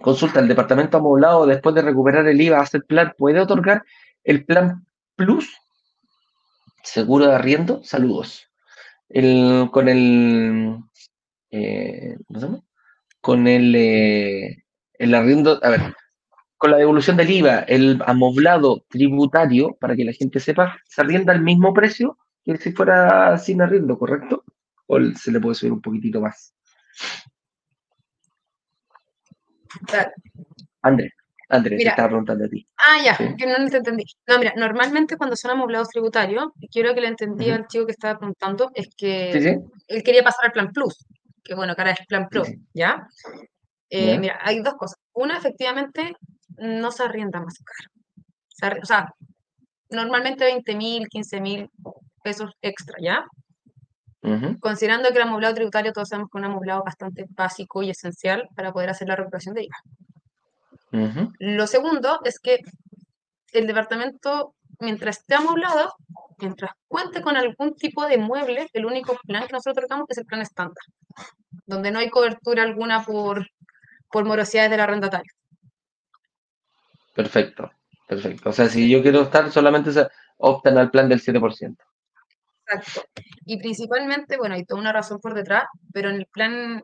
Consulta, 0.02 0.40
el 0.40 0.48
departamento 0.48 0.98
amoblado 0.98 1.46
después 1.46 1.74
de 1.74 1.82
recuperar 1.82 2.28
el 2.28 2.40
IVA, 2.40 2.60
hacer 2.60 2.84
plan, 2.86 3.14
¿puede 3.18 3.40
otorgar 3.40 3.84
el 4.24 4.46
plan 4.46 4.86
Plus? 5.16 5.50
Seguro 6.84 7.28
de 7.28 7.36
arriendo, 7.36 7.84
saludos 7.84 8.49
el, 9.10 9.70
con 9.72 9.90
el, 9.90 10.78
eh, 11.52 12.18
Con 13.22 13.48
el, 13.48 13.76
eh, 13.76 14.64
el 14.94 15.16
arriendo, 15.16 15.60
a 15.64 15.70
ver, 15.70 15.96
con 16.58 16.72
la 16.72 16.78
devolución 16.78 17.18
del 17.18 17.32
IVA, 17.32 17.60
el 17.60 18.02
amoblado 18.06 18.86
tributario, 18.90 19.76
para 19.80 19.96
que 19.96 20.06
la 20.06 20.14
gente 20.14 20.40
sepa, 20.40 20.78
se 20.86 21.02
arrienda 21.02 21.34
al 21.34 21.42
mismo 21.42 21.74
precio 21.74 22.18
que 22.44 22.58
si 22.58 22.72
fuera 22.72 23.38
sin 23.38 23.62
arriendo, 23.62 23.98
¿correcto? 23.98 24.44
¿O 24.88 25.00
se 25.16 25.32
le 25.32 25.40
puede 25.40 25.56
subir 25.56 25.74
un 25.74 25.82
poquitito 25.82 26.22
más? 26.22 26.54
Andrés. 30.82 31.19
Andrés, 31.50 31.80
te 31.80 31.88
estaba 31.88 32.10
preguntando 32.10 32.46
a 32.46 32.48
ti. 32.48 32.66
Ah, 32.78 33.02
ya, 33.04 33.18
que 33.18 33.46
no 33.48 33.56
te 33.68 33.78
entendí. 33.78 34.04
No, 34.28 34.38
mira, 34.38 34.54
normalmente 34.56 35.18
cuando 35.18 35.36
son 35.36 35.52
amoblados 35.52 35.90
tributarios, 35.90 36.46
quiero 36.72 36.94
que 36.94 37.02
le 37.02 37.08
entendí 37.08 37.50
al 37.50 37.68
chico 37.68 37.88
que 37.88 37.92
estaba 37.92 38.20
preguntando, 38.20 38.72
es 38.76 38.90
que 38.96 39.60
él 39.88 40.04
quería 40.04 40.24
pasar 40.24 40.46
al 40.46 40.52
plan 40.52 40.72
plus, 40.72 41.06
que 41.44 41.56
bueno, 41.56 41.74
ahora 41.76 41.92
es 41.92 42.06
plan 42.08 42.28
plus, 42.30 42.50
¿ya? 42.74 43.08
Eh, 43.90 44.20
mira, 44.20 44.40
hay 44.44 44.62
dos 44.62 44.76
cosas. 44.76 45.00
Una, 45.14 45.38
efectivamente, 45.38 46.16
no 46.58 46.92
se 46.92 47.04
arrienda 47.04 47.42
más 47.42 47.56
caro. 48.60 48.80
o 48.82 48.86
sea, 48.86 49.12
normalmente 49.90 50.46
20 50.46 50.76
mil, 50.76 51.08
15 51.08 51.42
mil 51.42 51.70
pesos 52.24 52.52
extra, 52.62 52.98
¿ya? 53.02 53.26
Considerando 54.60 55.10
que 55.10 55.16
el 55.16 55.24
amoblado 55.24 55.56
tributario, 55.56 55.94
todos 55.94 56.10
sabemos 56.10 56.30
que 56.30 56.38
es 56.38 56.46
un 56.46 56.52
amoblado 56.52 56.84
bastante 56.84 57.26
básico 57.30 57.82
y 57.82 57.90
esencial 57.90 58.48
para 58.56 58.72
poder 58.72 58.90
hacer 58.90 59.08
la 59.08 59.16
recuperación 59.16 59.56
de 59.56 59.64
IVA. 59.64 59.78
Lo 60.92 61.68
segundo 61.68 62.20
es 62.24 62.40
que 62.40 62.60
el 63.54 63.68
departamento, 63.68 64.56
mientras 64.80 65.20
esté 65.20 65.36
amoblado, 65.36 65.96
mientras 66.38 66.72
cuente 66.88 67.22
con 67.22 67.36
algún 67.36 67.76
tipo 67.76 68.06
de 68.08 68.18
mueble, 68.18 68.70
el 68.74 68.86
único 68.86 69.18
plan 69.26 69.46
que 69.48 69.54
nosotros 69.54 69.76
tratamos 69.76 70.06
es 70.10 70.18
el 70.18 70.26
plan 70.26 70.42
estándar, 70.42 70.84
donde 71.66 71.92
no 71.92 72.00
hay 72.00 72.10
cobertura 72.10 72.64
alguna 72.64 73.04
por, 73.04 73.48
por 74.12 74.26
morosidades 74.26 74.72
del 74.72 74.80
arrendatario. 74.80 75.32
Perfecto, 77.14 77.72
perfecto. 78.08 78.50
O 78.50 78.54
sea, 78.54 78.70
si 78.70 78.90
yo 78.90 79.02
quiero 79.02 79.24
estar, 79.24 79.52
solamente 79.52 79.92
optan 80.38 80.78
al 80.78 80.90
plan 80.90 81.10
del 81.10 81.22
7%. 81.22 81.76
Exacto. 82.72 83.02
Y 83.46 83.58
principalmente, 83.58 84.38
bueno, 84.38 84.56
hay 84.56 84.64
toda 84.64 84.80
una 84.80 84.94
razón 84.94 85.20
por 85.20 85.34
detrás, 85.34 85.66
pero 85.92 86.10
en 86.10 86.16
el 86.16 86.28
plan 86.28 86.84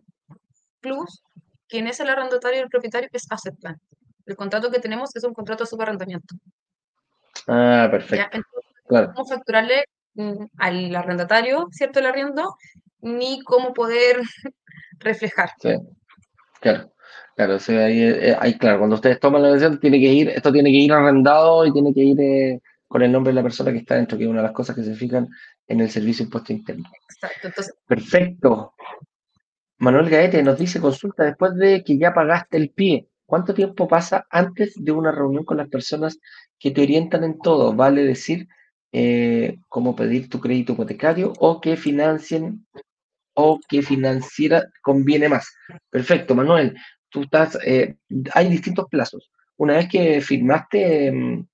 Plus, 0.82 1.24
quien 1.76 1.88
es 1.88 2.00
el 2.00 2.08
arrendatario 2.08 2.60
y 2.60 2.64
el 2.64 2.70
propietario 2.70 3.10
es 3.12 3.28
Asset 3.30 3.54
Plan. 3.60 3.78
El 4.26 4.38
contrato 4.38 4.72
que 4.72 4.80
tenemos 4.80 5.14
es 5.14 5.26
un 5.26 5.34
contrato 5.34 5.66
de 5.66 5.70
subarrendamiento. 5.70 6.34
Ah, 7.48 7.90
perfecto. 7.92 8.40
claro. 8.88 9.12
cómo 9.14 9.28
facturarle 9.28 9.84
mm, 10.14 10.46
al 10.58 10.96
arrendatario, 10.96 11.68
¿cierto? 11.72 12.00
El 12.00 12.06
arriendo, 12.06 12.56
ni 13.02 13.42
cómo 13.42 13.74
poder 13.74 14.22
reflejar. 15.00 15.50
Sí, 15.60 15.76
claro. 16.62 16.94
Claro, 17.36 17.60
sí, 17.60 17.74
ahí, 17.76 18.02
eh, 18.02 18.38
ahí, 18.40 18.58
claro, 18.58 18.78
cuando 18.78 18.96
ustedes 18.96 19.20
toman 19.20 19.42
la 19.42 19.50
decisión, 19.50 19.78
tiene 19.82 20.00
que 20.00 20.14
ir, 20.14 20.30
esto 20.30 20.54
tiene 20.54 20.72
que 20.72 20.78
ir 20.78 20.94
arrendado 20.94 21.66
y 21.66 21.74
tiene 21.74 21.94
que 21.94 22.00
ir 22.00 22.22
eh, 22.22 22.62
con 22.88 23.02
el 23.02 23.12
nombre 23.12 23.32
de 23.32 23.36
la 23.36 23.44
persona 23.44 23.74
que 23.74 23.80
está 23.80 23.96
dentro, 23.96 24.18
que 24.18 24.24
es 24.24 24.30
una 24.30 24.40
de 24.40 24.48
las 24.48 24.56
cosas 24.56 24.78
que 24.78 24.84
se 24.84 24.96
fijan 24.96 25.28
en 25.68 25.82
el 25.82 25.90
servicio 25.90 26.24
impuesto 26.24 26.54
interno. 26.54 26.90
Exacto, 27.10 27.48
entonces. 27.48 27.76
Perfecto. 27.86 28.74
Manuel 29.78 30.10
Gaete 30.10 30.42
nos 30.44 30.58
dice, 30.58 30.80
consulta, 30.80 31.24
después 31.24 31.56
de 31.56 31.84
que 31.84 31.98
ya 31.98 32.14
pagaste 32.14 32.58
el 32.58 32.70
pie, 32.70 33.08
¿Cuánto 33.26 33.54
tiempo 33.54 33.88
pasa 33.88 34.28
antes 34.30 34.74
de 34.76 34.92
una 34.92 35.12
reunión 35.12 35.46
con 35.46 35.58
las 35.58 35.68
personas 35.68 36.20
que 36.60 36.72
te 36.72 36.84
orientan 36.84 37.24
en 37.24 37.40
todo? 37.40 37.74
Vale 37.74 38.04
decir, 38.04 38.48
eh, 38.92 39.58
cómo 39.68 39.96
pedir 39.96 40.30
tu 40.30 40.40
crédito 40.40 40.74
hipotecario 40.74 41.34
o 41.40 41.60
que 41.60 41.76
financien 41.76 42.66
o 43.34 43.60
que 43.68 43.82
financiera 43.82 44.66
conviene 44.82 45.28
más. 45.28 45.54
Perfecto, 45.90 46.36
Manuel. 46.36 46.78
Tú 47.10 47.24
estás, 47.24 47.58
eh, 47.66 47.96
hay 48.34 48.50
distintos 48.50 48.86
plazos. 48.90 49.32
Una 49.58 49.74
vez 49.74 49.90
que 49.90 50.22
firmaste 50.22 51.12
mm, 51.12 51.46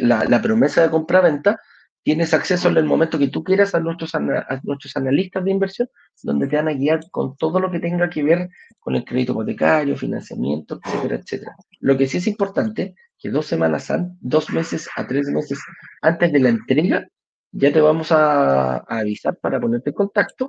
la, 0.00 0.24
la, 0.24 0.40
promesa 0.40 0.82
de 0.82 0.90
compra-venta, 0.90 1.58
tienes 2.02 2.34
acceso 2.34 2.68
en 2.68 2.76
el 2.76 2.84
momento 2.84 3.18
que 3.18 3.28
tú 3.28 3.44
quieras 3.44 3.74
a 3.74 3.80
nuestros, 3.80 4.14
a 4.14 4.60
nuestros 4.62 4.96
analistas 4.96 5.44
de 5.44 5.50
inversión, 5.50 5.88
donde 6.22 6.48
te 6.48 6.56
van 6.56 6.68
a 6.68 6.72
guiar 6.72 7.00
con 7.10 7.36
todo 7.36 7.60
lo 7.60 7.70
que 7.70 7.80
tenga 7.80 8.10
que 8.10 8.22
ver 8.22 8.48
con 8.80 8.96
el 8.96 9.04
crédito 9.04 9.32
hipotecario, 9.32 9.96
financiamiento, 9.96 10.80
etcétera, 10.82 11.16
etcétera. 11.16 11.56
Lo 11.80 11.96
que 11.96 12.06
sí 12.06 12.18
es 12.18 12.26
importante, 12.26 12.94
que 13.18 13.30
dos 13.30 13.46
semanas, 13.46 13.92
dos 14.20 14.50
meses 14.50 14.88
a 14.96 15.06
tres 15.06 15.28
meses 15.28 15.60
antes 16.00 16.32
de 16.32 16.40
la 16.40 16.48
entrega, 16.48 17.06
ya 17.52 17.72
te 17.72 17.80
vamos 17.80 18.10
a, 18.10 18.78
avisar 18.78 19.36
para 19.36 19.60
ponerte 19.60 19.90
en 19.90 19.94
contacto 19.94 20.48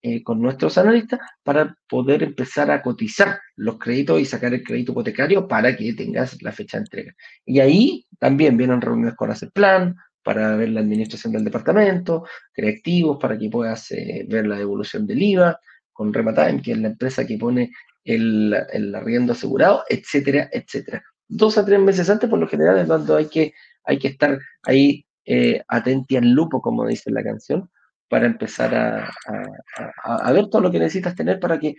eh, 0.00 0.22
con 0.22 0.40
nuestros 0.40 0.78
analistas 0.78 1.20
para 1.42 1.76
poder 1.88 2.22
empezar 2.22 2.70
a 2.70 2.80
cotizar 2.80 3.40
los 3.56 3.78
créditos 3.78 4.20
y 4.20 4.24
sacar 4.24 4.54
el 4.54 4.62
crédito 4.62 4.92
hipotecario 4.92 5.48
para 5.48 5.76
que 5.76 5.92
tengas 5.94 6.40
la 6.42 6.52
fecha 6.52 6.78
de 6.78 6.82
entrega. 6.82 7.12
Y 7.44 7.60
ahí 7.60 8.06
también 8.18 8.56
vienen 8.56 8.80
reuniones 8.80 9.16
con 9.16 9.30
Hacer 9.30 9.50
Plan, 9.50 9.96
para 10.24 10.56
ver 10.56 10.70
la 10.70 10.80
administración 10.80 11.32
del 11.32 11.44
departamento, 11.44 12.24
creativos 12.52 13.18
para 13.20 13.38
que 13.38 13.50
puedas 13.50 13.90
eh, 13.92 14.24
ver 14.28 14.46
la 14.46 14.56
devolución 14.56 15.06
del 15.06 15.22
IVA, 15.22 15.60
con 15.92 16.12
Rematime, 16.12 16.60
que 16.60 16.72
es 16.72 16.78
la 16.78 16.88
empresa 16.88 17.26
que 17.26 17.38
pone 17.38 17.70
el, 18.04 18.52
arriendo 18.94 19.32
asegurado, 19.32 19.84
etcétera, 19.88 20.48
etcétera. 20.50 21.02
Dos 21.28 21.56
a 21.56 21.64
tres 21.64 21.78
meses 21.78 22.10
antes, 22.10 22.28
por 22.28 22.38
lo 22.38 22.48
general, 22.48 22.78
es 22.78 22.86
cuando 22.86 23.16
hay 23.16 23.26
que, 23.26 23.52
estar 23.86 24.38
ahí 24.64 25.06
eh, 25.24 25.62
atenti 25.68 26.16
al 26.16 26.30
lupo, 26.30 26.60
como 26.60 26.86
dice 26.86 27.10
la 27.10 27.22
canción, 27.22 27.70
para 28.08 28.26
empezar 28.26 28.74
a, 28.74 30.32
ver 30.32 30.48
todo 30.48 30.62
lo 30.62 30.70
que 30.70 30.78
necesitas 30.78 31.14
tener 31.14 31.38
para 31.38 31.58
que, 31.58 31.74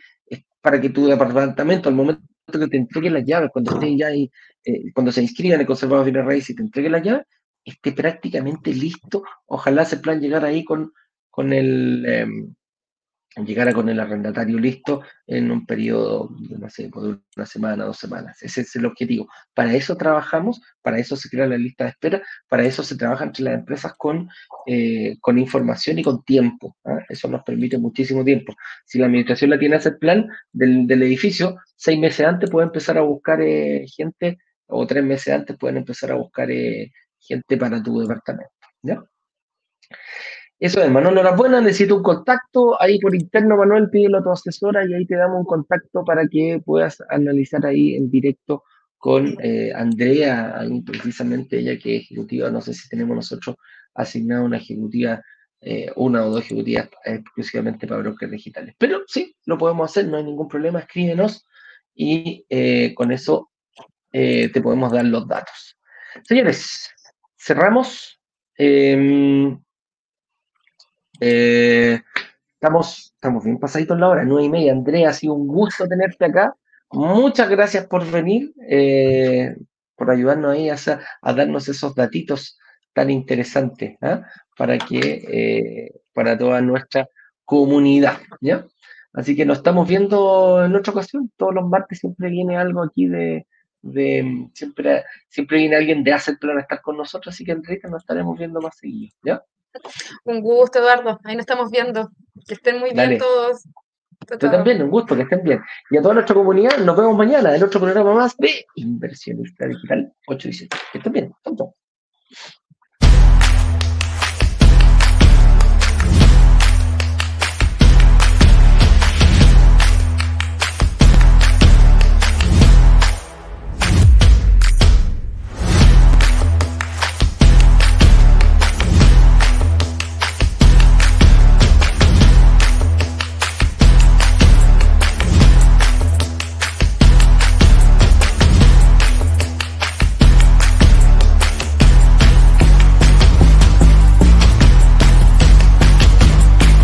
que 0.81 0.89
tu 0.89 1.07
departamento, 1.07 1.89
al 1.89 1.95
momento 1.95 2.23
que 2.51 2.67
te 2.67 2.77
entregue 2.77 3.09
las 3.09 3.25
llaves, 3.25 3.49
cuando 3.51 3.73
esté 3.73 3.97
ya 3.97 4.07
ahí, 4.07 4.31
eh, 4.63 4.91
cuando 4.93 5.11
se 5.11 5.21
inscriban 5.21 5.55
en 5.55 5.61
el 5.61 5.67
conservador 5.67 6.05
bienes 6.05 6.25
raíces 6.25 6.51
y 6.51 6.55
te 6.55 6.63
entregue 6.63 6.89
las 6.89 7.03
llaves, 7.03 7.25
esté 7.65 7.91
prácticamente 7.91 8.73
listo. 8.73 9.23
Ojalá 9.47 9.83
ese 9.83 9.97
plan 9.97 10.21
llegar 10.21 10.45
ahí 10.45 10.63
con, 10.63 10.93
con 11.29 11.51
el, 11.51 12.05
em, 12.05 12.55
llegara 13.43 13.73
con 13.73 13.89
el 13.89 13.99
arrendatario 13.99 14.57
listo 14.57 15.01
en 15.27 15.51
un 15.51 15.65
periodo, 15.65 16.29
sé, 16.69 16.83
de 16.83 17.17
una 17.35 17.45
semana, 17.45 17.85
dos 17.85 17.97
semanas. 17.97 18.41
Ese 18.41 18.61
es 18.61 18.75
el 18.75 18.85
objetivo. 18.85 19.27
Para 19.53 19.73
eso 19.73 19.97
trabajamos, 19.97 20.61
para 20.81 20.99
eso 20.99 21.15
se 21.15 21.29
crea 21.29 21.47
la 21.47 21.57
lista 21.57 21.83
de 21.83 21.89
espera, 21.91 22.23
para 22.47 22.63
eso 22.63 22.83
se 22.83 22.95
trabaja 22.95 23.25
entre 23.25 23.43
las 23.43 23.55
empresas 23.55 23.93
con, 23.97 24.29
eh, 24.65 25.17
con 25.19 25.37
información 25.37 25.99
y 25.99 26.03
con 26.03 26.23
tiempo. 26.23 26.77
¿ah? 26.85 26.99
Eso 27.09 27.27
nos 27.27 27.43
permite 27.43 27.77
muchísimo 27.77 28.23
tiempo. 28.23 28.55
Si 28.85 28.99
la 28.99 29.07
administración 29.07 29.49
la 29.49 29.59
tiene 29.59 29.75
ese 29.77 29.91
plan 29.91 30.27
del, 30.53 30.87
del 30.87 31.03
edificio, 31.03 31.57
seis 31.75 31.99
meses 31.99 32.25
antes 32.25 32.49
puede 32.49 32.67
empezar 32.67 32.97
a 32.97 33.01
buscar 33.01 33.41
eh, 33.41 33.85
gente, 33.87 34.37
o 34.67 34.87
tres 34.87 35.03
meses 35.03 35.33
antes 35.33 35.57
pueden 35.57 35.77
empezar 35.77 36.11
a 36.11 36.15
buscar 36.15 36.49
eh, 36.49 36.91
gente 37.27 37.57
para 37.57 37.81
tu 37.81 37.99
departamento. 37.99 38.51
¿ya? 38.81 39.03
Eso 40.57 40.81
es, 40.81 40.89
Manuel 40.89 41.19
buena, 41.35 41.59
necesito 41.59 41.97
un 41.97 42.03
contacto. 42.03 42.81
Ahí 42.81 42.97
por 42.99 43.13
interno, 43.13 43.57
Manuel, 43.57 43.89
pídelo 43.89 44.19
a 44.19 44.23
tu 44.23 44.31
asesora 44.31 44.85
y 44.87 44.93
ahí 44.93 45.05
te 45.05 45.15
damos 45.15 45.39
un 45.39 45.45
contacto 45.45 46.03
para 46.05 46.27
que 46.27 46.61
puedas 46.63 47.03
analizar 47.09 47.65
ahí 47.65 47.95
en 47.95 48.09
directo 48.09 48.63
con 48.97 49.37
eh, 49.43 49.71
Andrea, 49.75 50.65
precisamente 50.83 51.59
ella 51.59 51.77
que 51.77 51.97
es 51.97 52.03
ejecutiva, 52.03 52.49
no 52.49 52.61
sé 52.61 52.73
si 52.73 52.89
tenemos 52.89 53.15
nosotros 53.15 53.55
asignado 53.93 54.45
una 54.45 54.57
ejecutiva, 54.57 55.21
eh, 55.61 55.91
una 55.95 56.25
o 56.25 56.31
dos 56.31 56.45
ejecutivas 56.45 56.89
exclusivamente 57.03 57.85
para 57.85 58.01
brokers 58.01 58.31
digitales. 58.31 58.73
Pero 58.79 59.03
sí, 59.05 59.35
lo 59.45 59.57
podemos 59.57 59.91
hacer, 59.91 60.07
no 60.07 60.17
hay 60.17 60.23
ningún 60.23 60.47
problema, 60.47 60.79
escríbenos 60.79 61.45
y 61.93 62.45
eh, 62.49 62.95
con 62.95 63.11
eso 63.11 63.51
te 64.11 64.61
podemos 64.63 64.93
dar 64.93 65.03
los 65.05 65.27
datos. 65.27 65.77
Señores, 66.23 66.94
cerramos. 67.45 68.19
Em, 68.57 69.59
eh, 71.19 72.01
estamos, 72.53 73.13
estamos 73.15 73.43
bien 73.43 73.59
pasaditos 73.59 73.99
la 73.99 74.09
hora, 74.09 74.25
nueve 74.25 74.45
y 74.45 74.49
media. 74.49 74.71
Andrea, 74.71 75.09
ha 75.09 75.13
sido 75.13 75.33
un 75.35 75.47
gusto 75.47 75.87
tenerte 75.87 76.25
acá. 76.25 76.55
Muchas 76.91 77.49
gracias 77.49 77.85
por 77.87 78.09
venir, 78.09 78.53
eh, 78.67 79.55
por 79.95 80.09
ayudarnos 80.09 80.53
ahí 80.53 80.69
a, 80.69 80.75
a, 81.21 81.33
darnos 81.33 81.67
esos 81.67 81.93
datitos 81.93 82.57
tan 82.93 83.09
interesantes 83.09 83.97
¿ah? 84.01 84.21
para 84.57 84.77
que 84.77 84.99
eh, 85.27 85.91
para 86.13 86.37
toda 86.37 86.61
nuestra 86.61 87.07
comunidad. 87.43 88.17
¿ya? 88.41 88.65
Así 89.13 89.35
que 89.35 89.45
nos 89.45 89.57
estamos 89.57 89.87
viendo 89.87 90.63
en 90.63 90.75
otra 90.75 90.93
ocasión. 90.93 91.31
Todos 91.37 91.53
los 91.53 91.67
martes 91.67 91.99
siempre 91.99 92.29
viene 92.29 92.57
algo 92.57 92.83
aquí 92.83 93.07
de, 93.07 93.45
de 93.85 94.49
siempre, 94.53 95.03
siempre 95.29 95.57
viene 95.59 95.75
alguien 95.75 96.03
de 96.03 96.13
hacer 96.13 96.37
plan 96.39 96.57
a 96.57 96.61
estar 96.61 96.81
con 96.81 96.97
nosotros, 96.97 97.33
así 97.33 97.45
que 97.45 97.51
Enrique 97.51 97.87
nos 97.87 98.01
estaremos 98.01 98.37
viendo 98.37 98.59
más 98.59 98.77
seguido, 98.77 99.15
¿ya? 99.23 99.43
Un 100.23 100.41
gusto, 100.41 100.79
Eduardo. 100.79 101.19
Ahí 101.23 101.35
nos 101.35 101.43
estamos 101.43 101.69
viendo. 101.69 102.09
Que 102.47 102.55
estén 102.55 102.79
muy 102.79 102.91
bien 102.93 103.17
todos. 103.17 103.67
Yo 104.39 104.49
también, 104.49 104.81
un 104.81 104.89
gusto, 104.89 105.15
que 105.15 105.23
estén 105.23 105.43
bien. 105.43 105.61
Y 105.91 105.97
a 105.97 106.01
toda 106.01 106.15
nuestra 106.15 106.33
comunidad, 106.33 106.77
nos 106.77 106.97
vemos 106.97 107.15
mañana 107.15 107.55
en 107.55 107.63
otro 107.63 107.79
programa 107.79 108.13
más 108.13 108.35
de 108.37 108.65
Inversionista 108.75 109.67
Digital 109.67 110.11
8 110.27 110.49
y 110.49 110.53
7. 110.53 110.77
Que 110.91 110.97
estén 110.97 111.13
bien. 111.13 111.33
Chau, 111.43 111.75